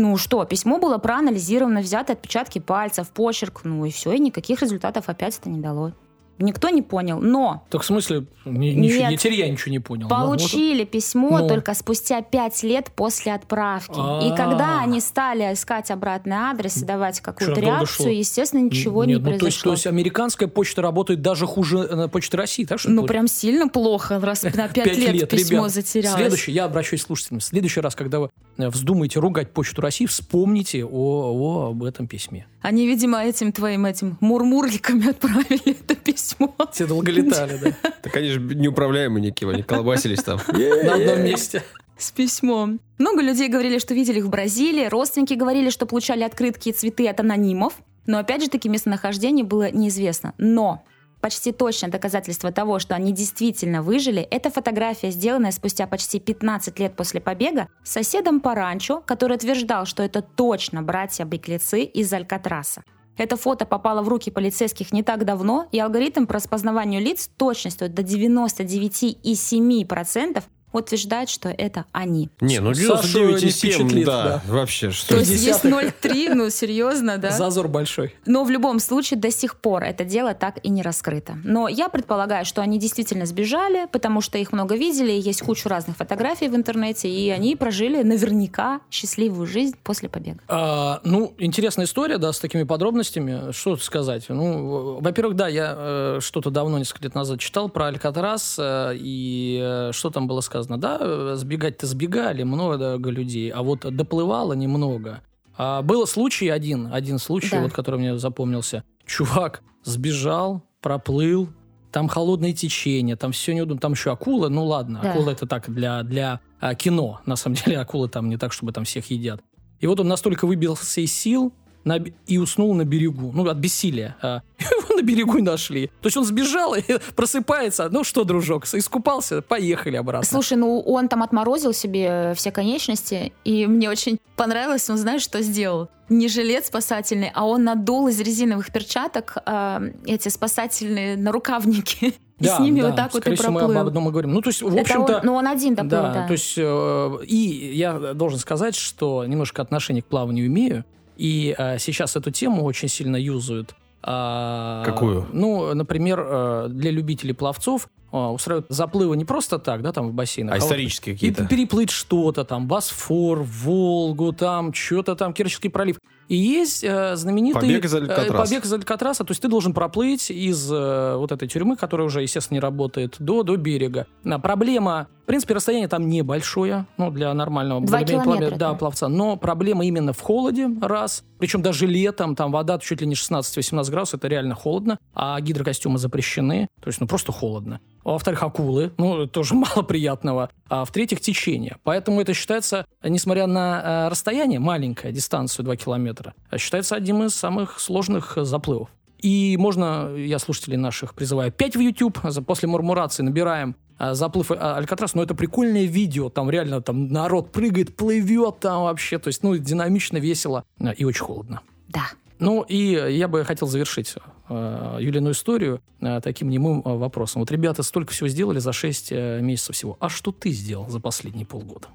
ну 0.00 0.16
что, 0.16 0.44
письмо 0.44 0.78
было 0.78 0.98
проанализировано, 0.98 1.80
взяты 1.80 2.14
отпечатки 2.14 2.58
пальцев, 2.58 3.10
почерк, 3.10 3.60
ну 3.64 3.84
и 3.84 3.90
все, 3.90 4.12
и 4.12 4.18
никаких 4.18 4.62
результатов 4.62 5.08
опять 5.08 5.38
это 5.38 5.50
не 5.50 5.60
дало. 5.60 5.92
Никто 6.40 6.68
не 6.70 6.82
понял, 6.82 7.20
но 7.20 7.64
Так 7.70 7.82
в 7.82 7.84
смысле, 7.84 8.24
ни- 8.44 8.68
ничего, 8.70 9.00
Нет. 9.02 9.10
не- 9.10 9.16
теперь 9.18 9.34
я 9.34 9.48
ничего 9.50 9.70
не 9.72 9.78
понял. 9.78 10.08
Ну, 10.08 10.16
вот- 10.16 10.38
Получили 10.38 10.84
письмо 10.84 11.38
Ну. 11.40 11.48
только 11.48 11.74
спустя 11.74 12.22
пять 12.22 12.62
лет 12.62 12.90
после 12.96 13.34
отправки. 13.34 13.94
А. 13.96 14.20
И 14.26 14.34
когда 14.36 14.80
они 14.80 15.00
стали 15.00 15.52
искать 15.52 15.90
обратный 15.90 16.36
адрес 16.36 16.78
и 16.78 16.84
давать 16.84 17.20
какую-то 17.20 17.60
реакцию, 17.60 18.16
естественно, 18.16 18.60
ничего 18.62 19.04
не 19.04 19.12
Нет, 19.14 19.20
ну, 19.22 19.24
то 19.26 19.30
есть, 19.32 19.40
произошло. 19.40 19.70
то 19.70 19.74
есть 19.74 19.86
американская 19.86 20.48
почта 20.48 20.82
работает 20.82 21.20
даже 21.22 21.46
хуже 21.46 21.78
э, 21.78 22.08
почты 22.08 22.36
России, 22.36 22.64
так 22.64 22.78
что 22.80 22.90
Ну, 22.90 23.04
прям 23.06 23.28
сильно 23.28 23.68
плохо, 23.68 24.18
раз 24.20 24.42
на 24.42 24.50
пять 24.68 24.96
лет, 24.96 25.28
письмо 25.28 25.58
ребят. 25.58 25.70
затерялось. 25.72 26.16
Следующий, 26.18 26.52
я 26.52 26.64
обращаюсь 26.64 27.02
к 27.02 27.06
слушателям. 27.06 27.40
В 27.40 27.44
следующий 27.44 27.80
раз, 27.80 27.94
когда 27.94 28.20
вы 28.20 28.30
э, 28.58 28.68
вздумаете 28.68 29.20
ругать 29.20 29.50
почту 29.52 29.82
России, 29.82 30.06
вспомните 30.06 30.84
о, 30.84 30.88
о- 30.90 31.70
об 31.70 31.84
этом 31.84 32.06
письме. 32.06 32.46
Они, 32.62 32.86
видимо, 32.86 33.22
этим 33.24 33.52
твоим 33.52 33.86
этим 33.86 34.16
мурмурликами 34.20 35.08
отправили 35.10 35.70
это 35.72 35.94
письмо. 35.94 36.29
Все 36.72 36.86
долго 36.86 37.10
летали, 37.10 37.58
да, 37.62 37.90
Так 38.02 38.16
они 38.16 38.28
же 38.28 38.40
неуправляемые 38.40 39.22
некие, 39.22 39.50
они 39.50 39.62
колбасились 39.62 40.22
там. 40.22 40.40
на 40.48 40.94
одном 40.94 41.22
месте. 41.22 41.62
с 41.98 42.10
письмом. 42.10 42.80
Много 42.98 43.22
людей 43.22 43.48
говорили, 43.48 43.78
что 43.78 43.94
видели 43.94 44.18
их 44.18 44.24
в 44.24 44.30
Бразилии, 44.30 44.86
родственники 44.86 45.34
говорили, 45.34 45.70
что 45.70 45.86
получали 45.86 46.22
открытки 46.22 46.70
и 46.70 46.72
цветы 46.72 47.08
от 47.08 47.20
анонимов, 47.20 47.74
но 48.06 48.18
опять 48.18 48.42
же 48.42 48.48
таки 48.48 48.68
местонахождение 48.68 49.44
было 49.44 49.70
неизвестно. 49.70 50.34
Но 50.38 50.82
почти 51.20 51.52
точное 51.52 51.90
доказательство 51.90 52.50
того, 52.50 52.78
что 52.78 52.94
они 52.94 53.12
действительно 53.12 53.82
выжили, 53.82 54.22
это 54.22 54.50
фотография, 54.50 55.10
сделанная 55.10 55.52
спустя 55.52 55.86
почти 55.86 56.18
15 56.18 56.78
лет 56.78 56.96
после 56.96 57.20
побега 57.20 57.68
соседом 57.84 58.40
по 58.40 58.54
ранчо, 58.54 59.02
который 59.06 59.36
утверждал, 59.36 59.86
что 59.86 60.02
это 60.02 60.22
точно 60.22 60.82
братья-беглецы 60.82 61.82
из 61.82 62.12
Алькатраса. 62.12 62.82
Это 63.20 63.36
фото 63.36 63.66
попало 63.66 64.00
в 64.00 64.08
руки 64.08 64.30
полицейских 64.30 64.92
не 64.92 65.02
так 65.02 65.26
давно, 65.26 65.68
и 65.72 65.78
алгоритм 65.78 66.24
по 66.24 66.32
распознаванию 66.32 67.02
лиц 67.02 67.28
точностью 67.36 67.90
до 67.90 68.00
99,7% 68.00 70.42
утверждает, 70.72 71.28
что 71.28 71.48
это 71.48 71.84
они. 71.92 72.30
Не, 72.40 72.60
ну 72.60 72.74
Сашу 72.74 73.26
не 73.26 73.34
99,7, 73.34 73.50
впечатлит, 73.50 74.06
да, 74.06 74.24
да. 74.24 74.42
вообще, 74.46 74.90
что 74.90 75.14
То 75.14 75.20
есть 75.20 75.30
есть 75.30 75.44
десятых. 75.44 75.94
0,3, 76.02 76.34
ну 76.34 76.50
серьезно, 76.50 77.18
да? 77.18 77.30
Зазор 77.30 77.68
большой. 77.68 78.14
Но 78.26 78.44
в 78.44 78.50
любом 78.50 78.78
случае 78.80 79.18
до 79.18 79.30
сих 79.30 79.56
пор 79.56 79.84
это 79.84 80.04
дело 80.04 80.34
так 80.34 80.58
и 80.62 80.68
не 80.70 80.82
раскрыто. 80.82 81.38
Но 81.44 81.68
я 81.68 81.88
предполагаю, 81.88 82.44
что 82.44 82.62
они 82.62 82.78
действительно 82.78 83.26
сбежали, 83.26 83.86
потому 83.90 84.20
что 84.20 84.38
их 84.38 84.52
много 84.52 84.76
видели, 84.76 85.12
есть 85.12 85.42
куча 85.42 85.68
разных 85.68 85.96
фотографий 85.96 86.48
в 86.48 86.54
интернете, 86.54 87.08
и 87.08 87.30
они 87.30 87.56
прожили 87.56 88.02
наверняка 88.02 88.80
счастливую 88.90 89.46
жизнь 89.46 89.76
после 89.82 90.08
побега. 90.08 90.40
А, 90.48 91.00
ну, 91.04 91.34
интересная 91.38 91.86
история, 91.86 92.18
да, 92.18 92.32
с 92.32 92.38
такими 92.38 92.62
подробностями. 92.62 93.52
Что 93.52 93.74
тут 93.74 93.82
сказать? 93.82 94.26
Ну, 94.28 95.00
во-первых, 95.00 95.36
да, 95.36 95.48
я 95.48 95.74
э, 95.76 96.18
что-то 96.20 96.50
давно, 96.50 96.78
несколько 96.78 97.04
лет 97.04 97.14
назад 97.14 97.40
читал 97.40 97.68
про 97.68 97.86
Алькатрас, 97.86 98.56
э, 98.58 98.92
и 98.96 99.60
э, 99.62 99.90
что 99.92 100.10
там 100.10 100.26
было 100.26 100.40
сказано? 100.40 100.59
Да, 100.66 100.98
э, 101.00 101.34
сбегать-то 101.36 101.86
сбегали 101.86 102.42
много 102.42 102.96
людей, 103.10 103.50
а 103.50 103.62
вот 103.62 103.80
доплывало 103.80 104.52
немного. 104.54 105.22
А 105.56 105.82
был 105.82 106.06
случай 106.06 106.48
один, 106.48 106.88
один 106.92 107.18
случай, 107.18 107.50
Да. 107.56 107.62
вот, 107.62 107.72
который 107.72 108.00
мне 108.00 108.18
запомнился. 108.18 108.84
Чувак 109.04 109.62
сбежал, 109.84 110.62
проплыл, 110.80 111.48
там 111.92 112.08
холодное 112.08 112.52
течение, 112.52 113.16
там 113.16 113.32
все 113.32 113.52
неудобно, 113.54 113.80
там 113.80 113.92
еще 113.92 114.12
акула, 114.12 114.48
ну 114.48 114.64
ладно, 114.64 115.00
Да. 115.02 115.12
акула 115.12 115.30
это 115.30 115.46
так 115.46 115.68
для, 115.72 116.02
для 116.02 116.40
а, 116.60 116.74
кино, 116.74 117.20
на 117.26 117.36
самом 117.36 117.56
деле 117.56 117.78
акулы 117.78 118.08
там 118.08 118.28
не 118.28 118.36
так, 118.36 118.52
чтобы 118.52 118.72
там 118.72 118.84
всех 118.84 119.10
едят. 119.10 119.40
И 119.80 119.86
вот 119.86 119.98
он 120.00 120.08
настолько 120.08 120.46
выбился 120.46 121.00
из 121.00 121.12
сил 121.12 121.52
на 121.84 121.98
и 122.26 122.38
уснул 122.38 122.74
на 122.74 122.84
берегу, 122.84 123.32
ну, 123.34 123.48
от 123.48 123.56
бессилия. 123.56 124.16
а. 124.22 124.42
Его 124.58 124.96
на 124.96 125.02
берегу 125.02 125.42
нашли. 125.42 125.88
То 126.00 126.06
есть 126.06 126.16
он 126.16 126.24
сбежал 126.24 126.74
и 126.74 126.82
просыпается. 127.16 127.88
Ну 127.90 128.04
что, 128.04 128.24
дружок, 128.24 128.64
искупался, 128.66 129.42
поехали 129.42 129.96
обратно. 129.96 130.26
Слушай, 130.26 130.58
ну 130.58 130.80
он 130.80 131.08
там 131.08 131.22
отморозил 131.22 131.72
себе 131.72 132.34
все 132.36 132.50
конечности, 132.50 133.32
и 133.44 133.66
мне 133.66 133.88
очень 133.88 134.18
понравилось, 134.36 134.88
он 134.90 134.98
знаешь, 134.98 135.22
что 135.22 135.42
сделал? 135.42 135.88
Не 136.08 136.28
жилет 136.28 136.66
спасательный, 136.66 137.30
а 137.32 137.46
он 137.46 137.64
надул 137.64 138.08
из 138.08 138.18
резиновых 138.20 138.72
перчаток 138.72 139.36
э, 139.46 139.92
эти 140.06 140.28
спасательные 140.28 141.16
нарукавники. 141.16 142.14
И 142.40 142.44
Да, 142.44 142.56
с 142.56 142.60
ними 142.60 142.80
да, 142.80 142.86
вот 142.86 142.96
так 142.96 143.12
вот 143.12 143.26
и 143.26 143.34
всего, 143.34 143.52
мы 143.52 143.58
проплыл. 143.60 143.80
об 143.80 143.88
одном 143.88 144.08
и 144.08 144.10
говорим. 144.10 144.32
Ну, 144.32 144.40
то 144.40 144.48
есть, 144.48 144.62
в 144.62 144.74
общем-то... 144.74 145.20
ну, 145.24 145.34
он 145.34 145.46
один 145.46 145.74
доплыл, 145.74 145.90
да, 145.90 146.14
да. 146.14 146.26
то 146.26 146.32
есть, 146.32 146.54
э, 146.56 147.18
и 147.26 147.72
я 147.74 148.14
должен 148.14 148.38
сказать, 148.38 148.74
что 148.74 149.26
немножко 149.26 149.60
отношение 149.60 150.02
к 150.02 150.06
плаванию 150.06 150.46
имею, 150.46 150.86
и 151.20 151.54
э, 151.56 151.78
сейчас 151.78 152.16
эту 152.16 152.30
тему 152.30 152.64
очень 152.64 152.88
сильно 152.88 153.16
юзают. 153.16 153.74
А, 154.02 154.82
Какую? 154.86 155.26
Ну, 155.34 155.74
например, 155.74 156.24
э, 156.26 156.66
для 156.70 156.90
любителей 156.90 157.34
пловцов 157.34 157.90
устраивают 158.12 158.66
заплывы 158.68 159.16
не 159.16 159.24
просто 159.24 159.58
так, 159.58 159.82
да, 159.82 159.92
там 159.92 160.08
в 160.08 160.12
бассейнах. 160.12 160.54
А 160.54 160.58
вот 160.58 160.64
исторические 160.64 161.14
и 161.14 161.16
какие-то? 161.16 161.46
переплыть 161.46 161.90
что-то 161.90 162.44
там, 162.44 162.66
Босфор, 162.66 163.42
Волгу, 163.42 164.32
там, 164.32 164.72
что-то 164.72 165.14
там, 165.16 165.32
Керченский 165.32 165.70
пролив. 165.70 165.98
И 166.30 166.36
есть 166.36 166.84
э, 166.84 167.16
знаменитый... 167.16 167.62
Побег 167.62 167.84
из 167.84 167.92
э, 167.92 167.98
Алькатраса. 167.98 168.32
побег 168.32 168.64
из 168.64 168.72
Алькатраса. 168.72 169.24
То 169.24 169.32
есть 169.32 169.42
ты 169.42 169.48
должен 169.48 169.74
проплыть 169.74 170.30
из 170.30 170.70
э, 170.70 171.16
вот 171.16 171.32
этой 171.32 171.48
тюрьмы, 171.48 171.74
которая 171.74 172.06
уже, 172.06 172.22
естественно, 172.22 172.54
не 172.54 172.60
работает, 172.60 173.16
до, 173.18 173.42
до 173.42 173.56
берега. 173.56 174.06
А, 174.24 174.38
проблема... 174.38 175.08
В 175.24 175.26
принципе, 175.30 175.54
расстояние 175.54 175.86
там 175.86 176.08
небольшое, 176.08 176.86
ну, 176.96 177.12
для 177.12 177.32
нормального 177.34 177.80
Два 177.80 178.02
километра, 178.02 178.50
да, 178.56 178.70
да. 178.70 178.74
пловца. 178.74 179.06
Но 179.06 179.36
проблема 179.36 179.84
именно 179.84 180.12
в 180.12 180.20
холоде, 180.20 180.68
раз. 180.82 181.22
Причем 181.38 181.62
даже 181.62 181.86
летом, 181.86 182.34
там 182.34 182.50
вода 182.50 182.80
чуть 182.80 183.00
ли 183.00 183.06
не 183.06 183.14
16-18 183.14 183.90
градусов, 183.90 184.18
это 184.18 184.26
реально 184.26 184.56
холодно. 184.56 184.98
А 185.14 185.40
гидрокостюмы 185.40 185.98
запрещены. 185.98 186.66
То 186.80 186.88
есть, 186.88 187.00
ну, 187.00 187.06
просто 187.06 187.30
холодно. 187.30 187.80
А 188.04 188.10
Во-вторых, 188.10 188.42
акулы, 188.42 188.92
ну, 188.96 189.26
тоже 189.26 189.54
мало 189.74 189.82
приятного. 189.82 190.50
А 190.68 190.84
в-третьих, 190.84 191.20
течение. 191.20 191.76
Поэтому 191.84 192.20
это 192.20 192.34
считается, 192.34 192.86
несмотря 193.02 193.46
на 193.46 194.06
э, 194.06 194.08
расстояние, 194.08 194.58
маленькое, 194.58 195.12
дистанцию 195.12 195.64
2 195.64 195.76
километра, 195.76 196.34
а 196.50 196.58
считается 196.58 196.96
одним 196.96 197.24
из 197.24 197.34
самых 197.34 197.80
сложных 197.80 198.38
э, 198.38 198.44
заплывов. 198.44 198.88
И 199.18 199.56
можно, 199.58 200.14
я 200.16 200.38
слушателей 200.38 200.78
наших 200.78 201.14
призываю, 201.14 201.48
опять 201.48 201.76
в 201.76 201.80
YouTube, 201.80 202.18
после 202.46 202.68
мурмурации 202.68 203.22
набираем 203.22 203.76
заплыв 203.98 204.50
Алькатрас, 204.50 205.14
но 205.14 205.22
это 205.22 205.34
прикольное 205.34 205.84
видео, 205.84 206.30
там 206.30 206.48
реально 206.48 206.80
там 206.80 207.08
народ 207.08 207.52
прыгает, 207.52 207.94
плывет 207.96 208.60
там 208.60 208.84
вообще, 208.84 209.18
то 209.18 209.28
есть, 209.28 209.42
ну, 209.42 209.54
динамично, 209.58 210.16
весело 210.16 210.64
и 210.96 211.04
очень 211.04 211.22
холодно. 211.22 211.60
Да. 211.88 212.04
Ну, 212.38 212.62
и 212.62 212.92
я 213.12 213.28
бы 213.28 213.44
хотел 213.44 213.68
завершить 213.68 214.14
э, 214.50 214.98
Юлину 215.00 215.30
историю 215.30 215.80
э, 216.00 216.20
таким 216.22 216.50
немым 216.50 216.82
э, 216.84 216.96
вопросом. 216.96 217.40
Вот 217.40 217.50
ребята 217.50 217.82
столько 217.82 218.12
всего 218.12 218.28
сделали 218.28 218.58
за 218.58 218.72
6 218.72 219.12
месяцев 219.40 219.74
всего. 219.76 219.96
А 220.00 220.08
что 220.08 220.32
ты 220.32 220.50
сделал 220.50 220.88
за 220.88 221.00
последние 221.00 221.46
полгода? 221.46 221.88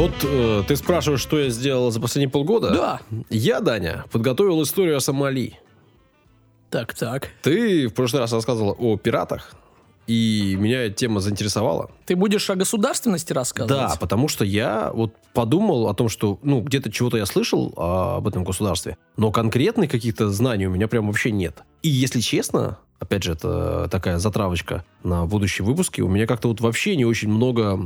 Вот 0.00 0.12
э, 0.22 0.62
ты 0.66 0.76
спрашиваешь, 0.76 1.20
что 1.20 1.38
я 1.38 1.50
сделал 1.50 1.90
за 1.90 2.00
последние 2.00 2.30
полгода? 2.30 2.70
Да. 2.70 3.00
Я, 3.28 3.60
Даня, 3.60 4.04
подготовил 4.10 4.62
историю 4.62 4.96
о 4.96 5.00
Сомали. 5.00 5.58
Так, 6.70 6.94
так. 6.94 7.28
Ты 7.42 7.88
в 7.88 7.92
прошлый 7.92 8.20
раз 8.20 8.32
рассказывал 8.32 8.74
о 8.78 8.96
пиратах, 8.96 9.54
и 10.10 10.56
меня 10.56 10.86
эта 10.86 10.96
тема 10.96 11.20
заинтересовала. 11.20 11.88
Ты 12.04 12.16
будешь 12.16 12.50
о 12.50 12.56
государственности 12.56 13.32
рассказывать? 13.32 13.90
Да, 13.92 13.96
потому 14.00 14.26
что 14.26 14.44
я 14.44 14.90
вот 14.92 15.14
подумал 15.34 15.86
о 15.86 15.94
том, 15.94 16.08
что, 16.08 16.40
ну, 16.42 16.60
где-то 16.62 16.90
чего-то 16.90 17.16
я 17.16 17.26
слышал 17.26 17.72
а, 17.76 18.16
об 18.16 18.26
этом 18.26 18.42
государстве, 18.42 18.98
но 19.16 19.30
конкретных 19.30 19.88
каких-то 19.88 20.28
знаний 20.30 20.66
у 20.66 20.70
меня 20.72 20.88
прям 20.88 21.06
вообще 21.06 21.30
нет. 21.30 21.62
И 21.82 21.88
если 21.88 22.18
честно, 22.18 22.78
опять 22.98 23.22
же, 23.22 23.34
это 23.34 23.86
такая 23.88 24.18
затравочка 24.18 24.84
на 25.04 25.26
будущие 25.26 25.64
выпуски, 25.64 26.00
у 26.00 26.08
меня 26.08 26.26
как-то 26.26 26.48
вот 26.48 26.60
вообще 26.60 26.96
не 26.96 27.04
очень 27.04 27.28
много 27.28 27.78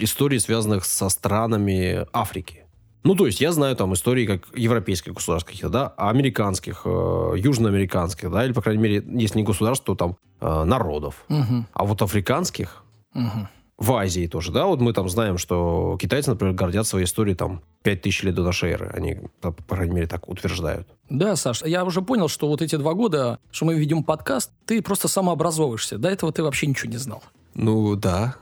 историй, 0.00 0.40
связанных 0.40 0.84
со 0.84 1.08
странами 1.08 2.04
Африки. 2.12 2.64
Ну, 3.04 3.14
то 3.14 3.26
есть 3.26 3.40
я 3.40 3.52
знаю 3.52 3.76
там 3.76 3.94
истории 3.94 4.26
как 4.26 4.48
европейских 4.56 5.14
государств 5.14 5.46
каких-то, 5.46 5.68
да, 5.68 5.94
американских, 5.96 6.82
э, 6.84 7.34
южноамериканских, 7.36 8.30
да, 8.30 8.44
или, 8.44 8.52
по 8.52 8.60
крайней 8.60 8.82
мере, 8.82 9.04
если 9.06 9.38
не 9.38 9.44
государств, 9.44 9.84
то 9.86 9.94
там 9.94 10.16
э, 10.40 10.64
народов. 10.64 11.24
Мгм, 11.28 11.66
А 11.72 11.84
вот 11.84 12.02
африканских 12.02 12.82
мгм. 13.14 13.48
в 13.78 13.92
Азии 13.92 14.26
тоже, 14.26 14.52
да, 14.52 14.66
вот 14.66 14.80
мы 14.80 14.92
там 14.92 15.08
знаем, 15.08 15.38
что 15.38 15.96
китайцы, 16.00 16.30
например, 16.30 16.54
гордят 16.54 16.86
своей 16.86 17.04
историей 17.06 17.34
там 17.36 17.62
5000 17.82 18.22
лет 18.24 18.34
до 18.34 18.42
нашей 18.42 18.70
эры. 18.72 18.90
Они, 18.94 19.18
по 19.40 19.52
крайней 19.52 19.94
мере, 19.94 20.06
так 20.06 20.28
утверждают. 20.28 20.86
Да, 21.08 21.34
Саш, 21.36 21.62
я 21.62 21.84
уже 21.84 22.02
понял, 22.02 22.28
что 22.28 22.48
вот 22.48 22.60
эти 22.62 22.76
два 22.76 22.92
года, 22.94 23.38
что 23.50 23.64
мы 23.66 23.74
ведем 23.74 24.02
подкаст, 24.04 24.52
ты 24.66 24.82
просто 24.82 25.08
самообразовываешься. 25.08 25.98
До 25.98 26.08
этого 26.10 26.30
ты 26.32 26.42
вообще 26.42 26.66
ничего 26.66 26.90
не 26.92 26.98
знал. 26.98 27.22
Ну, 27.54 27.96
да, 27.96 28.36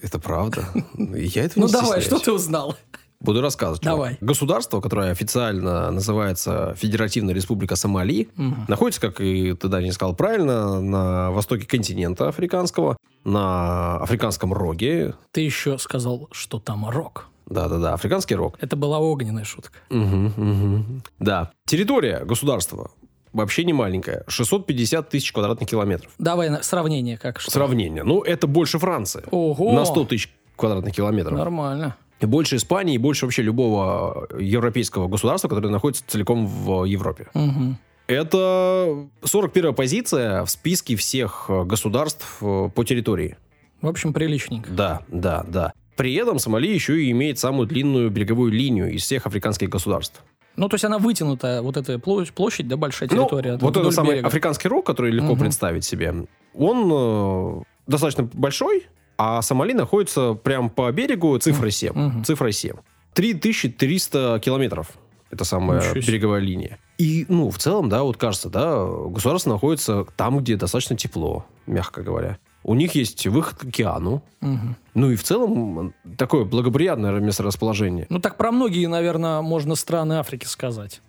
это 0.00 0.18
правда. 0.18 0.64
Я 0.96 1.44
этого 1.44 1.60
Ну 1.62 1.66
не 1.68 1.72
давай, 1.72 2.00
стесняюсь. 2.00 2.06
что 2.06 2.18
ты 2.18 2.32
узнал? 2.32 2.76
Буду 3.22 3.40
рассказывать. 3.40 3.82
чувак. 3.82 3.96
Давай. 3.96 4.18
Государство, 4.20 4.80
которое 4.80 5.10
официально 5.12 5.90
называется 5.90 6.74
Федеративная 6.76 7.34
Республика 7.34 7.76
Сомали, 7.76 8.28
находится, 8.68 9.00
как 9.00 9.20
и 9.20 9.54
ты, 9.54 9.68
Даня, 9.68 9.92
сказал 9.92 10.14
правильно, 10.14 10.80
на 10.80 11.30
востоке 11.30 11.66
континента 11.66 12.28
африканского, 12.28 12.96
на 13.24 13.98
африканском 13.98 14.52
роге. 14.52 15.14
Ты 15.30 15.42
еще 15.42 15.78
сказал, 15.78 16.28
что 16.32 16.58
там 16.58 16.88
рок. 16.88 17.28
Да-да-да, 17.46 17.94
африканский 17.94 18.34
рог. 18.34 18.56
Это 18.60 18.76
была 18.76 18.98
огненная 18.98 19.44
шутка. 19.44 19.78
Мгм, 19.90 20.32
мгм. 20.36 21.02
Да. 21.18 21.50
Территория 21.66 22.24
государства 22.24 22.90
вообще 23.32 23.64
не 23.64 23.72
маленькая. 23.72 24.24
650 24.28 25.08
тысяч 25.10 25.32
квадратных 25.32 25.68
километров. 25.68 26.10
Давай 26.18 26.48
на- 26.50 26.62
сравнение 26.62 27.18
как 27.18 27.40
что. 27.40 27.50
Сравнение. 27.50 28.04
Ну, 28.04 28.22
это 28.22 28.46
больше 28.46 28.78
Франции. 28.78 29.24
Ого. 29.30 29.72
На 29.72 29.84
100 29.84 30.04
тысяч 30.06 30.32
квадратных 30.56 30.94
километров. 30.94 31.36
Нормально. 31.36 31.96
Больше 32.26 32.56
Испании, 32.56 32.94
и 32.94 32.98
больше 32.98 33.26
вообще 33.26 33.42
любого 33.42 34.28
европейского 34.38 35.08
государства, 35.08 35.48
которое 35.48 35.68
находится 35.68 36.04
целиком 36.06 36.46
в 36.46 36.84
Европе. 36.84 37.28
Мгм. 37.34 37.78
Это 38.06 39.06
41 39.24 39.74
позиция 39.74 40.44
в 40.44 40.50
списке 40.50 40.96
всех 40.96 41.46
государств 41.66 42.38
э, 42.40 42.68
по 42.74 42.84
территории. 42.84 43.36
В 43.80 43.88
общем, 43.88 44.12
приличненько. 44.12 44.70
Да, 44.70 45.02
да, 45.08 45.44
да. 45.48 45.72
При 45.96 46.14
этом 46.14 46.38
Сомали 46.38 46.68
еще 46.68 47.02
и 47.02 47.10
имеет 47.10 47.38
самую 47.38 47.66
длинную 47.66 48.10
береговую 48.10 48.52
линию 48.52 48.90
из 48.92 49.02
всех 49.02 49.26
африканских 49.26 49.68
государств. 49.68 50.22
Ну, 50.56 50.68
то 50.68 50.74
есть 50.74 50.84
она 50.84 50.98
вытянутая, 50.98 51.62
вот 51.62 51.76
эта 51.76 51.98
площадь, 51.98 52.68
да, 52.68 52.76
большая 52.76 53.08
Ну, 53.10 53.16
территория. 53.16 53.56
вот 53.56 53.70
вдоль 53.70 53.82
этот 53.84 53.94
самый 53.94 54.12
берега. 54.12 54.26
африканский 54.28 54.68
рог, 54.68 54.84
который 54.84 55.10
легко 55.10 55.32
Мгм. 55.32 55.40
представить 55.40 55.84
себе, 55.84 56.14
он 56.54 56.90
э, 56.92 57.62
достаточно 57.86 58.28
большой, 58.34 58.86
а 59.24 59.40
Сомали 59.40 59.72
находится 59.72 60.34
прямо 60.34 60.68
по 60.68 60.90
берегу 60.90 61.38
цифрой 61.38 61.70
7. 61.70 61.92
Мгм. 61.94 62.24
Цифрой 62.24 62.52
7. 62.52 62.74
3300 63.14 64.40
километров. 64.40 64.88
Это 65.30 65.44
самая 65.44 65.94
береговая 65.94 66.40
линия. 66.40 66.78
И, 66.98 67.24
ну, 67.28 67.50
в 67.50 67.58
целом, 67.58 67.88
да, 67.88 68.02
вот 68.02 68.16
кажется, 68.16 68.50
да, 68.50 68.84
государство 68.84 69.50
находится 69.50 70.04
там, 70.16 70.38
где 70.38 70.56
достаточно 70.56 70.96
тепло, 70.96 71.46
мягко 71.66 72.02
говоря. 72.02 72.38
У 72.64 72.74
них 72.74 72.96
есть 72.96 73.24
выход 73.28 73.60
к 73.60 73.64
океану. 73.64 74.24
Мгм. 74.40 74.76
Ну 74.94 75.10
и 75.12 75.16
в 75.16 75.22
целом 75.22 75.94
такое 76.18 76.44
благоприятное 76.44 77.12
месторасположение. 77.20 78.06
Ну, 78.08 78.18
так 78.18 78.36
про 78.36 78.50
многие, 78.50 78.86
наверное, 78.88 79.40
можно 79.40 79.76
страны 79.76 80.14
Африки 80.14 80.46
сказать. 80.46 81.00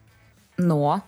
Но. 0.57 1.01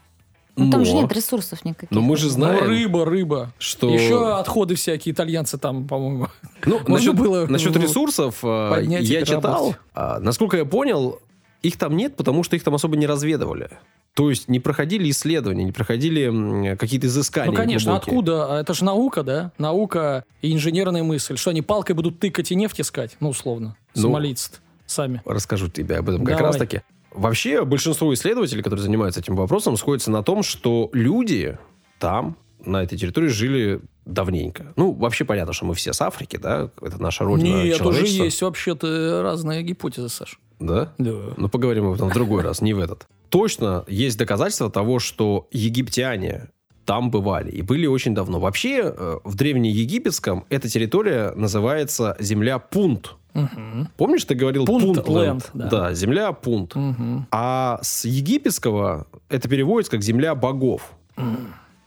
Ну, 0.55 0.71
там 0.71 0.85
же 0.85 0.93
нет 0.93 1.11
ресурсов 1.11 1.65
никаких. 1.65 1.91
Но 1.91 2.01
мы 2.01 2.15
же 2.17 2.29
знаем, 2.29 2.63
Ну, 2.63 2.69
рыба, 2.69 3.05
рыба. 3.05 3.51
что... 3.57 3.89
Еще 3.89 4.35
отходы 4.35 4.75
всякие 4.75 5.13
итальянцы 5.13 5.57
там, 5.57 5.87
по-моему. 5.87 6.27
Ну, 6.65 6.79
насчет, 6.87 7.15
было 7.15 7.45
насчет 7.47 7.75
ресурсов 7.75 8.39
э, 8.43 8.83
я 8.85 9.25
читал. 9.25 9.75
а, 9.93 10.19
насколько 10.19 10.57
я 10.57 10.65
понял, 10.65 11.19
их 11.61 11.77
там 11.77 11.95
нет, 11.97 12.15
потому 12.15 12.43
что 12.43 12.55
их 12.55 12.63
там 12.63 12.75
особо 12.75 12.95
не 12.95 13.05
разведывали. 13.05 13.69
То 14.13 14.29
есть 14.29 14.47
не 14.47 14.61
проходили 14.61 15.09
исследования, 15.09 15.65
не 15.65 15.73
проходили 15.73 16.75
какие-то 16.77 17.07
изыскания. 17.07 17.51
Ну, 17.51 17.57
конечно, 17.57 17.91
глубокие. 17.91 18.11
откуда? 18.13 18.59
Это 18.61 18.73
же 18.73 18.85
наука, 18.85 19.23
да? 19.23 19.51
Наука 19.57 20.23
и 20.41 20.53
инженерная 20.53 21.03
мысль. 21.03 21.35
Что 21.35 21.49
они 21.49 21.61
палкой 21.61 21.95
будут 21.95 22.19
тыкать 22.19 22.49
и 22.51 22.55
нефть 22.55 22.79
искать? 22.79 23.17
Ну, 23.19 23.29
условно. 23.29 23.75
Ну, 23.93 24.01
Сомалийцы 24.03 24.51
сами. 24.85 25.21
Расскажу 25.25 25.67
тебе 25.67 25.97
об 25.97 26.09
этом 26.09 26.23
как 26.23 26.37
Давай. 26.37 26.51
раз 26.51 26.55
таки. 26.57 26.81
Вообще, 27.15 27.63
большинство 27.65 28.13
исследователей, 28.13 28.61
которые 28.61 28.83
занимаются 28.83 29.21
этим 29.21 29.35
вопросом, 29.35 29.77
сходятся 29.77 30.11
на 30.11 30.23
том, 30.23 30.43
что 30.43 30.89
люди 30.93 31.57
там, 31.99 32.37
на 32.63 32.83
этой 32.83 32.97
территории, 32.97 33.27
жили 33.27 33.81
давненько. 34.05 34.73
Ну, 34.75 34.91
вообще 34.91 35.25
понятно, 35.25 35.53
что 35.53 35.65
мы 35.65 35.73
все 35.73 35.93
с 35.93 36.01
Африки, 36.01 36.37
да? 36.37 36.69
Это 36.81 37.01
наша 37.01 37.23
родина 37.23 37.63
Нет, 37.63 37.81
уже 37.81 38.05
есть 38.05 38.41
вообще-то 38.41 39.21
разные 39.23 39.63
гипотезы, 39.63 40.09
Саш. 40.09 40.39
Да? 40.59 40.93
Да. 40.97 41.33
Ну, 41.37 41.49
поговорим 41.49 41.87
об 41.87 41.95
этом 41.95 42.09
в 42.09 42.13
другой 42.13 42.43
раз, 42.43 42.61
не 42.61 42.73
в 42.73 42.79
этот. 42.79 43.07
Точно 43.29 43.83
есть 43.87 44.17
доказательства 44.17 44.69
того, 44.69 44.99
что 44.99 45.47
египтяне 45.51 46.49
там 46.85 47.09
бывали 47.09 47.51
и 47.51 47.61
были 47.61 47.87
очень 47.87 48.13
давно. 48.13 48.39
Вообще, 48.39 48.93
э, 48.95 49.17
в 49.23 49.35
древнеегипетском 49.35 50.45
эта 50.49 50.69
территория 50.69 51.33
называется 51.35 52.15
земля 52.19 52.59
Пунт. 52.59 53.15
Мгм. 53.35 53.89
Помнишь, 53.97 54.23
ты 54.23 54.33
говорил 54.33 54.65
Пунт 54.65 54.85
Пунтленд? 54.85 55.51
ленд, 55.53 55.69
да. 55.69 55.93
земля 55.93 56.31
Пунт. 56.31 56.73
Мгм. 56.73 57.27
А 57.31 57.79
с 57.81 58.05
египетского 58.05 59.07
это 59.29 59.47
переводится 59.49 59.91
как 59.91 60.01
земля 60.01 60.33
богов. 60.33 60.93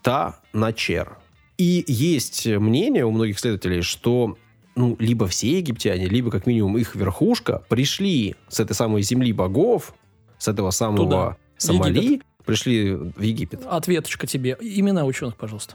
Та 0.02 0.38
Начер. 0.52 1.16
И 1.56 1.84
есть 1.88 2.46
мнение 2.46 3.04
у 3.04 3.10
многих 3.10 3.38
исследователей, 3.38 3.82
что 3.82 4.36
ну, 4.76 4.94
либо 5.00 5.26
все 5.26 5.58
египтяне, 5.58 6.06
либо 6.06 6.30
как 6.30 6.46
минимум 6.46 6.78
их 6.78 6.94
верхушка 6.94 7.64
пришли 7.68 8.36
с 8.48 8.60
этой 8.60 8.74
самой 8.74 9.02
земли 9.02 9.32
богов, 9.32 9.92
с 10.38 10.46
этого 10.46 10.70
самого 10.70 11.04
Туда, 11.04 11.36
Сомали, 11.56 11.98
Египет. 11.98 12.26
пришли 12.44 12.92
в 12.94 13.20
Египет. 13.20 13.66
Ответочка 13.66 14.26
тебе. 14.28 14.56
Имена 14.60 15.04
ученых, 15.04 15.36
пожалуйста. 15.36 15.74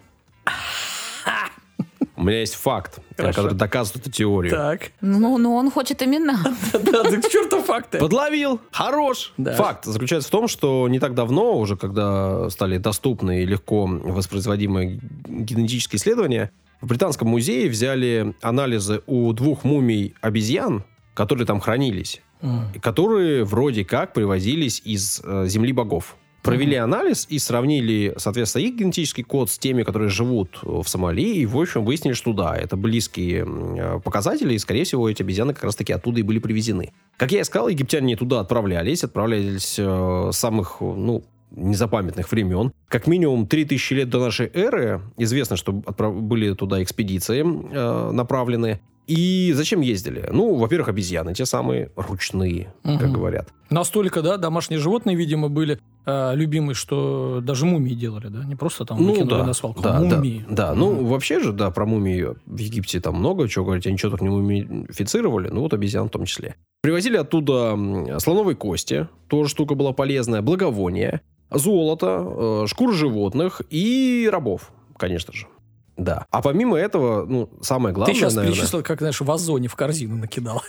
У 2.24 2.26
меня 2.26 2.40
есть 2.40 2.56
факт, 2.56 3.00
Хорошо. 3.18 3.42
который 3.42 3.58
доказывает 3.58 4.08
эту 4.08 4.10
теорию. 4.10 4.54
Так. 4.54 4.92
Ну, 5.02 5.38
ну, 5.38 5.56
он 5.56 5.70
хочет 5.70 6.02
имена. 6.02 6.40
Да, 6.72 7.04
да 7.04 7.22
к 7.22 7.30
черту 7.30 7.62
факты. 7.62 8.00
Подловил! 8.00 8.62
Хорош! 8.72 9.34
Да. 9.36 9.56
Факт 9.56 9.84
заключается 9.84 10.30
в 10.30 10.32
том, 10.32 10.48
что 10.48 10.88
не 10.88 11.00
так 11.00 11.16
давно, 11.16 11.58
уже 11.58 11.76
когда 11.76 12.50
стали 12.50 12.78
доступны 12.78 13.44
и 13.44 13.46
легко 13.46 13.86
воспроизводимые 13.86 15.02
генетические 15.28 15.98
исследования, 15.98 16.52
в 16.80 16.88
Британском 16.88 17.28
музее 17.28 17.70
взяли 17.70 18.34
анализы 18.42 19.02
у 19.06 19.34
двух 19.34 19.66
мумий 19.66 20.16
обезьян, 20.22 20.86
которые 21.16 21.46
там 21.46 21.60
хранились, 21.60 22.22
которые 22.82 23.44
вроде 23.44 23.84
как 23.84 24.14
привозились 24.14 24.82
из 24.86 25.22
э, 25.26 25.48
земли 25.48 25.74
богов. 25.74 26.16
Провели 26.44 26.76
анализ 26.76 27.26
и 27.30 27.40
сравнили, 27.40 28.14
соответственно, 28.18 28.64
их 28.64 28.76
генетический 28.76 29.24
код 29.24 29.50
с 29.50 29.58
теми, 29.58 29.84
которые 29.84 30.10
живут 30.10 30.60
в 30.62 30.86
Сомали, 30.86 31.22
и, 31.22 31.46
в 31.46 31.58
общем, 31.58 31.86
выяснили, 31.86 32.14
что 32.14 32.34
да, 32.34 32.56
это 32.56 32.76
близкие 32.76 33.46
э, 33.48 34.00
показатели, 34.02 34.54
и, 34.54 34.60
скорее 34.60 34.84
всего, 34.84 35.10
эти 35.10 35.22
обезьяны 35.22 35.54
как 35.54 35.64
раз-таки 35.64 35.94
оттуда 35.94 36.20
и 36.20 36.24
были 36.24 36.40
привезены. 36.40 36.92
Как 37.16 37.32
я 37.32 37.40
и 37.40 37.44
сказал, 37.46 37.70
египтяне 37.70 38.18
туда 38.18 38.42
отправлялись, 38.42 39.06
отправлялись 39.06 39.76
э, 39.80 40.30
самых, 40.34 40.82
ну, 40.82 41.24
незапамятных 41.56 42.32
времен. 42.32 42.74
Как 42.88 43.08
минимум 43.08 43.48
3000 43.48 43.94
лет 43.94 44.10
до 44.10 44.20
нашей 44.20 44.50
эры 44.54 45.02
известно, 45.18 45.56
что 45.56 45.72
были 45.72 46.54
туда 46.54 46.84
экспедиции 46.84 47.42
э, 47.42 48.12
направлены. 48.12 48.82
И 49.08 49.52
зачем 49.54 49.82
ездили? 49.82 50.30
Ну, 50.32 50.56
во-первых, 50.56 50.88
обезьяны 50.90 51.34
те 51.34 51.46
самые, 51.46 51.92
ручные, 51.96 52.74
угу. 52.84 53.00
как 53.00 53.12
говорят. 53.12 53.50
Настолько, 53.70 54.22
да, 54.22 54.38
домашние 54.38 54.80
животные, 54.80 55.16
видимо, 55.16 55.50
были 55.50 55.80
э, 56.06 56.36
любимые, 56.36 56.76
что 56.76 57.42
даже 57.42 57.66
мумии 57.66 57.94
делали, 57.94 58.28
да? 58.28 58.46
Не 58.46 58.56
просто 58.56 58.86
там 58.86 59.04
ну, 59.04 59.26
да, 59.26 59.46
на 59.46 59.54
свалку, 59.54 59.82
да, 59.82 59.98
а 59.98 60.00
мумии. 60.00 60.46
Да, 60.48 60.68
да. 60.68 60.72
Угу. 60.72 60.80
ну, 60.80 61.06
вообще 61.06 61.40
же, 61.40 61.52
да, 61.52 61.70
про 61.72 61.86
мумии 61.86 62.28
в 62.46 62.58
Египте 62.58 63.02
там 63.02 63.16
много 63.16 63.50
чего 63.50 63.66
говорить, 63.66 63.88
они 63.88 63.98
что-то 63.98 64.24
не 64.24 64.30
мумифицировали, 64.30 65.50
ну, 65.50 65.62
вот 65.62 65.74
обезьян 65.74 66.08
в 66.08 66.12
том 66.12 66.26
числе. 66.26 66.56
Привозили 66.82 67.18
оттуда 67.18 67.78
слоновые 68.20 68.56
кости, 68.56 69.08
тоже 69.28 69.50
штука 69.50 69.76
была 69.76 69.92
полезная, 69.92 70.42
благовония, 70.42 71.22
золото, 71.50 72.26
э, 72.26 72.68
шкуры 72.68 72.94
животных 72.94 73.62
и 73.70 74.30
рабов, 74.32 74.72
конечно 74.98 75.34
же. 75.34 75.48
Да. 75.98 76.26
А 76.32 76.42
помимо 76.42 76.78
этого, 76.78 77.26
ну, 77.26 77.50
самое 77.62 77.94
главное, 77.94 78.14
Ты 78.14 78.20
сейчас 78.20 78.34
наверное... 78.34 78.56
перечислил, 78.58 78.84
как, 78.84 79.00
знаешь, 79.00 79.22
в 79.22 79.32
озоне 79.32 79.68
в 79.68 79.76
корзину 79.76 80.16
накидал. 80.18 80.62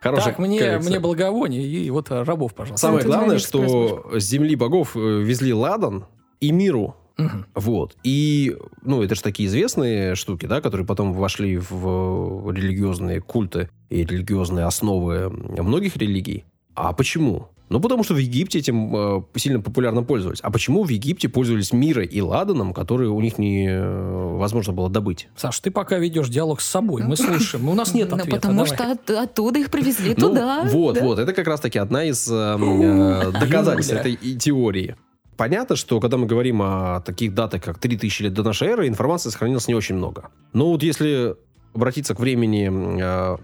Хорошая 0.00 0.34
так, 0.34 0.38
мне, 0.40 0.78
мне 0.78 0.98
благовоние 0.98 1.62
и 1.62 1.88
вот 1.90 2.10
рабов, 2.10 2.54
пожалуйста. 2.54 2.88
Самое 2.88 3.04
главное, 3.04 3.38
что 3.38 4.10
с 4.12 4.24
земли 4.24 4.56
богов 4.56 4.96
э, 4.96 4.98
везли 4.98 5.54
ладан 5.54 6.06
и 6.40 6.50
миру. 6.50 6.96
Угу. 7.18 7.44
Вот. 7.54 7.96
И, 8.02 8.56
ну, 8.82 9.02
это 9.02 9.14
же 9.14 9.22
такие 9.22 9.48
известные 9.48 10.16
штуки, 10.16 10.46
да, 10.46 10.60
которые 10.60 10.86
потом 10.86 11.12
вошли 11.12 11.56
в 11.56 12.50
религиозные 12.50 13.20
культы 13.20 13.70
и 13.90 14.04
религиозные 14.04 14.64
основы 14.64 15.30
многих 15.30 15.96
религий. 15.96 16.46
А 16.74 16.92
почему? 16.92 17.48
Ну, 17.72 17.80
потому 17.80 18.04
что 18.04 18.12
в 18.12 18.18
Египте 18.18 18.58
этим 18.58 18.94
э, 18.94 19.22
сильно 19.36 19.58
популярно 19.58 20.02
пользовались. 20.02 20.40
А 20.42 20.50
почему 20.50 20.84
в 20.84 20.90
Египте 20.90 21.30
пользовались 21.30 21.72
мирой 21.72 22.04
и 22.04 22.20
ладаном, 22.20 22.74
которые 22.74 23.08
у 23.08 23.18
них 23.22 23.38
невозможно 23.38 24.72
э, 24.72 24.74
было 24.74 24.90
добыть? 24.90 25.28
Саш, 25.36 25.58
ты 25.60 25.70
пока 25.70 25.96
ведешь 25.96 26.28
диалог 26.28 26.60
с 26.60 26.68
собой, 26.68 27.02
мы 27.02 27.16
слушаем. 27.16 27.66
У 27.70 27.74
нас 27.74 27.94
нет 27.94 28.10
ну, 28.10 28.18
ответа. 28.18 28.36
Потому 28.36 28.66
что 28.66 28.98
оттуда 29.22 29.58
их 29.58 29.70
привезли 29.70 30.14
ну, 30.18 30.28
туда. 30.28 30.64
Вот, 30.64 31.00
вот. 31.00 31.18
Это 31.18 31.32
как 31.32 31.46
раз-таки 31.46 31.78
одна 31.78 32.04
из 32.04 32.28
э, 32.30 33.32
доказательств 33.40 33.94
этой 33.94 34.16
теории. 34.16 34.96
Понятно, 35.38 35.74
что 35.74 35.98
когда 35.98 36.18
мы 36.18 36.26
говорим 36.26 36.60
о 36.60 37.00
таких 37.00 37.32
датах, 37.34 37.62
как 37.62 37.78
3000 37.78 38.24
лет 38.24 38.34
до 38.34 38.42
нашей 38.42 38.68
эры, 38.68 38.86
информации 38.86 39.30
сохранилось 39.30 39.66
не 39.66 39.74
очень 39.74 39.94
много. 39.94 40.28
Но 40.52 40.68
вот 40.70 40.82
если 40.82 41.36
обратиться 41.72 42.14
к 42.14 42.20
времени 42.20 42.70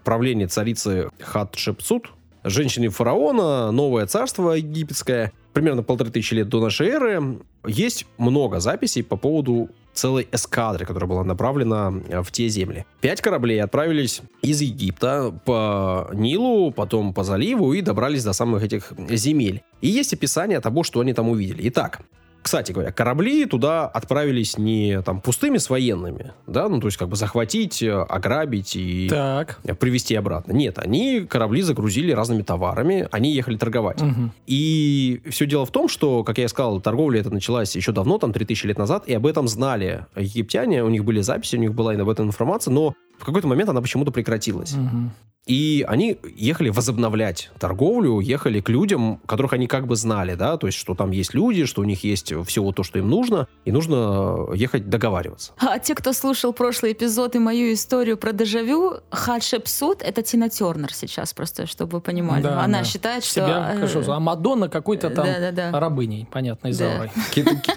правления 0.05 0.49
царицы 0.49 1.09
Хатшепсут, 1.19 2.11
женщине 2.45 2.89
фараона, 2.89 3.71
новое 3.71 4.07
царство 4.07 4.53
египетское, 4.53 5.33
примерно 5.53 5.83
полторы 5.83 6.11
тысячи 6.11 6.35
лет 6.35 6.49
до 6.49 6.61
нашей 6.61 6.89
эры, 6.89 7.39
есть 7.67 8.07
много 8.17 8.61
записей 8.61 9.03
по 9.03 9.17
поводу 9.17 9.71
целой 9.93 10.29
эскадры, 10.31 10.87
которая 10.87 11.09
была 11.09 11.25
направлена 11.25 11.93
э, 12.09 12.23
в 12.23 12.31
те 12.31 12.49
земли. 12.49 12.87
Пять 13.01 13.21
кораблей 13.21 13.61
отправились 13.61 14.23
из 14.43 14.61
Египта 14.61 15.35
по 15.45 16.09
Нилу, 16.13 16.71
потом 16.71 17.13
по 17.13 17.25
заливу 17.25 17.73
и 17.73 17.81
добрались 17.81 18.23
до 18.23 18.33
самых 18.33 18.63
этих 18.63 18.93
земель. 19.11 19.63
И 19.81 19.89
есть 19.89 20.13
описание 20.13 20.61
того, 20.61 20.85
что 20.85 21.01
они 21.01 21.13
там 21.15 21.29
увидели. 21.29 21.69
Итак, 21.69 22.01
кстати 22.43 22.73
говоря, 22.73 22.93
корабли 22.93 23.45
туда 23.47 23.87
отправились 23.87 24.59
не 24.59 25.03
там 25.03 25.21
пустыми 25.21 25.59
с 25.59 25.71
военными, 25.71 26.33
да, 26.47 26.69
ну 26.69 26.81
то 26.81 26.87
есть 26.87 26.97
как 26.97 27.09
бы 27.09 27.17
захватить, 27.17 27.83
э, 27.83 27.93
ограбить 27.93 28.77
и 28.77 29.09
так. 29.09 29.61
привезти 29.79 30.15
обратно. 30.15 30.53
Нет, 30.53 30.79
они 30.79 31.21
корабли 31.21 31.63
загрузили 31.63 32.13
разными 32.13 32.43
товарами, 32.43 33.09
они 33.11 33.33
ехали 33.33 33.57
торговать. 33.57 34.01
Угу. 34.01 34.31
И 34.47 35.21
все 35.31 35.47
дело 35.47 35.67
в 35.67 35.71
том, 35.71 35.89
что, 35.89 36.25
как 36.25 36.39
я 36.39 36.49
сказал, 36.49 36.81
торговля 36.81 37.21
это 37.21 37.31
началась 37.31 37.75
еще 37.77 37.93
давно, 37.93 38.19
там 38.19 38.33
3000 38.33 38.67
лет 38.67 38.79
назад, 38.79 39.05
и 39.07 39.15
об 39.15 39.27
этом 39.27 39.49
знали 39.49 40.07
египтяне, 40.17 40.85
у 40.85 40.89
них 40.89 41.05
были 41.05 41.21
записи, 41.21 41.57
у 41.57 41.61
них 41.61 41.75
была 41.75 41.93
об 41.93 42.09
этом 42.09 42.27
информация, 42.27 42.73
но 42.73 42.95
в 43.19 43.25
какой-то 43.25 43.49
момент 43.49 43.71
она 43.71 43.81
почему-то 43.81 44.11
прекратилась. 44.11 44.75
Угу. 44.75 45.11
И 45.49 45.83
они 45.89 46.19
ехали 46.37 46.69
возобновлять 46.69 47.51
торговлю, 47.59 48.21
ехали 48.21 48.61
к 48.61 48.69
людям, 48.69 49.19
которых 49.25 49.55
они 49.55 49.67
как 49.67 49.87
бы 49.87 49.97
знали, 49.97 50.35
да, 50.35 50.59
то 50.59 50.67
есть, 50.67 50.79
что 50.79 50.95
там 50.95 51.11
есть 51.11 51.33
люди, 51.33 51.65
что 51.65 51.81
у 51.81 51.85
них 51.85 52.05
есть 52.05 52.35
всего 52.47 52.71
то, 52.73 52.83
что 52.83 52.99
им 52.99 53.09
нужно, 53.09 53.49
и 53.65 53.73
нужно 53.73 54.53
ехать 54.55 54.91
договариваться. 54.91 55.53
А 55.59 55.79
те, 55.79 55.95
кто 55.95 56.13
слушал 56.13 56.53
прошлый 56.53 56.93
эпизод 56.93 57.35
и 57.35 57.39
мою 57.39 57.73
историю 57.73 58.19
про 58.19 58.33
дежавю, 58.33 58.99
Хатшепсут— 59.11 60.03
это 60.05 60.23
Тина 60.23 60.51
Тернер 60.51 60.93
сейчас, 60.93 61.33
просто 61.33 61.67
чтобы 61.67 61.93
вы 61.93 62.01
понимали. 62.03 62.43
Да, 62.43 62.61
Она 62.61 62.81
да. 62.81 62.85
считает, 62.85 63.25
что... 63.25 63.41
Себя, 63.41 63.75
э, 63.75 64.03
а 64.07 64.21
Мадонна 64.21 64.69
какой-то 64.69 65.09
там 65.09 65.25
да, 65.25 65.51
да, 65.51 65.71
да. 65.71 65.81
рабыней, 65.81 66.29
понятно, 66.31 66.69
из 66.69 66.77
Да. 66.77 67.09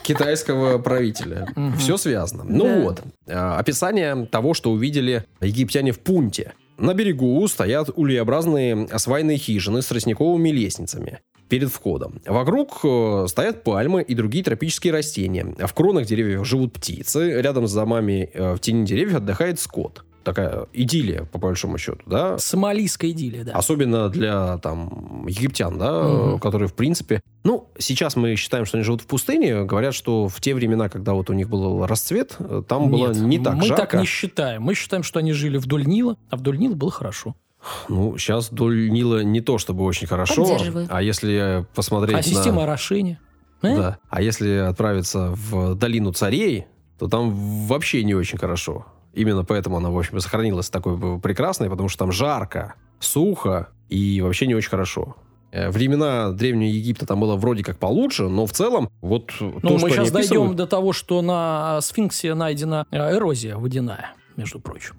Китайского 0.04 0.78
правителя. 0.78 1.48
Все 1.78 1.96
связано. 1.96 2.44
Ну 2.44 2.82
вот, 2.82 3.02
описание 3.32 4.26
того, 4.26 4.54
что 4.54 4.72
увидели 4.72 5.26
египтяне 5.42 5.92
в 5.92 6.00
Пунте. 6.00 6.54
На 6.78 6.94
берегу 6.94 7.48
стоят 7.48 7.90
ульеобразные 7.96 8.88
свайные 8.98 9.38
хижины 9.38 9.82
с 9.82 9.88
тростниковыми 9.88 10.50
лестницами 10.50 11.20
перед 11.52 11.70
входом. 11.70 12.22
Вокруг 12.26 12.80
э, 12.84 13.26
стоят 13.28 13.64
пальмы 13.64 14.02
и 14.02 14.16
другие 14.16 14.42
тропические 14.42 14.94
растения. 14.94 15.54
В 15.60 15.74
кронах 15.74 16.06
деревьев 16.06 16.48
живут 16.48 16.72
птицы. 16.74 17.42
Рядом 17.42 17.68
с 17.68 17.74
домами 17.74 18.30
э, 18.34 18.54
в 18.54 18.60
тени 18.60 18.86
деревьев 18.86 19.18
отдыхает 19.18 19.60
скот. 19.60 20.06
Такая 20.24 20.68
идиллия, 20.74 21.24
по 21.24 21.40
большому 21.40 21.78
счету, 21.78 22.02
да? 22.06 22.38
Сомалийская 22.38 23.12
идиллия, 23.12 23.44
да. 23.44 23.54
Особенно 23.54 24.10
для 24.10 24.58
там 24.60 25.26
египтян, 25.28 25.78
да, 25.80 26.02
э, 26.36 26.40
которые 26.40 26.68
в 26.68 26.74
принципе, 26.76 27.22
ну 27.44 27.70
сейчас 27.80 28.16
мы 28.16 28.36
считаем, 28.36 28.66
что 28.66 28.78
они 28.78 28.84
живут 28.84 29.02
в 29.02 29.08
пустыне, 29.08 29.64
говорят, 29.64 29.96
что 29.96 30.28
в 30.28 30.40
те 30.40 30.54
времена, 30.54 30.90
когда 30.90 31.14
вот 31.14 31.30
у 31.30 31.34
них 31.34 31.50
был 31.50 31.86
расцвет, 31.86 32.38
там 32.68 32.92
было 32.92 33.08
Нет, 33.08 33.18
не 33.18 33.40
так 33.40 33.56
мы 33.56 33.64
жарко. 33.64 33.82
так 33.88 34.00
не 34.02 34.06
считаем. 34.06 34.62
Мы 34.62 34.76
считаем, 34.76 35.04
что 35.04 35.20
они 35.20 35.34
жили 35.34 35.58
вдоль 35.58 35.86
Нила, 35.86 36.18
а 36.30 36.38
вдоль 36.38 36.58
Нила 36.60 36.76
было 36.76 36.92
хорошо. 36.92 37.36
Ну 37.90 38.18
сейчас 38.18 38.52
вдоль 38.52 38.90
Нила 38.90 39.24
не 39.24 39.42
то 39.42 39.58
чтобы 39.58 39.84
очень 39.84 40.08
хорошо, 40.08 40.58
а 40.90 41.02
если 41.02 41.66
посмотреть 41.76 42.16
А 42.16 42.18
на- 42.18 42.24
система 42.24 42.64
орошения? 42.64 43.20
э? 43.62 43.76
да, 43.76 43.98
а 44.10 44.22
если 44.22 44.50
отправиться 44.58 45.32
в 45.36 45.76
долину 45.76 46.12
царей, 46.14 46.66
то 46.98 47.08
там 47.08 47.32
вообще 47.68 48.04
не 48.04 48.14
очень 48.14 48.38
хорошо. 48.38 48.86
Именно 49.14 49.44
поэтому 49.44 49.78
она, 49.78 49.90
в 49.90 49.98
общем, 49.98 50.18
и 50.18 50.22
сохранилась 50.22 50.70
такой 50.70 50.98
э, 50.98 51.20
прекрасной, 51.20 51.70
потому 51.70 51.90
что 51.90 52.00
там 52.00 52.12
жарко, 52.12 52.76
сухо 53.00 53.70
и 53.90 54.22
вообще 54.22 54.48
не 54.48 54.56
очень 54.56 54.70
хорошо. 54.70 55.16
Э, 55.52 55.70
Времена 55.70 56.32
Древнего 56.32 56.70
Египта 56.70 57.06
там 57.06 57.20
было 57.20 57.36
вроде 57.36 57.64
как 57.64 57.78
получше, 57.78 58.30
но 58.30 58.46
в 58.46 58.52
целом 58.54 58.90
вот 59.02 59.32
Ну, 59.42 59.60
то, 59.60 59.70
мы 59.74 59.80
что 59.80 59.90
сейчас 59.90 60.00
они 60.00 60.10
дойдем 60.12 60.42
описывают- 60.44 60.56
до 60.56 60.68
того, 60.68 60.94
что 60.94 61.22
на 61.22 61.82
сфинксе 61.82 62.34
найдена 62.36 62.86
э, 62.92 63.16
эрозия 63.18 63.58
водяная, 63.58 64.12
между 64.38 64.60
прочим. 64.60 64.96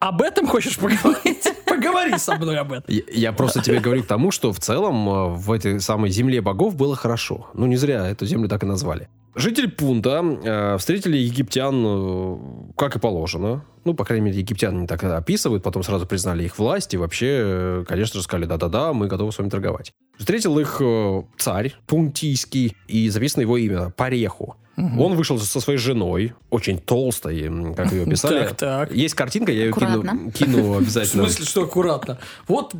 Об 0.00 0.22
этом 0.22 0.46
хочешь 0.46 0.76
поговорить? 0.78 1.48
Поговори 1.66 2.18
со 2.18 2.36
мной 2.36 2.58
об 2.58 2.72
этом. 2.72 2.84
Я, 2.94 3.02
я 3.12 3.32
просто 3.32 3.62
тебе 3.62 3.80
говорю 3.80 4.02
к 4.04 4.06
тому, 4.06 4.30
что 4.30 4.52
в 4.52 4.60
целом 4.60 5.08
э, 5.08 5.28
в 5.34 5.50
этой 5.50 5.80
самой 5.80 6.10
земле 6.10 6.40
богов 6.40 6.76
было 6.76 6.94
хорошо. 6.94 7.48
Ну, 7.54 7.66
не 7.66 7.76
зря 7.76 8.06
эту 8.08 8.24
землю 8.26 8.48
так 8.48 8.62
и 8.62 8.66
назвали. 8.66 9.08
Жители 9.38 9.66
Пунта 9.66 10.20
э, 10.42 10.76
встретили 10.78 11.16
египтян, 11.16 11.84
э, 11.86 12.36
как 12.76 12.96
и 12.96 12.98
положено. 12.98 13.64
Ну, 13.84 13.94
по 13.94 14.04
крайней 14.04 14.26
мере, 14.26 14.38
египтяне 14.38 14.88
так 14.88 15.04
описывают, 15.04 15.62
потом 15.62 15.84
сразу 15.84 16.06
признали 16.06 16.42
их 16.42 16.58
власть 16.58 16.92
и 16.92 16.96
вообще, 16.96 17.26
э, 17.28 17.84
конечно 17.86 18.18
же, 18.18 18.24
сказали, 18.24 18.46
да-да-да, 18.46 18.92
мы 18.92 19.06
готовы 19.06 19.30
с 19.30 19.38
вами 19.38 19.48
торговать. 19.48 19.92
Встретил 20.18 20.58
их 20.58 20.78
э, 20.80 21.22
царь 21.38 21.72
пунтийский, 21.86 22.76
и 22.88 23.08
записано 23.10 23.42
его 23.42 23.56
имя, 23.56 23.90
Пареху. 23.90 24.56
Он 24.76 25.14
вышел 25.14 25.38
со 25.38 25.60
своей 25.60 25.78
женой, 25.78 26.34
очень 26.50 26.78
толстой, 26.78 27.50
как 27.76 27.92
ее 27.92 28.02
описали. 28.04 28.44
Так, 28.44 28.56
так. 28.56 28.92
Есть 28.92 29.14
картинка, 29.14 29.50
я 29.50 29.66
ее 29.66 29.72
кину, 29.72 30.30
кину 30.30 30.72
В 30.74 30.78
обязательно. 30.78 31.24
смысле, 31.24 31.44
что 31.46 31.62
аккуратно? 31.64 32.18
Вот, 32.46 32.74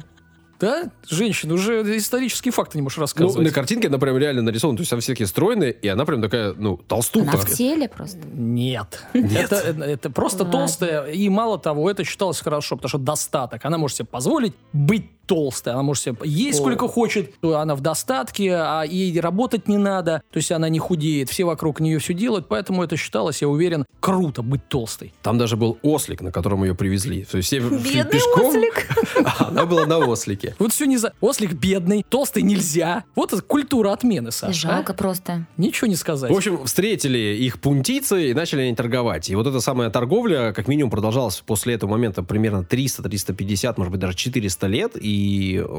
да, 0.61 0.91
женщина, 1.09 1.55
уже 1.55 1.83
исторические 1.97 2.53
факты 2.53 2.79
не 2.79 2.83
можешь 2.83 2.97
Ну, 2.99 3.03
рассказывать. 3.03 3.47
на 3.47 3.53
картинке 3.53 3.89
она 3.89 3.99
прям 3.99 4.17
реально 4.19 4.43
нарисована, 4.43 4.77
то 4.77 4.83
есть 4.83 4.93
она 4.93 5.01
все 5.01 5.13
такие 5.13 5.27
стройные, 5.27 5.73
и 5.73 5.89
она 5.89 6.05
прям 6.05 6.21
такая, 6.21 6.53
ну, 6.55 6.77
толстуха. 6.77 7.31
Она 7.31 7.39
в 7.39 7.47
теле 7.51 7.89
просто. 7.89 8.19
Нет. 8.33 9.03
Это, 9.13 9.57
это 9.57 10.11
просто 10.11 10.45
Ладно. 10.45 10.59
толстая. 10.61 11.07
И 11.11 11.29
мало 11.29 11.59
того, 11.59 11.91
это 11.91 12.05
считалось 12.05 12.41
хорошо, 12.41 12.77
потому 12.77 12.89
что 12.89 12.99
достаток. 12.99 13.65
Она 13.65 13.79
может 13.79 13.97
себе 13.99 14.07
позволить 14.07 14.55
быть 14.73 15.07
толстой. 15.29 15.75
Она 15.75 15.83
может 15.83 16.03
себе 16.03 16.17
есть 16.25 16.59
О. 16.59 16.63
сколько 16.63 16.89
хочет. 16.89 17.39
то 17.41 17.59
Она 17.59 17.77
в 17.77 17.81
достатке, 17.81 18.55
а 18.55 18.83
ей 18.83 19.21
работать 19.21 19.69
не 19.69 19.77
надо. 19.77 20.23
То 20.33 20.39
есть 20.39 20.51
она 20.51 20.69
не 20.69 20.79
худеет. 20.79 21.29
Все 21.29 21.45
вокруг 21.45 21.81
нее 21.81 21.99
все 21.99 22.15
делают. 22.15 22.49
Поэтому 22.49 22.83
это 22.83 22.97
считалось, 22.97 23.43
я 23.43 23.49
уверен, 23.49 23.85
круто 24.01 24.43
быть 24.43 24.67
толстой. 24.69 25.13
Там 25.23 25.39
даже 25.39 25.57
был 25.57 25.79
ослик, 25.83 26.23
на 26.23 26.33
котором 26.33 26.65
ее 26.65 26.75
привезли. 26.75 27.25
То 27.25 27.37
есть 27.37 27.49
все 27.49 27.61
Бедный 27.61 28.05
пешком, 28.05 28.47
ослик. 28.47 28.89
а 29.25 29.49
она 29.49 29.67
была 29.67 29.87
на 29.87 29.99
ослике. 29.99 30.57
Вот 30.59 30.73
все 30.73 30.87
не 30.87 30.97
за... 30.97 31.13
Ослик 31.21 31.53
бедный, 31.53 32.05
толстый 32.09 32.43
нельзя. 32.43 33.05
Вот 33.15 33.33
это 33.33 33.43
культура 33.43 33.93
отмены, 33.93 34.33
Саша. 34.33 34.55
Жалко 34.55 34.93
а? 34.93 34.97
просто. 34.97 35.47
Ничего 35.59 35.89
не 35.89 35.97
сказать. 35.97 36.31
В 36.31 36.37
общем, 36.37 36.65
встретили 36.65 37.19
их 37.19 37.61
пунтийцы 37.61 38.31
и 38.31 38.35
начали 38.35 38.63
они 38.63 38.75
торговать. 38.75 39.29
И 39.29 39.35
вот 39.35 39.47
эта 39.47 39.61
самая 39.61 39.91
торговля, 39.91 40.53
как 40.53 40.69
минимум, 40.69 40.91
продолжалась 40.91 41.43
после 41.45 41.75
этого 41.75 41.91
момента 41.91 42.23
примерно 42.23 42.67
300-350, 42.69 43.75
может 43.77 43.91
быть, 43.91 44.01
даже 44.01 44.17
400 44.17 44.67
лет. 44.67 44.93
И 44.97 45.18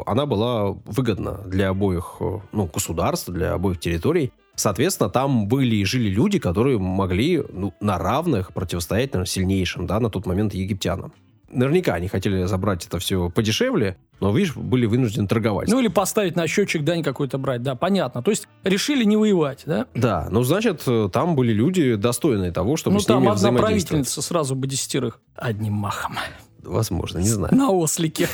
она 0.05 0.25
была 0.25 0.71
выгодна 0.85 1.41
для 1.45 1.69
обоих 1.69 2.17
э, 2.19 2.39
ну, 2.51 2.65
государств, 2.65 3.29
для 3.29 3.53
обоих 3.53 3.79
территорий. 3.79 4.31
Соответственно, 4.55 5.09
там 5.09 5.47
были 5.47 5.77
и 5.77 5.85
жили 5.85 6.09
люди, 6.09 6.39
которые 6.39 6.79
могли 6.79 7.43
ну, 7.51 7.73
на 7.79 7.97
равных 7.97 8.53
противостоять, 8.53 9.13
наверное, 9.13 9.29
сильнейшим, 9.29 9.87
да, 9.87 9.99
на 9.99 10.09
тот 10.09 10.25
момент 10.25 10.53
египтянам. 10.53 11.13
Наверняка 11.51 11.95
они 11.95 12.07
хотели 12.07 12.43
забрать 12.43 12.85
это 12.85 12.99
все 12.99 13.29
подешевле, 13.29 13.97
но, 14.19 14.35
видишь, 14.35 14.55
были 14.55 14.85
вынуждены 14.85 15.27
торговать. 15.27 15.67
Ну 15.69 15.79
или 15.79 15.87
поставить 15.87 16.35
на 16.35 16.45
счетчик 16.47 16.83
дань 16.83 17.01
какой-то 17.01 17.37
брать, 17.37 17.63
да, 17.63 17.73
понятно. 17.75 18.21
То 18.21 18.31
есть 18.31 18.47
решили 18.63 19.03
не 19.03 19.17
воевать, 19.17 19.63
да? 19.65 19.87
Да, 19.95 20.27
ну 20.29 20.43
значит, 20.43 20.85
там 21.11 21.35
были 21.35 21.51
люди 21.51 21.95
достойные 21.95 22.51
того, 22.51 22.77
чтобы 22.77 22.95
ну 22.95 22.99
с 22.99 23.07
ними 23.07 23.15
там 23.15 23.23
одна 23.23 23.33
взаимодействовать. 23.33 23.89
правительница 23.89 24.21
сразу 24.21 24.55
бы 24.55 24.67
десятерых 24.67 25.21
одним 25.35 25.73
махом. 25.73 26.17
Возможно, 26.63 27.19
не 27.19 27.29
знаю. 27.29 27.55
На 27.55 27.71
ослике. 27.71 28.27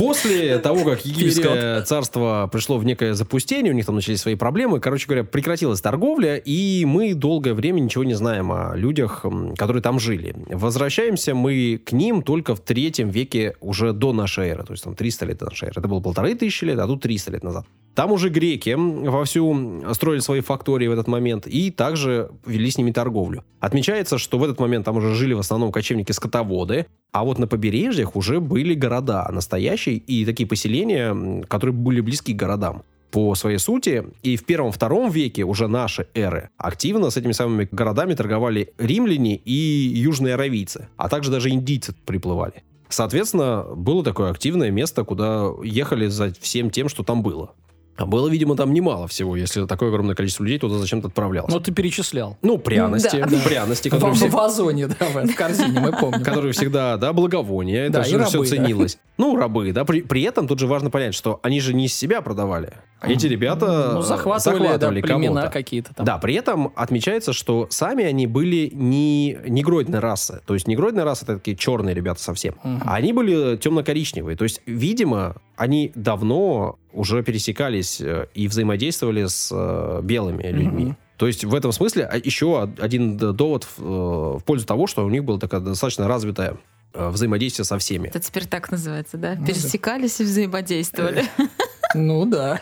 После 0.00 0.58
того, 0.58 0.84
как 0.84 1.04
египетское 1.04 1.82
царство 1.82 2.48
пришло 2.50 2.78
в 2.78 2.86
некое 2.86 3.12
запустение, 3.12 3.70
у 3.70 3.76
них 3.76 3.84
там 3.84 3.96
начались 3.96 4.22
свои 4.22 4.34
проблемы, 4.34 4.80
короче 4.80 5.06
говоря, 5.06 5.24
прекратилась 5.24 5.82
торговля, 5.82 6.36
и 6.36 6.86
мы 6.86 7.12
долгое 7.12 7.52
время 7.52 7.80
ничего 7.80 8.04
не 8.04 8.14
знаем 8.14 8.50
о 8.50 8.74
людях, 8.74 9.26
которые 9.58 9.82
там 9.82 10.00
жили. 10.00 10.34
Возвращаемся 10.48 11.34
мы 11.34 11.78
к 11.84 11.92
ним 11.92 12.22
только 12.22 12.54
в 12.54 12.60
третьем 12.60 13.10
веке 13.10 13.56
уже 13.60 13.92
до 13.92 14.14
нашей 14.14 14.48
эры, 14.48 14.64
то 14.64 14.72
есть 14.72 14.84
там 14.84 14.94
300 14.94 15.26
лет 15.26 15.38
до 15.38 15.44
нашей 15.44 15.64
эры. 15.64 15.74
Это 15.76 15.86
было 15.86 16.00
полторы 16.00 16.34
тысячи 16.34 16.64
лет, 16.64 16.78
а 16.78 16.86
тут 16.86 17.02
300 17.02 17.32
лет 17.32 17.44
назад. 17.44 17.66
Там 17.94 18.12
уже 18.12 18.28
греки 18.28 18.74
вовсю 18.76 19.82
строили 19.92 20.20
свои 20.20 20.40
фактории 20.40 20.86
в 20.86 20.92
этот 20.92 21.08
момент 21.08 21.46
и 21.46 21.70
также 21.70 22.30
вели 22.46 22.70
с 22.70 22.78
ними 22.78 22.92
торговлю. 22.92 23.44
Отмечается, 23.58 24.16
что 24.16 24.38
в 24.38 24.44
этот 24.44 24.60
момент 24.60 24.84
там 24.84 24.96
уже 24.96 25.14
жили 25.14 25.34
в 25.34 25.40
основном 25.40 25.72
кочевники-скотоводы, 25.72 26.86
а 27.12 27.24
вот 27.24 27.38
на 27.38 27.48
побережьях 27.48 28.14
уже 28.14 28.40
были 28.40 28.74
города 28.74 29.28
настоящие 29.32 29.89
и 29.96 30.24
такие 30.24 30.46
поселения, 30.46 31.44
которые 31.48 31.74
были 31.74 32.00
близки 32.00 32.32
к 32.32 32.36
городам 32.36 32.82
по 33.10 33.34
своей 33.34 33.58
сути. 33.58 34.04
И 34.22 34.36
в 34.36 34.44
первом-втором 34.44 35.10
веке 35.10 35.44
уже 35.44 35.68
нашей 35.68 36.06
эры 36.14 36.50
активно 36.56 37.10
с 37.10 37.16
этими 37.16 37.32
самыми 37.32 37.68
городами 37.70 38.14
торговали 38.14 38.72
римляне 38.78 39.36
и 39.36 39.52
южные 39.52 40.34
аравийцы, 40.34 40.88
а 40.96 41.08
также 41.08 41.30
даже 41.30 41.50
индийцы 41.50 41.94
приплывали. 42.06 42.62
Соответственно, 42.88 43.64
было 43.76 44.02
такое 44.02 44.30
активное 44.30 44.70
место, 44.70 45.04
куда 45.04 45.50
ехали 45.62 46.08
за 46.08 46.32
всем 46.40 46.70
тем, 46.70 46.88
что 46.88 47.04
там 47.04 47.22
было. 47.22 47.54
А 48.00 48.06
было, 48.06 48.28
видимо, 48.28 48.56
там 48.56 48.72
немало 48.72 49.06
всего, 49.08 49.36
если 49.36 49.66
такое 49.66 49.90
огромное 49.90 50.14
количество 50.14 50.42
людей 50.42 50.58
туда 50.58 50.78
зачем-то 50.78 51.08
отправлялось. 51.08 51.52
Ну 51.52 51.60
ты 51.60 51.70
перечислял. 51.70 52.38
Ну, 52.40 52.56
пряности, 52.56 53.24
Да. 53.28 53.38
пряности, 53.44 53.88
В, 53.88 53.92
которые, 53.92 54.14
в 54.14 54.16
все- 54.16 54.28
вазоне, 54.30 54.86
да, 54.86 54.94
в 55.12 55.26
в 55.26 55.34
корзине, 55.34 55.80
мы 55.80 55.92
помним. 55.92 56.24
которые 56.24 56.52
всегда, 56.54 56.96
да, 56.96 57.12
благовония, 57.12 57.84
это 57.84 57.92
Да, 57.92 58.00
и 58.00 58.04
же 58.10 58.24
все 58.24 58.38
рабы, 58.38 58.48
да. 58.48 58.56
ценилось. 58.56 58.98
Ну, 59.18 59.36
рабы, 59.36 59.72
да. 59.72 59.84
При, 59.84 60.00
при 60.00 60.22
этом 60.22 60.48
тут 60.48 60.58
же 60.58 60.66
важно 60.66 60.90
понять, 60.90 61.14
что 61.14 61.40
они 61.42 61.60
же 61.60 61.74
не 61.74 61.84
из 61.86 61.94
себя 61.94 62.22
продавали. 62.22 62.72
Эти 63.02 63.26
ребята 63.26 63.90
Ну, 63.94 64.00
э, 64.00 64.02
захватывали, 64.02 64.76
да, 64.78 64.88
племена 64.90 65.48
какие-то 65.48 65.92
там. 65.94 66.06
Да, 66.06 66.16
при 66.18 66.34
этом 66.34 66.72
отмечается, 66.76 67.32
что 67.34 67.66
сами 67.70 68.04
они 68.04 68.26
были 68.26 68.70
не 68.74 69.38
негроидной 69.46 69.98
расы. 70.00 70.40
То 70.46 70.54
есть 70.54 70.66
негроидная 70.66 71.04
раса 71.04 71.24
это 71.26 71.36
такие 71.36 71.56
черные 71.56 71.94
ребята 71.94 72.22
совсем. 72.22 72.54
А 72.64 72.94
они 72.94 73.12
были 73.12 73.56
темно-коричневые. 73.58 74.36
То 74.38 74.44
есть, 74.44 74.62
видимо, 74.66 75.36
они 75.56 75.92
давно 75.94 76.78
уже 76.92 77.22
пересекались 77.22 78.00
э, 78.00 78.26
и 78.34 78.48
взаимодействовали 78.48 79.26
с 79.26 79.50
э, 79.52 80.00
белыми 80.02 80.42
людьми. 80.44 80.84
Мгм. 80.86 80.96
То 81.16 81.26
есть 81.26 81.44
в 81.44 81.54
этом 81.54 81.70
смысле 81.72 82.04
а, 82.04 82.16
еще 82.16 82.46
од- 82.62 82.80
один 82.80 83.16
довод 83.16 83.64
в, 83.64 83.78
э, 83.82 84.38
в 84.38 84.44
пользу 84.44 84.66
того, 84.66 84.86
что 84.86 85.04
у 85.04 85.10
них 85.10 85.24
было 85.24 85.38
такое 85.38 85.60
достаточно 85.60 86.08
развитое 86.08 86.56
взаимодействие 86.92 87.64
со 87.64 87.78
всеми. 87.78 88.08
Это 88.08 88.18
теперь 88.18 88.46
так 88.46 88.70
называется, 88.72 89.16
да? 89.16 89.34
Ну 89.36 89.40
да. 89.42 89.46
Пересекались 89.46 90.20
и 90.20 90.24
взаимодействовали. 90.24 91.24
Ну 91.92 92.24
да. 92.24 92.60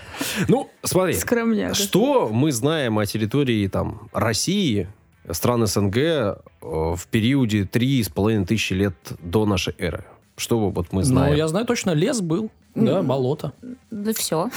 Ну, 0.48 0.70
смотри, 0.82 1.12
Скромняга. 1.12 1.74
что 1.74 2.30
мы 2.32 2.50
знаем 2.50 2.98
о 2.98 3.04
территории 3.04 3.66
там 3.68 4.08
России, 4.14 4.88
стран 5.30 5.66
СНГ 5.66 6.38
в 6.62 7.00
периоде 7.10 7.66
три 7.66 8.02
с 8.02 8.08
половиной 8.08 8.46
тысячи 8.46 8.72
лет 8.72 8.94
до 9.22 9.44
нашей 9.44 9.74
эры? 9.76 10.04
Что 10.38 10.70
вот 10.70 10.92
мы 10.92 11.00
Ну, 11.00 11.04
знаем? 11.04 11.36
я 11.36 11.46
знаю 11.46 11.66
точно, 11.66 11.90
лес 11.90 12.22
был, 12.22 12.50
да, 12.84 13.02
болото. 13.02 13.52
Да 13.90 14.12
все. 14.12 14.50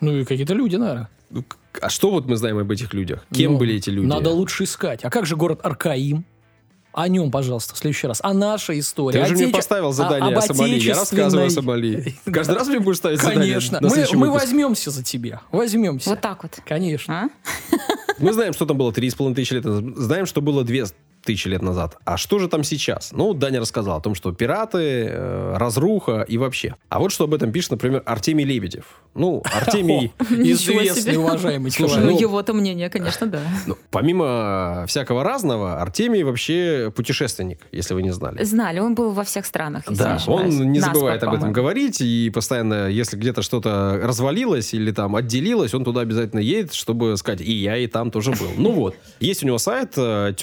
Ну 0.00 0.18
и 0.18 0.24
какие-то 0.24 0.54
люди, 0.54 0.76
наверное. 0.76 1.08
Ну, 1.30 1.44
А 1.80 1.88
что 1.90 2.10
вот 2.10 2.26
мы 2.26 2.36
знаем 2.36 2.58
об 2.58 2.70
этих 2.70 2.94
людях? 2.94 3.26
Кем 3.32 3.52
Ну, 3.54 3.58
были 3.58 3.74
эти 3.76 3.90
люди? 3.90 4.06
Надо 4.06 4.30
лучше 4.30 4.64
искать. 4.64 5.04
А 5.04 5.10
как 5.10 5.26
же 5.26 5.36
город 5.36 5.60
Аркаим? 5.64 6.24
О 6.92 7.08
нем, 7.08 7.30
пожалуйста, 7.30 7.74
в 7.74 7.78
следующий 7.78 8.06
раз. 8.06 8.20
А 8.22 8.32
наша 8.32 8.78
история. 8.78 9.18
Ты 9.18 9.24
уже 9.26 9.34
мне 9.34 9.44
Отече- 9.48 9.52
поставил 9.52 9.92
задание 9.92 10.34
а- 10.34 10.38
о, 10.38 10.40
Сомали. 10.40 10.78
Я 10.78 10.94
рассказываю 10.94 11.44
о 11.44 11.46
отечественной- 11.46 11.50
Сомали. 11.50 12.14
Каждый 12.32 12.54
раз 12.54 12.68
мне 12.68 12.78
будешь 12.80 12.96
ставить 12.96 13.20
задание 13.20 13.60
Конечно. 13.60 13.80
Мы, 14.14 14.30
возьмемся 14.30 14.90
за 14.90 15.02
тебя. 15.02 15.42
Возьмемся. 15.52 16.08
Вот 16.10 16.20
так 16.22 16.42
вот. 16.42 16.58
Конечно. 16.64 17.24
А? 17.24 17.76
Мы 18.18 18.32
знаем, 18.32 18.54
что 18.54 18.64
там 18.64 18.78
было 18.78 18.92
3,5 18.92 19.34
тысячи 19.34 19.52
лет. 19.52 19.64
Знаем, 19.64 20.24
что 20.24 20.40
было 20.40 20.64
2 20.64 20.86
тысячи 21.26 21.48
лет 21.48 21.62
назад. 21.62 21.98
А 22.04 22.16
что 22.16 22.38
же 22.38 22.48
там 22.48 22.64
сейчас? 22.64 23.12
Ну, 23.12 23.34
Даня 23.34 23.60
рассказал 23.60 23.98
о 23.98 24.00
том, 24.00 24.14
что 24.14 24.32
пираты, 24.32 25.06
э, 25.10 25.56
разруха 25.56 26.22
и 26.22 26.38
вообще. 26.38 26.76
А 26.88 26.98
вот 26.98 27.12
что 27.12 27.24
об 27.24 27.34
этом 27.34 27.52
пишет, 27.52 27.72
например, 27.72 28.02
Артемий 28.06 28.44
Лебедев. 28.44 28.84
Ну, 29.14 29.42
Артемий... 29.54 30.12
Известный, 30.30 31.16
уважаемый 31.16 31.70
человек. 31.70 31.98
Ну, 31.98 32.12
ну- 32.12 32.20
его-то 32.20 32.54
мнение, 32.54 32.88
конечно, 32.88 33.26
да. 33.26 33.40
ну, 33.66 33.76
помимо 33.90 34.84
всякого 34.86 35.24
разного, 35.24 35.80
Артемий 35.80 36.22
вообще 36.22 36.92
путешественник, 36.94 37.60
если 37.72 37.94
вы 37.94 38.02
не 38.02 38.12
знали. 38.12 38.42
Знали, 38.44 38.78
он 38.78 38.94
был 38.94 39.10
во 39.10 39.24
всех 39.24 39.46
странах, 39.46 39.84
Да, 39.88 40.18
он 40.26 40.48
не 40.72 40.80
забывает 40.80 41.22
об 41.22 41.34
этом 41.34 41.52
говорить, 41.52 42.00
и 42.00 42.30
постоянно, 42.32 42.88
если 42.88 43.16
где-то 43.16 43.42
что-то 43.42 44.00
развалилось 44.02 44.74
или 44.74 44.92
там 44.92 45.16
отделилось, 45.16 45.74
он 45.74 45.84
туда 45.84 46.02
обязательно 46.02 46.40
едет, 46.40 46.72
чтобы 46.72 47.16
сказать, 47.16 47.40
и 47.40 47.52
я 47.52 47.76
и 47.76 47.86
там 47.86 48.10
тоже 48.10 48.30
был. 48.32 48.50
Ну 48.56 48.72
вот, 48.72 48.96
есть 49.20 49.42
у 49.42 49.46
него 49.46 49.58
сайт 49.58 49.94
э, 49.96 50.34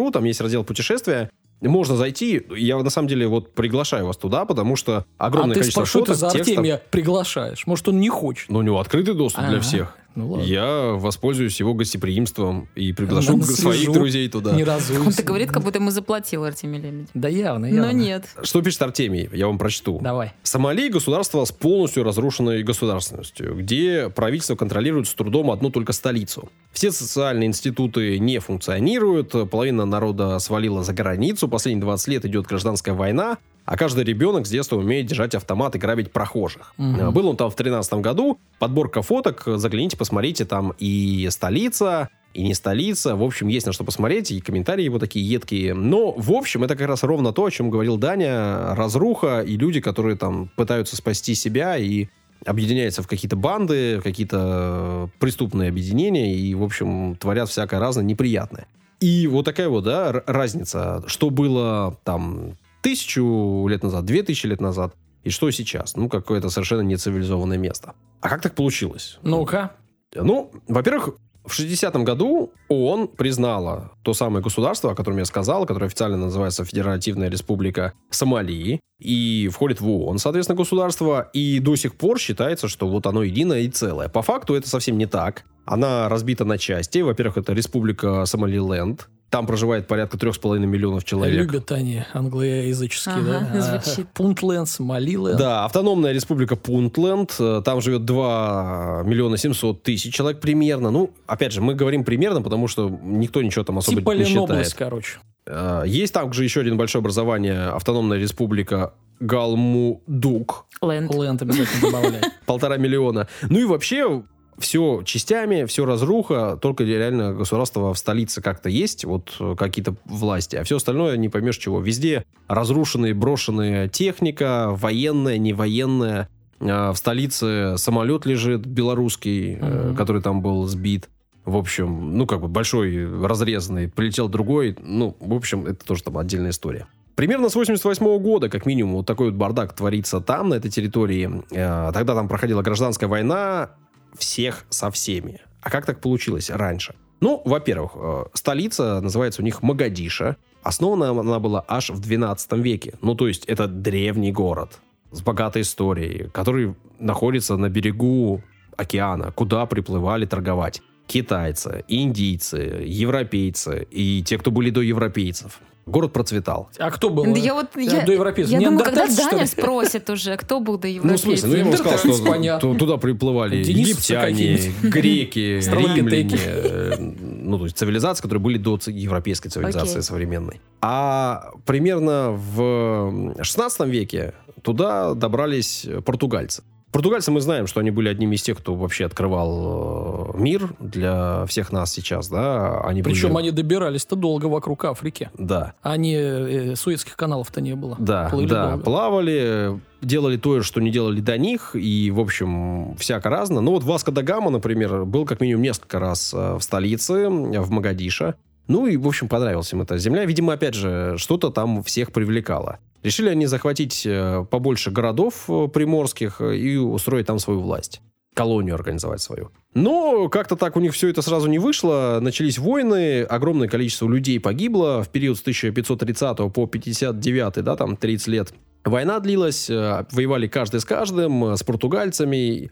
tema.ru, 0.00 0.12
там 0.12 0.24
есть 0.24 0.40
раздел 0.40 0.64
путешествия, 0.64 1.30
можно 1.60 1.96
зайти. 1.96 2.42
Я 2.56 2.78
на 2.78 2.90
самом 2.90 3.08
деле 3.08 3.26
вот 3.26 3.54
приглашаю 3.54 4.06
вас 4.06 4.16
туда, 4.16 4.44
потому 4.46 4.76
что 4.76 5.04
огромное 5.18 5.52
а 5.52 5.54
ты 5.54 5.60
количество 5.60 5.84
ты 5.84 5.90
фоток, 5.90 6.16
за 6.16 6.30
текстов. 6.30 6.56
Артемия 6.56 6.82
приглашаешь? 6.90 7.66
Может, 7.66 7.88
он 7.88 8.00
не 8.00 8.08
хочет? 8.08 8.48
Но 8.48 8.60
у 8.60 8.62
него 8.62 8.80
открытый 8.80 9.14
доступ 9.14 9.42
для 9.42 9.50
Ага. 9.56 9.60
всех. 9.60 9.96
Ну 10.14 10.28
ладно. 10.28 10.44
Я 10.44 10.92
воспользуюсь 10.94 11.58
его 11.60 11.74
гостеприимством 11.74 12.68
и 12.74 12.92
приглашу 12.92 13.32
Ладно, 13.32 13.46
своих 13.46 13.78
слежу. 13.82 13.92
друзей 13.92 14.28
туда. 14.28 14.52
Не 14.52 14.64
разуйся. 14.64 15.00
Он 15.00 15.12
так 15.12 15.24
говорит, 15.24 15.50
как 15.50 15.62
будто 15.62 15.78
ему 15.78 15.90
заплатил 15.90 16.44
Артемий 16.44 16.80
Лебедев. 16.80 17.08
Да 17.14 17.28
явно, 17.28 17.66
явно. 17.66 17.86
Но 17.86 17.92
нет. 17.92 18.24
Что 18.42 18.60
пишет 18.62 18.82
Артемий? 18.82 19.28
Я 19.32 19.46
вам 19.46 19.58
прочту. 19.58 20.00
Давай. 20.02 20.32
Сомали– 20.42 20.88
государство 20.90 21.44
с 21.44 21.52
полностью 21.52 22.02
разрушенной 22.02 22.62
государственностью, 22.62 23.54
где 23.56 24.10
правительство 24.10 24.56
контролирует 24.56 25.06
с 25.06 25.14
трудом 25.14 25.50
одну 25.50 25.70
только 25.70 25.92
столицу. 25.92 26.50
Все 26.72 26.90
социальные 26.90 27.48
институты 27.48 28.18
не 28.18 28.38
функционируют, 28.38 29.34
половина 29.50 29.84
народа 29.84 30.38
свалила 30.38 30.82
за 30.82 30.92
границу, 30.92 31.48
последние 31.48 31.82
20 31.82 32.08
лет 32.08 32.24
идет 32.24 32.46
гражданская 32.46 32.94
война, 32.94 33.38
а 33.64 33.76
каждый 33.76 34.04
ребенок 34.04 34.46
с 34.46 34.50
детства 34.50 34.76
умеет 34.76 35.06
держать 35.06 35.34
автомат 35.34 35.76
и 35.76 35.78
грабить 35.78 36.12
прохожих. 36.12 36.74
А, 36.78 37.10
Был 37.10 37.28
он 37.28 37.36
там 37.36 37.50
в 37.50 37.56
2013 37.56 37.94
году, 37.94 38.38
подборка 38.58 39.02
фоток, 39.02 39.44
загляните, 39.46 39.96
посмотрите, 39.96 40.44
там 40.44 40.74
и 40.78 41.28
столица, 41.30 42.08
и 42.34 42.42
не 42.42 42.54
столица. 42.54 43.16
В 43.16 43.22
общем, 43.22 43.48
есть 43.48 43.66
на 43.66 43.72
что 43.72 43.84
посмотреть, 43.84 44.30
и 44.30 44.40
комментарии 44.40 44.84
его 44.84 44.98
такие 44.98 45.28
едкие. 45.28 45.74
Но, 45.74 46.12
в 46.12 46.32
общем, 46.32 46.64
это 46.64 46.76
как 46.76 46.88
раз 46.88 47.02
ровно 47.02 47.32
то, 47.32 47.44
о 47.44 47.50
чем 47.50 47.70
говорил 47.70 47.96
Даня. 47.96 48.74
Разруха 48.74 49.40
и 49.40 49.56
люди, 49.56 49.80
которые 49.80 50.16
там 50.16 50.50
пытаются 50.56 50.96
спасти 50.96 51.34
себя 51.34 51.76
и 51.76 52.06
объединяются 52.46 53.02
в 53.02 53.08
какие-то 53.08 53.36
банды, 53.36 53.98
в 53.98 54.02
какие-то 54.02 55.10
преступные 55.18 55.68
объединения 55.68 56.34
и, 56.34 56.54
в 56.54 56.62
общем, 56.62 57.16
творят 57.16 57.48
всякое 57.48 57.80
разное 57.80 58.04
неприятное. 58.04 58.66
И 59.00 59.26
вот 59.26 59.44
такая 59.44 59.68
вот, 59.68 59.84
да, 59.84 60.22
разница, 60.26 61.02
что 61.06 61.30
было 61.30 61.98
там 62.04 62.56
тысячу 62.82 63.66
лет 63.68 63.82
назад, 63.82 64.04
две 64.04 64.22
тысячи 64.22 64.46
лет 64.46 64.60
назад, 64.60 64.94
и 65.22 65.30
что 65.30 65.50
сейчас. 65.50 65.96
Ну, 65.96 66.08
какое-то 66.08 66.50
совершенно 66.50 66.80
нецивилизованное 66.82 67.58
место. 67.58 67.94
А 68.20 68.28
как 68.28 68.42
так 68.42 68.54
получилось? 68.54 69.18
Ну-ка. 69.22 69.72
Ну, 70.14 70.50
во-первых, 70.66 71.10
в 71.44 71.58
60-м 71.58 72.04
году 72.04 72.52
ООН 72.68 73.08
признала 73.08 73.92
то 74.02 74.12
самое 74.12 74.42
государство, 74.42 74.92
о 74.92 74.94
котором 74.94 75.18
я 75.18 75.24
сказал, 75.24 75.66
которое 75.66 75.86
официально 75.86 76.16
называется 76.16 76.64
Федеративная 76.64 77.30
Республика 77.30 77.94
Сомали, 78.10 78.80
и 78.98 79.48
входит 79.52 79.80
в 79.80 79.88
ООН, 79.88 80.18
соответственно, 80.18 80.56
государство, 80.56 81.30
и 81.32 81.58
до 81.58 81.76
сих 81.76 81.94
пор 81.94 82.18
считается, 82.18 82.68
что 82.68 82.88
вот 82.88 83.06
оно 83.06 83.22
единое 83.22 83.60
и 83.60 83.68
целое. 83.68 84.08
По 84.08 84.22
факту 84.22 84.54
это 84.54 84.68
совсем 84.68 84.98
не 84.98 85.06
так. 85.06 85.44
Она 85.64 86.08
разбита 86.08 86.44
на 86.44 86.58
части. 86.58 86.98
Во-первых, 86.98 87.38
это 87.38 87.52
Республика 87.52 88.24
Сомалиленд. 88.26 89.08
Там 89.30 89.46
проживает 89.46 89.86
порядка 89.86 90.16
3,5 90.16 90.58
миллионов 90.58 91.04
человек. 91.04 91.36
Любят 91.36 91.70
они 91.70 92.02
англоязыческие, 92.12 93.14
Ага, 93.14 93.48
да? 93.54 93.60
звучит. 93.80 94.08
Пунтленд, 94.14 94.68
Сомалиленд. 94.68 95.38
Да, 95.38 95.64
автономная 95.64 96.12
республика 96.12 96.56
Пунтленд. 96.56 97.36
Э, 97.38 97.62
Там 97.64 97.80
живет 97.80 98.04
2 98.04 99.02
миллиона 99.06 99.36
700 99.36 99.82
тысяч 99.84 100.12
человек 100.12 100.40
примерно. 100.40 100.90
Ну, 100.90 101.12
опять 101.28 101.52
же, 101.52 101.60
мы 101.60 101.74
говорим 101.74 102.02
примерно, 102.04 102.42
потому 102.42 102.66
что 102.66 102.88
никто 103.02 103.40
ничего 103.40 103.64
там 103.64 103.78
особо 103.78 103.98
Типа 104.00 104.10
не 104.10 104.24
Ленобласть, 104.24 104.70
считает. 104.72 104.74
короче. 104.90 105.18
Э, 105.46 105.84
Есть 105.86 106.12
также 106.12 106.42
еще 106.42 106.60
один 106.60 106.76
большое 106.76 107.00
образование. 107.00 107.68
Автономная 107.68 108.18
республика 108.18 108.94
Галмудук. 109.20 110.66
Лэнд. 110.80 111.14
Ленд 111.14 111.42
обязательно 111.42 111.80
добавляй. 111.82 112.20
Полтора 112.46 112.76
миллиона. 112.78 113.28
Ну 113.48 113.58
и 113.60 113.64
вообще, 113.64 114.22
все 114.60 115.02
частями, 115.04 115.64
все 115.64 115.84
разруха, 115.84 116.58
только 116.60 116.84
реально 116.84 117.32
государство 117.32 117.92
в 117.92 117.98
столице 117.98 118.40
как-то 118.40 118.68
есть, 118.68 119.04
вот 119.04 119.34
э, 119.40 119.54
какие-то 119.58 119.96
власти, 120.04 120.56
а 120.56 120.64
все 120.64 120.76
остальное 120.76 121.16
не 121.16 121.28
поймешь 121.28 121.56
чего. 121.56 121.80
Везде 121.80 122.24
разрушенные, 122.48 123.14
брошенная 123.14 123.88
техника, 123.88 124.68
военная, 124.70 125.38
не 125.38 125.52
военная. 125.52 126.28
А 126.60 126.92
в 126.92 126.96
столице 126.96 127.74
самолет 127.78 128.26
лежит 128.26 128.66
белорусский, 128.66 129.54
mm-hmm. 129.54 129.96
который 129.96 130.22
там 130.22 130.42
был 130.42 130.66
сбит. 130.66 131.08
В 131.44 131.56
общем, 131.56 132.16
ну, 132.16 132.26
как 132.26 132.42
бы 132.42 132.48
большой, 132.48 133.06
разрезанный, 133.26 133.88
прилетел 133.88 134.28
другой. 134.28 134.76
Ну, 134.82 135.16
в 135.20 135.32
общем, 135.32 135.66
это 135.66 135.84
тоже 135.84 136.02
там 136.02 136.18
отдельная 136.18 136.50
история. 136.50 136.86
Примерно 137.20 137.48
с 137.48 137.54
88 137.54 138.18
года, 138.18 138.48
как 138.48 138.66
минимум, 138.66 138.94
вот 138.96 139.06
такой 139.06 139.26
вот 139.30 139.34
бардак 139.34 139.74
творится 139.74 140.20
там, 140.20 140.50
на 140.50 140.54
этой 140.54 140.70
территории. 140.70 141.42
Э, 141.50 141.90
тогда 141.92 142.14
там 142.14 142.28
проходила 142.28 142.62
гражданская 142.62 143.08
война 143.08 143.72
всех 144.18 144.64
со 144.70 144.90
всеми. 144.90 145.40
А 145.60 145.70
как 145.70 145.86
так 145.86 146.00
получилось 146.00 146.50
раньше? 146.50 146.94
Ну, 147.20 147.42
во-первых, 147.44 147.92
э, 147.94 148.24
столица 148.34 149.00
называется 149.00 149.42
у 149.42 149.44
них 149.44 149.62
Магадиша. 149.62 150.36
Основана 150.62 151.10
она 151.10 151.38
была 151.38 151.64
аж 151.68 151.90
в 151.90 152.00
12 152.00 152.52
веке. 152.52 152.94
Ну, 153.02 153.14
то 153.14 153.28
есть 153.28 153.44
это 153.46 153.66
древний 153.66 154.32
город 154.32 154.78
с 155.12 155.20
богатой 155.22 155.62
историей, 155.62 156.28
который 156.32 156.74
находится 156.98 157.56
на 157.56 157.68
берегу 157.68 158.42
океана, 158.76 159.32
куда 159.32 159.66
приплывали 159.66 160.26
торговать 160.26 160.82
китайцы, 161.06 161.84
индийцы, 161.88 162.84
европейцы 162.86 163.86
и 163.90 164.22
те, 164.22 164.38
кто 164.38 164.50
были 164.50 164.70
до 164.70 164.80
европейцев. 164.80 165.60
Город 165.86 166.12
процветал. 166.12 166.68
А 166.78 166.90
кто 166.90 167.10
был? 167.10 167.24
Да 167.24 167.38
я 167.38 167.54
вот, 167.54 167.68
я, 167.76 168.04
до 168.04 168.12
европейцев? 168.12 168.52
Я 168.52 168.60
думаю, 168.60 168.84
когда 168.84 169.06
Даня 169.06 169.46
спросит 169.46 170.08
уже, 170.10 170.36
кто 170.36 170.60
был 170.60 170.78
до 170.78 170.88
европейцев. 170.88 171.26
Ну, 171.26 171.32
в 171.34 171.38
смысле, 171.38 171.48
ну 171.48 171.54
я 171.54 171.60
ему 171.60 171.76
сказал, 171.76 172.58
что 172.58 172.74
туда 172.74 172.96
приплывали 172.96 173.56
египтяне, 173.56 174.72
греки, 174.82 175.60
римляне. 175.70 176.38
Э, 176.44 176.96
ну, 177.20 177.58
то 177.58 177.64
есть 177.64 177.76
цивилизации, 177.76 178.22
которые 178.22 178.42
были 178.42 178.58
до 178.58 178.78
европейской 178.86 179.48
цивилизации 179.48 180.00
современной. 180.00 180.60
А 180.80 181.50
примерно 181.66 182.30
в 182.30 183.34
16 183.42 183.86
веке 183.88 184.34
туда 184.62 185.14
добрались 185.14 185.86
португальцы. 186.04 186.62
Португальцы 186.92 187.30
мы 187.30 187.40
знаем, 187.40 187.68
что 187.68 187.80
они 187.80 187.90
были 187.90 188.08
одними 188.08 188.34
из 188.34 188.42
тех, 188.42 188.58
кто 188.58 188.74
вообще 188.74 189.04
открывал 189.04 190.34
э, 190.34 190.38
мир 190.38 190.74
для 190.80 191.46
всех 191.46 191.70
нас 191.70 191.92
сейчас, 191.92 192.28
да. 192.28 192.80
Они 192.80 193.02
Причем 193.02 193.28
были... 193.28 193.44
они 193.44 193.50
добирались-то 193.52 194.16
долго 194.16 194.46
вокруг 194.46 194.84
Африки. 194.84 195.30
Да. 195.38 195.74
А 195.82 195.96
не 195.96 196.16
э, 196.16 196.74
Суэцких 196.74 197.16
каналов-то 197.16 197.60
не 197.60 197.76
было. 197.76 197.94
Да, 197.98 198.28
Плыли 198.30 198.48
да. 198.48 198.70
Долго. 198.70 198.82
Плавали, 198.82 199.80
делали 200.02 200.36
то, 200.36 200.62
что 200.62 200.80
не 200.80 200.90
делали 200.90 201.20
до 201.20 201.38
них, 201.38 201.76
и, 201.76 202.10
в 202.10 202.18
общем, 202.18 202.96
всяко 202.96 203.30
разно. 203.30 203.60
Ну 203.60 203.70
вот 203.70 203.84
Васко 203.84 204.10
да 204.10 204.22
Гама, 204.22 204.50
например, 204.50 205.04
был 205.04 205.26
как 205.26 205.40
минимум 205.40 205.62
несколько 205.62 206.00
раз 206.00 206.34
э, 206.34 206.54
в 206.54 206.60
столице, 206.60 207.28
в 207.28 207.70
Магадише. 207.70 208.34
Ну 208.66 208.86
и, 208.86 208.96
в 208.96 209.06
общем, 209.06 209.28
понравилась 209.28 209.72
им 209.72 209.82
эта 209.82 209.96
земля. 209.98 210.24
Видимо, 210.24 210.52
опять 210.52 210.74
же, 210.74 211.14
что-то 211.18 211.50
там 211.50 211.82
всех 211.82 212.12
привлекало. 212.12 212.78
Решили 213.02 213.30
они 213.30 213.46
захватить 213.46 214.04
э, 214.04 214.44
побольше 214.50 214.90
городов 214.90 215.44
э, 215.48 215.68
приморских 215.68 216.40
э, 216.40 216.56
и 216.56 216.76
устроить 216.76 217.26
там 217.26 217.38
свою 217.38 217.60
власть. 217.60 218.02
Колонию 218.34 218.74
организовать 218.74 219.20
свою. 219.20 219.50
Но 219.74 220.28
как-то 220.28 220.54
так 220.54 220.76
у 220.76 220.80
них 220.80 220.92
все 220.92 221.08
это 221.08 221.22
сразу 221.22 221.48
не 221.48 221.58
вышло. 221.58 222.18
Начались 222.20 222.58
войны, 222.58 223.22
огромное 223.22 223.68
количество 223.68 224.08
людей 224.08 224.38
погибло 224.38 225.02
в 225.02 225.08
период 225.08 225.38
с 225.38 225.40
1530 225.40 226.52
по 226.52 226.66
59, 226.66 227.64
да, 227.64 227.76
там 227.76 227.96
30 227.96 228.26
лет. 228.28 228.54
Война 228.84 229.18
длилась, 229.20 229.68
воевали 229.68 230.46
каждый 230.46 230.80
с 230.80 230.84
каждым, 230.84 231.56
с 231.56 231.62
португальцами. 231.62 232.70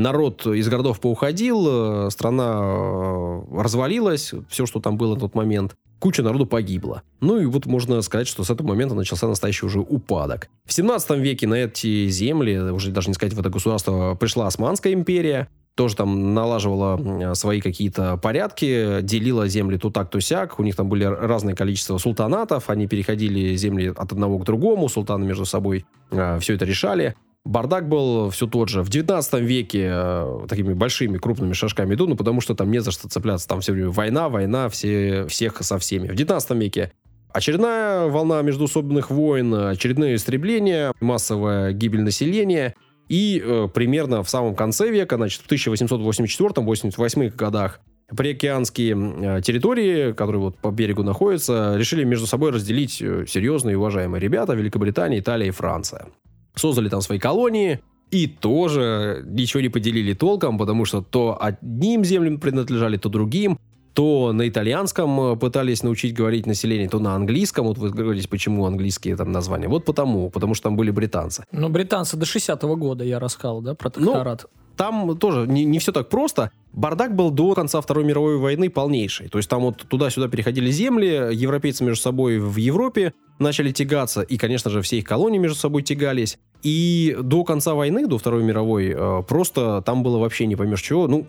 Народ 0.00 0.46
из 0.46 0.66
городов 0.66 0.98
поуходил, 0.98 2.10
страна 2.10 3.42
развалилась, 3.52 4.32
все, 4.48 4.64
что 4.64 4.80
там 4.80 4.96
было 4.96 5.14
на 5.14 5.20
тот 5.20 5.34
момент 5.34 5.76
куча 5.98 6.22
народу 6.22 6.46
погибла. 6.46 7.02
Ну 7.20 7.38
и 7.38 7.44
вот 7.44 7.66
можно 7.66 8.00
сказать, 8.00 8.26
что 8.26 8.42
с 8.42 8.48
этого 8.48 8.68
момента 8.68 8.94
начался 8.94 9.28
настоящий 9.28 9.66
уже 9.66 9.80
упадок. 9.80 10.48
В 10.64 10.72
17 10.72 11.10
веке 11.18 11.46
на 11.46 11.56
эти 11.56 12.08
земли, 12.08 12.56
уже 12.56 12.92
даже 12.92 13.08
не 13.08 13.14
сказать 13.14 13.34
в 13.34 13.40
это 13.40 13.50
государство, 13.50 14.14
пришла 14.14 14.46
Османская 14.46 14.94
империя, 14.94 15.48
тоже 15.74 15.96
там 15.96 16.32
налаживала 16.32 17.34
свои 17.34 17.60
какие-то 17.60 18.16
порядки, 18.16 19.02
делила 19.02 19.48
земли 19.48 19.76
то 19.76 19.90
так, 19.90 20.08
то 20.08 20.18
сяк. 20.20 20.58
У 20.58 20.62
них 20.62 20.76
там 20.76 20.88
были 20.88 21.04
разное 21.04 21.54
количество 21.54 21.98
султанатов, 21.98 22.70
они 22.70 22.86
переходили 22.86 23.54
земли 23.56 23.92
от 23.94 24.12
одного 24.12 24.38
к 24.38 24.44
другому, 24.44 24.88
султаны 24.88 25.26
между 25.26 25.44
собой 25.44 25.84
э, 26.10 26.38
все 26.40 26.54
это 26.54 26.64
решали. 26.64 27.16
Бардак 27.44 27.88
был 27.88 28.28
все 28.30 28.46
тот 28.46 28.68
же. 28.68 28.82
В 28.82 28.90
19 28.90 29.40
веке 29.40 29.88
э, 29.90 30.46
такими 30.48 30.74
большими, 30.74 31.16
крупными 31.16 31.54
шажками 31.54 31.94
идут, 31.94 32.10
ну, 32.10 32.16
потому 32.16 32.40
что 32.40 32.54
там 32.54 32.70
не 32.70 32.80
за 32.80 32.90
что 32.90 33.08
цепляться. 33.08 33.48
Там 33.48 33.60
все 33.60 33.72
время 33.72 33.90
война, 33.90 34.28
война, 34.28 34.68
все, 34.68 35.26
всех 35.26 35.62
со 35.62 35.78
всеми. 35.78 36.08
В 36.08 36.14
19 36.14 36.50
веке 36.50 36.92
очередная 37.32 38.08
волна 38.08 38.42
междуусобных 38.42 39.10
войн, 39.10 39.54
очередное 39.54 40.16
истребление, 40.16 40.92
массовая 41.00 41.72
гибель 41.72 42.02
населения. 42.02 42.74
И 43.08 43.42
э, 43.44 43.68
примерно 43.72 44.22
в 44.22 44.28
самом 44.28 44.54
конце 44.54 44.90
века, 44.90 45.16
значит, 45.16 45.40
в 45.40 45.50
1884-88 45.50 47.34
годах, 47.34 47.80
приокеанские 48.14 49.38
э, 49.38 49.42
территории, 49.42 50.12
которые 50.12 50.40
вот 50.40 50.58
по 50.58 50.70
берегу 50.70 51.02
находятся, 51.02 51.74
решили 51.76 52.04
между 52.04 52.26
собой 52.26 52.52
разделить 52.52 53.00
э, 53.00 53.24
серьезные 53.26 53.72
и 53.72 53.76
уважаемые 53.76 54.20
ребята 54.20 54.52
Великобритания, 54.52 55.18
Италия 55.18 55.48
и 55.48 55.52
Франция 55.52 56.08
создали 56.54 56.88
там 56.88 57.00
свои 57.00 57.18
колонии, 57.18 57.80
и 58.10 58.26
тоже 58.26 59.24
ничего 59.26 59.60
не 59.60 59.68
поделили 59.68 60.14
толком, 60.14 60.58
потому 60.58 60.84
что 60.84 61.00
то 61.00 61.38
одним 61.40 62.04
землям 62.04 62.38
принадлежали, 62.38 62.96
то 62.96 63.08
другим. 63.08 63.58
То 63.92 64.32
на 64.32 64.48
итальянском 64.48 65.20
э, 65.20 65.36
пытались 65.36 65.82
научить 65.82 66.14
говорить 66.14 66.46
население, 66.46 66.88
то 66.88 67.00
на 67.00 67.16
английском. 67.16 67.66
Вот 67.66 67.76
вы 67.76 67.90
говорите, 67.90 68.28
почему 68.28 68.64
английские 68.64 69.16
там 69.16 69.32
названия. 69.32 69.66
Вот 69.66 69.84
потому, 69.84 70.30
потому 70.30 70.54
что 70.54 70.64
там 70.64 70.76
были 70.76 70.92
британцы. 70.92 71.44
Но 71.50 71.68
британцы 71.68 72.16
до 72.16 72.24
60-го 72.24 72.76
года, 72.76 73.04
я 73.04 73.18
рассказал, 73.18 73.60
да, 73.62 73.74
протекторат. 73.74 74.44
Ну, 74.44 74.60
там 74.76 75.18
тоже 75.18 75.46
не, 75.46 75.64
не 75.64 75.78
все 75.80 75.92
так 75.92 76.08
просто. 76.08 76.52
Бардак 76.72 77.16
был 77.16 77.30
до 77.30 77.54
конца 77.54 77.80
Второй 77.80 78.04
мировой 78.04 78.36
войны 78.38 78.70
полнейший. 78.70 79.28
То 79.28 79.38
есть 79.38 79.50
там 79.50 79.62
вот 79.62 79.78
туда-сюда 79.88 80.28
переходили 80.28 80.70
земли, 80.70 81.30
европейцы 81.32 81.84
между 81.84 82.00
собой 82.00 82.38
в 82.38 82.56
Европе 82.56 83.12
начали 83.38 83.72
тягаться, 83.72 84.20
и, 84.22 84.36
конечно 84.36 84.70
же, 84.70 84.82
все 84.82 84.98
их 84.98 85.04
колонии 85.04 85.38
между 85.38 85.56
собой 85.56 85.82
тягались. 85.82 86.38
И 86.62 87.16
до 87.20 87.42
конца 87.44 87.74
войны, 87.74 88.06
до 88.06 88.18
Второй 88.18 88.44
мировой, 88.44 88.94
э, 88.94 89.22
просто 89.26 89.82
там 89.84 90.02
было 90.02 90.18
вообще 90.18 90.46
не 90.46 90.56
поймешь 90.56 90.82
чего. 90.82 91.08
Ну, 91.08 91.26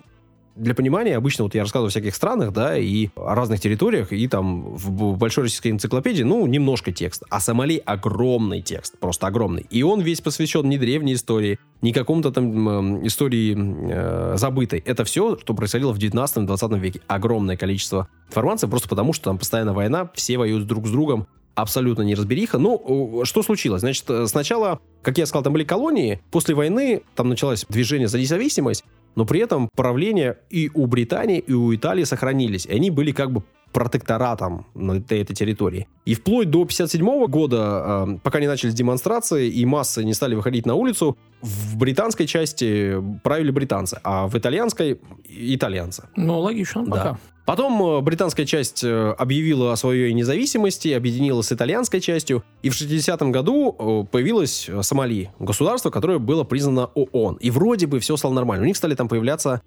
для 0.55 0.75
понимания, 0.75 1.15
обычно 1.15 1.43
вот 1.43 1.55
я 1.55 1.61
рассказываю 1.61 1.87
о 1.87 1.89
всяких 1.89 2.15
странах, 2.15 2.51
да, 2.51 2.77
и 2.77 3.09
о 3.15 3.35
разных 3.35 3.59
территориях, 3.59 4.11
и 4.11 4.27
там 4.27 4.75
в 4.75 5.17
большой 5.17 5.45
российской 5.45 5.69
энциклопедии, 5.69 6.23
ну, 6.23 6.45
немножко 6.45 6.91
текст. 6.91 7.23
А 7.29 7.39
Сомали 7.39 7.81
огромный 7.85 8.61
текст, 8.61 8.97
просто 8.99 9.27
огромный. 9.27 9.65
И 9.69 9.83
он 9.83 10.01
весь 10.01 10.21
посвящен 10.21 10.67
не 10.67 10.77
древней 10.77 11.13
истории, 11.13 11.59
не 11.81 11.93
какому-то 11.93 12.31
там 12.31 13.01
э, 13.01 13.07
истории 13.07 13.55
э, 13.57 14.37
забытой. 14.37 14.79
Это 14.85 15.03
все, 15.03 15.37
что 15.37 15.53
происходило 15.53 15.93
в 15.93 15.97
19-20 15.97 16.79
веке. 16.79 17.01
Огромное 17.07 17.57
количество 17.57 18.07
информации, 18.27 18.67
просто 18.67 18.89
потому 18.89 19.13
что 19.13 19.25
там 19.25 19.37
постоянно 19.37 19.73
война, 19.73 20.09
все 20.13 20.37
воюют 20.37 20.67
друг 20.67 20.87
с 20.87 20.91
другом, 20.91 21.27
абсолютно 21.55 22.03
неразбериха. 22.03 22.57
Ну, 22.57 23.21
что 23.25 23.43
случилось? 23.43 23.81
Значит, 23.81 24.05
э, 24.09 24.25
сначала, 24.27 24.79
как 25.01 25.17
я 25.17 25.25
сказал, 25.25 25.43
там 25.43 25.53
были 25.53 25.63
колонии. 25.63 26.21
После 26.31 26.55
войны 26.55 27.01
там 27.15 27.29
началось 27.29 27.65
движение 27.67 28.07
за 28.07 28.19
независимость, 28.19 28.83
но 29.15 29.25
при 29.25 29.39
этом 29.39 29.69
правления 29.75 30.37
и 30.49 30.69
у 30.73 30.85
Британии, 30.87 31.39
и 31.39 31.53
у 31.53 31.73
Италии 31.73 32.03
сохранились. 32.03 32.65
И 32.65 32.73
они 32.73 32.91
были 32.91 33.11
как 33.11 33.31
бы 33.31 33.43
протекторатом 33.71 34.65
на 34.73 34.93
этой 34.93 35.35
территории. 35.35 35.87
И 36.05 36.13
вплоть 36.13 36.49
до 36.49 36.65
57 36.65 37.27
года, 37.27 38.05
э, 38.07 38.17
пока 38.23 38.39
не 38.39 38.47
начались 38.47 38.73
демонстрации 38.73 39.49
и 39.49 39.65
массы 39.65 40.03
не 40.03 40.13
стали 40.13 40.35
выходить 40.35 40.65
на 40.65 40.75
улицу, 40.75 41.17
в 41.41 41.77
британской 41.77 42.27
части 42.27 43.01
правили 43.23 43.51
британцы, 43.51 43.99
а 44.03 44.27
в 44.27 44.37
итальянской– 44.37 44.99
итальянцы. 45.25 46.03
Ну, 46.15 46.39
логично, 46.39 46.83
да. 46.85 46.91
пока. 46.91 47.19
Потом 47.45 47.81
э, 47.83 48.01
британская 48.01 48.45
часть 48.45 48.83
э, 48.83 49.15
объявила 49.17 49.73
о 49.73 49.75
своей 49.75 50.13
независимости, 50.13 50.89
объединилась 50.89 51.47
с 51.47 51.51
итальянской 51.51 51.99
частью, 51.99 52.43
и 52.61 52.69
в 52.69 52.79
60-м 52.79 53.31
году 53.31 53.75
э, 53.77 54.11
появилось 54.11 54.69
Сомали, 54.81 55.31
государство, 55.39 55.89
которое 55.89 56.19
было 56.19 56.43
признано 56.43 56.85
ООН. 56.93 57.37
И 57.37 57.49
вроде 57.49 57.87
бы 57.87 57.99
все 57.99 58.15
стало 58.15 58.33
нормально. 58.33 58.63
У 58.63 58.67
них 58.67 58.77
стали 58.77 58.93
там 58.93 59.07
появляться 59.07 59.61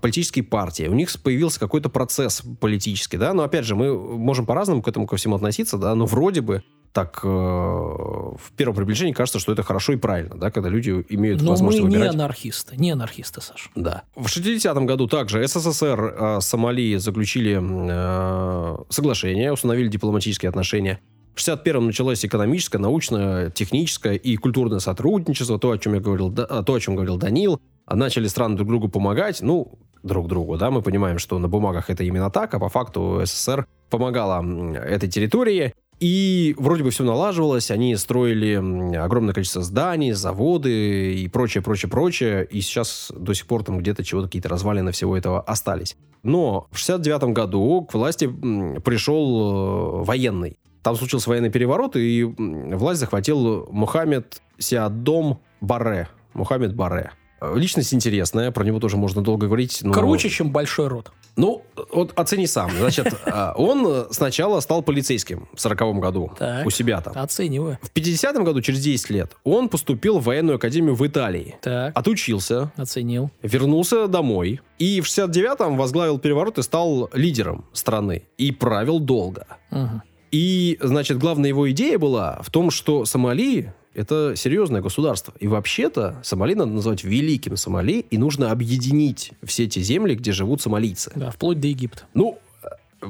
политические 0.00 0.44
партии, 0.44 0.86
у 0.86 0.94
них 0.94 1.10
появился 1.22 1.58
какой-то 1.58 1.88
процесс 1.88 2.42
политический, 2.60 3.16
да, 3.16 3.32
но 3.32 3.42
опять 3.42 3.64
же, 3.64 3.74
мы 3.74 3.98
можем 3.98 4.46
по-разному 4.46 4.80
к 4.80 4.88
этому 4.88 5.06
ко 5.06 5.16
всему 5.16 5.34
относиться, 5.34 5.76
да, 5.76 5.94
но 5.94 6.06
вроде 6.06 6.40
бы 6.40 6.62
так 6.92 7.20
э, 7.22 7.28
в 7.28 8.52
первом 8.56 8.74
приближении 8.74 9.12
кажется, 9.12 9.38
что 9.38 9.52
это 9.52 9.62
хорошо 9.62 9.92
и 9.92 9.96
правильно, 9.96 10.36
да, 10.36 10.50
когда 10.50 10.68
люди 10.68 11.04
имеют 11.08 11.42
Но 11.42 11.50
возможность 11.50 11.84
мы 11.84 11.90
выбирать. 11.90 12.12
не 12.12 12.16
анархисты, 12.16 12.76
не 12.76 12.90
анархисты, 12.90 13.40
Саша. 13.40 13.70
Да. 13.74 14.02
В 14.16 14.26
60-м 14.26 14.86
году 14.86 15.06
также 15.06 15.46
СССР 15.46 16.14
э, 16.18 16.40
с 16.40 16.46
Сомали 16.46 16.96
заключили 16.96 17.60
э, 17.60 18.76
соглашение, 18.88 19.52
установили 19.52 19.88
дипломатические 19.88 20.48
отношения. 20.48 21.00
В 21.34 21.40
61-м 21.40 21.86
началось 21.86 22.24
экономическое, 22.24 22.78
научное, 22.78 23.50
техническое 23.50 24.14
и 24.14 24.36
культурное 24.36 24.80
сотрудничество, 24.80 25.58
то, 25.58 25.70
о 25.70 25.78
чем 25.78 25.94
я 25.94 26.00
говорил, 26.00 26.32
то, 26.32 26.74
о 26.74 26.80
чем 26.80 26.96
говорил 26.96 27.16
Данил. 27.16 27.60
Начали 27.88 28.26
страны 28.26 28.56
друг 28.56 28.68
другу 28.68 28.88
помогать. 28.88 29.40
Ну, 29.40 29.78
друг 30.02 30.28
другу, 30.28 30.56
да, 30.56 30.70
мы 30.70 30.82
понимаем, 30.82 31.18
что 31.18 31.38
на 31.38 31.48
бумагах 31.48 31.90
это 31.90 32.02
именно 32.02 32.30
так, 32.30 32.54
а 32.54 32.58
по 32.58 32.68
факту 32.68 33.22
СССР 33.24 33.66
помогала 33.90 34.44
этой 34.74 35.08
территории, 35.08 35.74
и 36.00 36.54
вроде 36.58 36.84
бы 36.84 36.90
все 36.90 37.02
налаживалось, 37.02 37.70
они 37.70 37.96
строили 37.96 38.54
огромное 38.96 39.34
количество 39.34 39.62
зданий, 39.62 40.12
заводы 40.12 41.14
и 41.14 41.28
прочее, 41.28 41.62
прочее, 41.62 41.90
прочее. 41.90 42.46
И 42.46 42.60
сейчас 42.60 43.10
до 43.16 43.34
сих 43.34 43.46
пор 43.46 43.64
там 43.64 43.78
где-то 43.78 44.04
чего-то 44.04 44.28
какие-то 44.28 44.48
развалины 44.48 44.92
всего 44.92 45.16
этого 45.16 45.40
остались. 45.40 45.96
Но 46.22 46.68
в 46.70 46.78
69 46.78 47.34
году 47.34 47.86
к 47.90 47.94
власти 47.94 48.26
пришел 48.26 50.02
э, 50.02 50.04
военный. 50.04 50.58
Там 50.82 50.96
случился 50.96 51.30
военный 51.30 51.50
переворот, 51.50 51.96
и 51.96 52.22
власть 52.24 53.00
захватил 53.00 53.68
Мухаммед 53.70 54.40
Сиадом 54.58 55.40
Баре. 55.60 56.08
Мухаммед 56.34 56.74
Баре. 56.74 57.12
Личность 57.54 57.94
интересная, 57.94 58.50
про 58.50 58.64
него 58.64 58.80
тоже 58.80 58.96
можно 58.96 59.22
долго 59.22 59.46
говорить. 59.46 59.80
Но... 59.82 59.92
Круче, 59.92 60.28
чем 60.28 60.50
большой 60.50 60.88
рот. 60.88 61.12
Ну, 61.38 61.62
вот 61.92 62.18
оцени 62.18 62.46
сам. 62.46 62.70
Значит, 62.72 63.14
а, 63.26 63.54
он 63.56 64.08
сначала 64.10 64.58
стал 64.58 64.82
полицейским 64.82 65.48
в 65.54 65.60
40 65.60 66.00
году 66.00 66.32
так, 66.36 66.66
у 66.66 66.70
себя 66.70 67.00
там. 67.00 67.16
Оцениваю. 67.16 67.78
В 67.80 67.96
50-м 67.96 68.42
году, 68.42 68.60
через 68.60 68.80
10 68.80 69.10
лет, 69.10 69.36
он 69.44 69.68
поступил 69.68 70.18
в 70.18 70.24
военную 70.24 70.56
академию 70.56 70.96
в 70.96 71.06
Италии. 71.06 71.56
Так. 71.62 71.96
Отучился. 71.96 72.72
Оценил. 72.76 73.30
Вернулся 73.40 74.08
домой. 74.08 74.60
И 74.80 75.00
в 75.00 75.04
69-м 75.04 75.76
возглавил 75.76 76.18
переворот 76.18 76.58
и 76.58 76.62
стал 76.62 77.08
лидером 77.12 77.64
страны. 77.72 78.24
И 78.36 78.50
правил 78.50 78.98
долго. 78.98 79.46
Угу. 79.70 80.02
И, 80.32 80.76
значит, 80.80 81.18
главная 81.18 81.48
его 81.48 81.70
идея 81.70 81.98
была 81.98 82.40
в 82.42 82.50
том, 82.50 82.72
что 82.72 83.04
Сомали 83.04 83.72
это 83.98 84.34
серьезное 84.36 84.80
государство. 84.80 85.34
И 85.40 85.48
вообще-то 85.48 86.18
Сомали 86.22 86.54
надо 86.54 86.70
называть 86.70 87.02
великим 87.02 87.56
Сомали, 87.56 88.06
и 88.10 88.16
нужно 88.16 88.52
объединить 88.52 89.32
все 89.42 89.64
эти 89.64 89.80
земли, 89.80 90.14
где 90.14 90.30
живут 90.30 90.62
сомалийцы. 90.62 91.10
Да, 91.16 91.30
вплоть 91.30 91.58
до 91.58 91.66
Египта. 91.66 92.04
Ну, 92.14 92.38
э, 92.62 93.06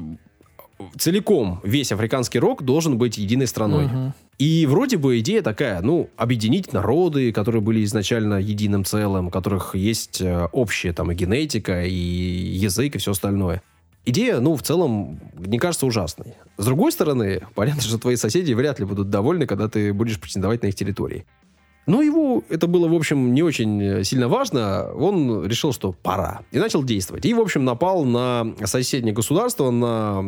целиком 0.97 1.61
весь 1.63 1.93
африканский 1.93 2.39
рок 2.39 2.63
должен 2.63 2.97
быть 2.97 3.19
единой 3.19 3.47
страной. 3.47 3.85
Угу. 3.85 4.13
И 4.39 4.67
вроде 4.67 4.97
бы 4.97 5.19
идея 5.19 5.43
такая, 5.43 5.83
ну, 5.83 6.09
объединить 6.17 6.73
народы, 6.73 7.33
которые 7.33 7.61
были 7.61 7.85
изначально 7.85 8.41
единым 8.41 8.85
целым, 8.85 9.27
у 9.27 9.31
которых 9.31 9.75
есть 9.75 10.23
э, 10.23 10.49
общая 10.53 10.95
там 10.95 11.13
и 11.13 11.15
генетика, 11.15 11.85
и 11.85 11.93
язык, 11.93 12.97
и 12.97 12.99
все 12.99 13.11
остальное. 13.11 13.63
Идея, 14.09 14.41
ну, 14.41 14.57
в 14.57 14.63
целом, 14.63 15.21
не 15.37 15.59
кажется 15.59 15.85
ужасной. 15.85 16.33
С 16.57 16.65
другой 16.65 16.93
стороны, 16.93 17.43
понятно, 17.55 17.83
что 17.83 17.99
твои 17.99 18.17
соседи 18.17 18.55
вряд 18.55 18.79
ли 18.79 18.87
будут 18.87 19.11
довольны, 19.11 19.47
когда 19.47 19.69
ты 19.69 19.93
будешь 19.93 20.19
претендовать 20.19 20.63
на 20.63 20.69
их 20.69 20.75
территории. 20.75 21.27
Но 21.87 22.01
его 22.01 22.43
это 22.49 22.67
было, 22.67 22.89
в 22.89 22.95
общем, 22.95 23.35
не 23.35 23.43
очень 23.43 24.03
сильно 24.05 24.29
важно. 24.29 24.91
Он 24.95 25.45
решил, 25.45 25.73
что 25.75 25.93
пора. 25.93 26.41
И 26.53 26.59
начал 26.59 26.83
действовать. 26.85 27.27
И, 27.27 27.35
в 27.35 27.41
общем, 27.41 27.67
напал 27.67 28.05
на 28.05 28.55
соседнее 28.65 29.15
государство, 29.15 29.71
на 29.71 30.21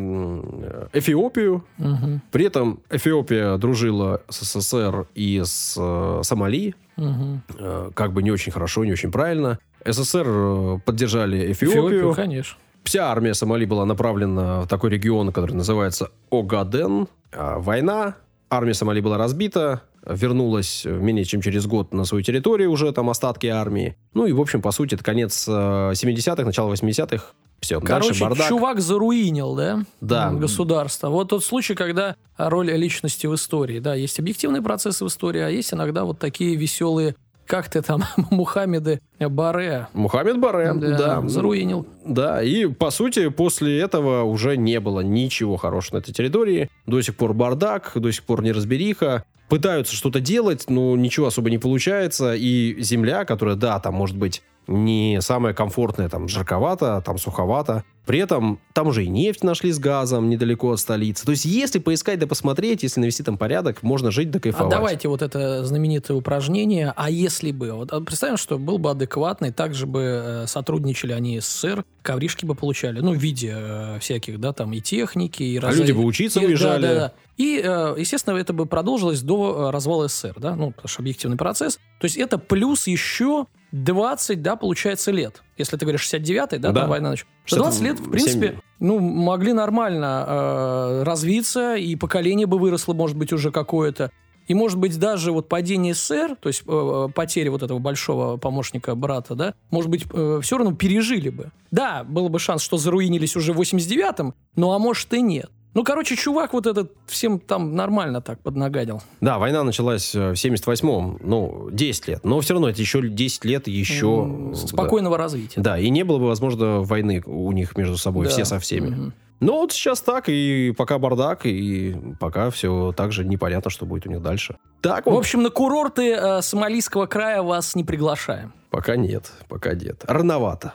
Эфиопию. 0.93 1.65
Угу. 1.79 2.21
При 2.33 2.45
этом 2.45 2.81
Эфиопия 2.91 3.57
дружила 3.57 4.23
с 4.29 4.41
СССР 4.41 5.07
и 5.15 5.41
с 5.43 5.77
э, 5.79 6.21
Сомали. 6.23 6.75
Угу. 6.99 7.93
Как 7.95 8.13
бы 8.13 8.23
не 8.23 8.31
очень 8.31 8.53
хорошо, 8.53 8.85
не 8.85 8.93
очень 8.93 9.11
правильно. 9.11 9.59
СССР 9.85 10.27
э, 10.27 10.79
поддержали 10.85 11.53
Эфиопию. 11.53 11.89
Эфиопию, 11.89 12.15
конечно. 12.15 12.57
Вся 12.85 13.11
армия 13.11 13.35
Сомали 13.35 13.65
была 13.65 13.85
направлена 13.85 14.63
в 14.63 14.67
такой 14.67 14.91
регион, 14.91 15.33
который 15.33 15.53
называется 15.53 16.11
Огаден. 16.31 17.09
А, 17.33 17.59
война, 17.59 18.17
армия 18.49 18.75
Сомали 18.75 19.01
была 19.01 19.19
разбита, 19.19 19.83
вернулась 20.05 20.85
менее 20.85 21.25
чем 21.25 21.43
через 21.43 21.67
год 21.67 21.93
на 21.93 22.05
свою 22.05 22.25
территорию 22.25 22.71
уже, 22.71 22.91
там 22.93 23.11
остатки 23.11 23.47
армии. 23.47 23.97
Ну 24.15 24.27
и, 24.27 24.33
в 24.33 24.41
общем, 24.41 24.63
по 24.63 24.71
сути, 24.73 24.95
это 24.95 25.05
конец 25.05 25.47
70-х, 25.47 26.43
э, 26.43 26.45
начало 26.45 26.73
80-х. 26.73 27.25
Все, 27.61 27.79
Короче, 27.79 28.09
дальше 28.09 28.25
бардак. 28.25 28.49
чувак 28.49 28.81
заруинил, 28.81 29.55
да? 29.55 29.85
Да. 30.01 30.31
Государство. 30.31 31.11
Вот 31.11 31.29
тот 31.29 31.45
случай, 31.45 31.75
когда 31.75 32.17
роль 32.39 32.71
личности 32.71 33.27
в 33.27 33.35
истории. 33.35 33.81
Да, 33.81 33.95
есть 33.95 34.19
объективные 34.19 34.63
процессы 34.63 35.05
в 35.05 35.09
истории, 35.09 35.43
а 35.43 35.49
есть 35.51 35.75
иногда 35.75 36.05
вот 36.05 36.19
такие 36.19 36.57
веселые 36.57 37.17
как 37.51 37.69
ты 37.69 37.83
там, 37.83 38.05
Мухаммеды 38.31 39.01
Баре. 39.19 39.89
Мухаммед 39.93 40.39
Баре, 40.39 40.73
да, 40.73 40.97
да. 41.21 41.29
Заруинил. 41.29 41.85
Да, 42.05 42.41
и, 42.43 42.67
по 42.67 42.91
сути, 42.91 43.29
после 43.29 43.81
этого 43.81 44.23
уже 44.23 44.57
не 44.57 44.79
было 44.79 45.01
ничего 45.01 45.57
хорошего 45.57 45.97
на 45.97 46.01
этой 46.01 46.15
территории. 46.15 46.71
До 46.87 47.03
сих 47.03 47.17
пор 47.17 47.35
бардак, 47.35 47.93
до 47.97 48.13
сих 48.13 48.23
пор 48.23 48.43
неразбериха. 48.43 49.25
Пытаются 49.49 49.97
что-то 49.97 50.21
делать, 50.21 50.67
но 50.69 50.97
ничего 50.97 51.27
особо 51.27 51.51
не 51.51 51.59
получается. 51.59 52.35
И 52.35 52.81
земля, 52.81 53.25
которая, 53.25 53.57
да, 53.57 53.81
там 53.81 53.95
может 53.95 54.17
быть 54.17 54.43
не 54.69 55.19
самая 55.21 55.53
комфортная, 55.53 56.09
там 56.09 56.29
жарковато, 56.29 57.03
там 57.05 57.19
суховато. 57.19 57.83
При 58.07 58.19
этом 58.19 58.59
там 58.73 58.89
уже 58.89 59.05
и 59.05 59.09
нефть 59.09 59.45
нашли 59.45 59.71
с 59.71 59.79
газом 59.79 60.29
недалеко 60.31 60.73
от 60.73 60.81
столицы. 60.81 61.25
То 61.25 61.31
есть, 61.31 61.45
если 61.45 61.79
поискать 61.79 62.19
да 62.19 62.27
посмотреть, 62.27 62.83
если 62.83 63.01
навести 63.01 63.23
там 63.23 63.39
порядок, 63.39 63.83
можно 63.83 64.11
жить 64.11 64.31
да 64.31 64.41
кайфовать. 64.41 64.73
А 64.73 64.77
давайте 64.77 65.09
вот 65.09 65.23
это 65.23 65.65
знаменитое 65.65 66.17
упражнение. 66.17 66.93
А 66.97 67.11
если 67.11 67.53
бы? 67.53 67.73
Вот 67.73 67.93
а 67.93 68.01
представим, 68.01 68.37
что 68.37 68.59
был 68.59 68.79
бы 68.79 68.91
адекватный, 68.91 69.53
также 69.53 69.87
бы 69.87 70.01
э, 70.03 70.47
сотрудничали 70.47 71.13
они 71.13 71.41
с 71.41 71.47
СССР, 71.47 71.85
ковришки 72.03 72.45
бы 72.45 72.55
получали, 72.55 73.01
ну, 73.01 73.13
в 73.13 73.19
виде 73.19 73.55
э, 73.55 73.99
всяких, 74.01 74.41
да, 74.41 74.53
там 74.53 74.73
и 74.73 74.81
техники, 74.81 75.43
и... 75.43 75.59
А 75.59 75.63
раз... 75.63 75.77
люди 75.77 75.93
бы 75.93 76.05
учиться 76.05 76.41
и, 76.41 76.47
уезжали. 76.47 76.83
Да, 76.83 76.89
да, 76.89 77.01
да. 77.01 77.13
И, 77.37 77.61
э, 77.63 77.95
естественно, 77.99 78.37
это 78.37 78.53
бы 78.53 78.67
продолжилось 78.67 79.23
до 79.23 79.71
развала 79.71 80.09
СССР, 80.09 80.35
да, 80.39 80.55
ну, 80.57 80.73
потому 80.73 80.89
что 80.89 81.03
объективный 81.03 81.37
процесс. 81.37 81.77
То 81.99 82.05
есть 82.05 82.17
это 82.17 82.39
плюс 82.39 82.87
еще 82.87 83.47
20, 83.73 84.43
да, 84.43 84.57
получается, 84.57 85.11
лет. 85.11 85.43
Если 85.57 85.77
ты 85.77 85.85
говоришь 85.85 86.03
69-й, 86.03 86.59
да, 86.59 86.73
да. 86.73 86.81
там 86.81 86.91
война 86.91 87.11
началась. 87.11 87.31
20 87.47 87.81
лет, 87.83 87.90
в 87.99 88.11
принципе, 88.11 88.49
7... 88.49 88.57
ну, 88.79 88.99
могли 88.99 89.53
нормально 89.53 90.25
э, 90.27 91.03
развиться, 91.05 91.77
и 91.77 91.97
поколение 91.97 92.47
бы 92.47 92.59
выросло, 92.59 92.95
может 92.95 93.17
быть, 93.17 93.33
уже 93.33 93.51
какое-то. 93.51 94.11
И, 94.47 94.55
может 94.55 94.79
быть, 94.79 94.99
даже 94.99 95.31
вот 95.33 95.49
падение 95.49 95.95
СССР, 95.95 96.37
то 96.41 96.49
есть 96.49 96.63
э, 96.67 97.09
потеря 97.15 97.51
вот 97.51 97.63
этого 97.63 97.79
большого 97.79 98.37
помощника 98.37 98.95
брата, 98.95 99.35
да, 99.35 99.55
может 99.71 99.91
быть, 99.91 100.05
э, 100.13 100.41
все 100.43 100.59
равно 100.59 100.75
пережили 100.75 101.31
бы. 101.31 101.53
Да, 101.71 102.05
был 102.05 102.29
бы 102.29 102.39
шанс, 102.39 102.63
что 102.63 102.77
заруинились 102.77 103.37
уже 103.37 103.53
в 103.53 103.61
89-м, 103.61 104.35
ну, 104.57 104.73
а 104.73 104.79
может 104.79 105.13
и 105.15 105.23
нет. 105.23 105.51
Ну, 105.73 105.85
короче, 105.85 106.17
чувак 106.17 106.53
вот 106.53 106.67
этот 106.67 106.93
всем 107.07 107.39
там 107.39 107.77
нормально 107.77 108.21
так 108.21 108.41
поднагадил. 108.41 109.03
Да, 109.21 109.39
война 109.39 109.63
началась 109.63 110.15
э, 110.17 110.31
в 110.31 110.35
78-м, 110.35 111.21
ну, 111.23 111.69
10 111.71 112.09
лет. 112.09 112.25
Но 112.25 112.41
все 112.41 112.55
равно 112.55 112.69
это 112.69 112.81
еще 112.81 113.07
10 113.09 113.45
лет 113.45 113.69
еще... 113.69 114.53
Спокойного 114.55 115.17
да. 115.17 115.25
развития. 115.25 115.61
Да, 115.61 115.79
и 115.79 115.89
не 115.91 116.03
было 116.03 116.19
бы, 116.19 116.27
возможно, 116.27 116.81
войны 116.81 117.23
у 117.25 117.53
них 117.53 117.77
между 117.77 117.97
собой, 117.97 118.27
да. 118.27 118.33
все 118.33 118.45
со 118.45 118.59
всеми. 118.59 118.89
Угу. 118.89 119.13
Ну, 119.41 119.53
вот 119.53 119.73
сейчас 119.73 120.01
так, 120.01 120.29
и 120.29 120.75
пока 120.77 120.99
бардак, 120.99 121.47
и 121.47 121.97
пока 122.19 122.51
все 122.51 122.93
так 122.95 123.13
же 123.13 123.25
непонятно, 123.25 123.71
что 123.71 123.87
будет 123.87 124.07
у 124.07 124.11
них 124.11 124.21
дальше. 124.21 124.57
Так 124.81 125.07
вот. 125.07 125.15
В 125.15 125.19
общем, 125.19 125.43
на 125.43 125.51
курорты 125.51 126.13
э, 126.13 126.43
Сомалийского 126.43 127.07
края 127.07 127.43
вас 127.43 127.77
не 127.77 127.85
приглашаем. 127.85 128.53
Пока 128.71 128.97
нет, 128.97 129.31
пока 129.49 129.75
нет. 129.75 130.05
Рановато. 130.07 130.75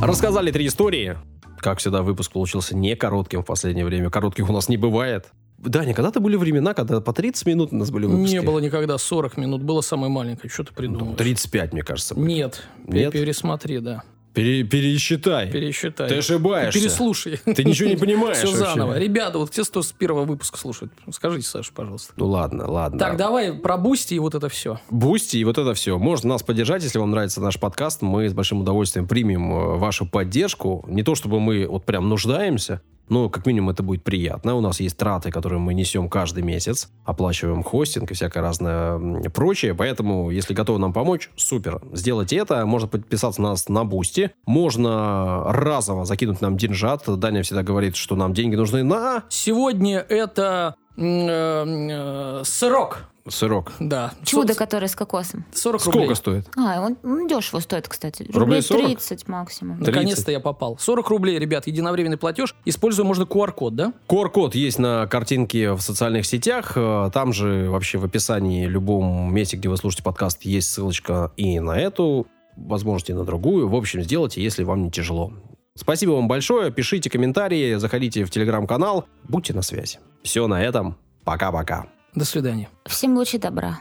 Рассказали 0.00 0.50
три 0.50 0.66
истории. 0.66 1.16
Как 1.62 1.78
всегда, 1.78 2.02
выпуск 2.02 2.32
получился 2.32 2.76
не 2.76 2.96
коротким 2.96 3.42
в 3.42 3.46
последнее 3.46 3.84
время. 3.86 4.10
Коротких 4.10 4.50
у 4.50 4.52
нас 4.52 4.68
не 4.68 4.76
бывает. 4.76 5.26
Да, 5.58 5.84
никогда-то 5.84 6.18
были 6.18 6.34
времена, 6.34 6.74
когда 6.74 7.00
по 7.00 7.12
30 7.12 7.46
минут 7.46 7.72
у 7.72 7.76
нас 7.76 7.92
были 7.92 8.06
выпуски. 8.06 8.34
Не 8.34 8.42
было 8.42 8.58
никогда 8.58 8.98
40 8.98 9.36
минут, 9.36 9.62
было 9.62 9.80
самое 9.80 10.10
маленькое. 10.10 10.50
Что 10.50 10.64
ты 10.64 10.74
придумал? 10.74 11.12
Ну, 11.12 11.14
35, 11.14 11.72
мне 11.72 11.82
кажется. 11.82 12.16
Были. 12.16 12.26
Нет, 12.26 12.62
Нет? 12.88 13.12
пересмотри, 13.12 13.78
да. 13.78 14.02
Пере, 14.34 14.62
пересчитай. 14.62 15.50
Пересчитай. 15.50 16.08
Ты 16.08 16.18
ошибаешься. 16.18 16.80
Переслушай. 16.80 17.38
Ты 17.44 17.64
ничего 17.64 17.90
не 17.90 17.96
понимаешь 18.02 18.38
Все 18.38 18.48
заново. 18.48 18.98
Ребята, 18.98 19.38
вот 19.38 19.50
те, 19.50 19.62
кто 19.62 19.82
с 19.82 19.92
первого 19.92 20.24
выпуска 20.24 20.58
слушают, 20.58 20.92
скажите, 21.10 21.46
Саша, 21.46 21.72
пожалуйста. 21.72 22.14
Ну 22.16 22.26
ладно, 22.26 22.70
ладно. 22.70 22.98
Так, 22.98 23.16
давай 23.16 23.52
про 23.52 23.76
Бусти 23.76 24.14
и 24.14 24.18
вот 24.18 24.34
это 24.34 24.48
все. 24.48 24.80
Бусти 24.90 25.36
и 25.36 25.44
вот 25.44 25.58
это 25.58 25.74
все. 25.74 25.98
Можно 25.98 26.30
нас 26.30 26.42
поддержать, 26.42 26.82
если 26.82 26.98
вам 26.98 27.10
нравится 27.10 27.40
наш 27.40 27.58
подкаст. 27.58 28.00
Мы 28.02 28.28
с 28.28 28.32
большим 28.32 28.60
удовольствием 28.60 29.06
примем 29.06 29.52
э, 29.52 29.76
вашу 29.76 30.06
поддержку. 30.06 30.84
Не 30.88 31.02
то, 31.02 31.14
чтобы 31.14 31.38
мы 31.38 31.66
вот 31.66 31.84
прям 31.84 32.08
нуждаемся, 32.08 32.80
но 33.08 33.28
как 33.28 33.46
минимум 33.46 33.70
это 33.70 33.82
будет 33.82 34.02
приятно. 34.04 34.54
У 34.54 34.60
нас 34.60 34.80
есть 34.80 34.96
траты, 34.96 35.30
которые 35.30 35.58
мы 35.58 35.74
несем 35.74 36.08
каждый 36.08 36.42
месяц, 36.42 36.90
оплачиваем 37.04 37.62
хостинг 37.62 38.10
и 38.10 38.14
всякое 38.14 38.40
разное 38.40 38.98
прочее. 39.30 39.74
Поэтому, 39.74 40.30
если 40.30 40.54
готовы 40.54 40.78
нам 40.78 40.92
помочь, 40.92 41.30
супер. 41.36 41.80
Сделайте 41.92 42.36
это. 42.36 42.64
Можно 42.66 42.88
подписаться 42.88 43.42
на 43.42 43.50
нас 43.50 43.68
на 43.68 43.84
Бусти. 43.84 44.32
Можно 44.46 45.44
разово 45.52 46.04
закинуть 46.04 46.40
нам 46.40 46.56
деньжат. 46.56 47.02
Даня 47.06 47.42
всегда 47.42 47.62
говорит, 47.62 47.96
что 47.96 48.16
нам 48.16 48.32
деньги 48.32 48.56
нужны 48.56 48.82
на... 48.82 49.24
Сегодня 49.28 49.98
это 49.98 50.76
э, 50.96 51.02
э, 51.02 52.42
срок 52.44 53.11
Сырок. 53.28 53.72
Да. 53.78 54.12
Чудо, 54.24 54.54
которое 54.54 54.88
с 54.88 54.96
кокосом. 54.96 55.44
40 55.54 55.80
Сколько 55.80 55.98
рублей. 55.98 56.16
стоит? 56.16 56.46
А, 56.56 56.80
он 56.80 56.96
ну, 57.02 57.28
дешево 57.28 57.60
стоит, 57.60 57.88
кстати. 57.88 58.22
Рублей 58.24 58.60
Рублей 58.60 58.62
40? 58.62 58.86
30 58.86 59.28
максимум. 59.28 59.78
Наконец-то 59.78 60.32
я 60.32 60.40
попал. 60.40 60.76
40 60.78 61.08
рублей, 61.08 61.38
ребят, 61.38 61.66
единовременный 61.66 62.16
платеж. 62.16 62.54
Используя 62.64 63.06
можно 63.06 63.22
QR-код, 63.22 63.76
да? 63.76 63.92
QR-код 64.08 64.54
есть 64.56 64.78
на 64.78 65.06
картинке 65.06 65.72
в 65.72 65.80
социальных 65.80 66.26
сетях. 66.26 66.72
Э, 66.76 67.10
Там 67.14 67.32
же 67.32 67.68
вообще 67.70 67.98
в 67.98 68.04
описании 68.04 68.66
любом 68.66 69.32
месте, 69.32 69.56
где 69.56 69.68
вы 69.68 69.76
слушаете 69.76 70.02
подкаст, 70.02 70.42
есть 70.42 70.70
ссылочка 70.70 71.30
и 71.36 71.60
на 71.60 71.78
эту, 71.78 72.26
возможно, 72.56 73.12
и 73.12 73.14
на 73.14 73.24
другую. 73.24 73.68
В 73.68 73.76
общем, 73.76 74.02
сделайте, 74.02 74.42
если 74.42 74.64
вам 74.64 74.82
не 74.82 74.90
тяжело. 74.90 75.32
Спасибо 75.76 76.10
вам 76.12 76.28
большое. 76.28 76.70
Пишите 76.70 77.08
комментарии, 77.08 77.76
заходите 77.76 78.24
в 78.24 78.30
телеграм-канал. 78.30 79.06
Будьте 79.28 79.54
на 79.54 79.62
связи. 79.62 80.00
Все 80.22 80.46
на 80.46 80.62
этом. 80.62 80.96
Пока-пока. 81.24 81.86
До 82.14 82.24
свидания. 82.24 82.68
Всем 82.84 83.16
лучи 83.16 83.38
добра. 83.38 83.80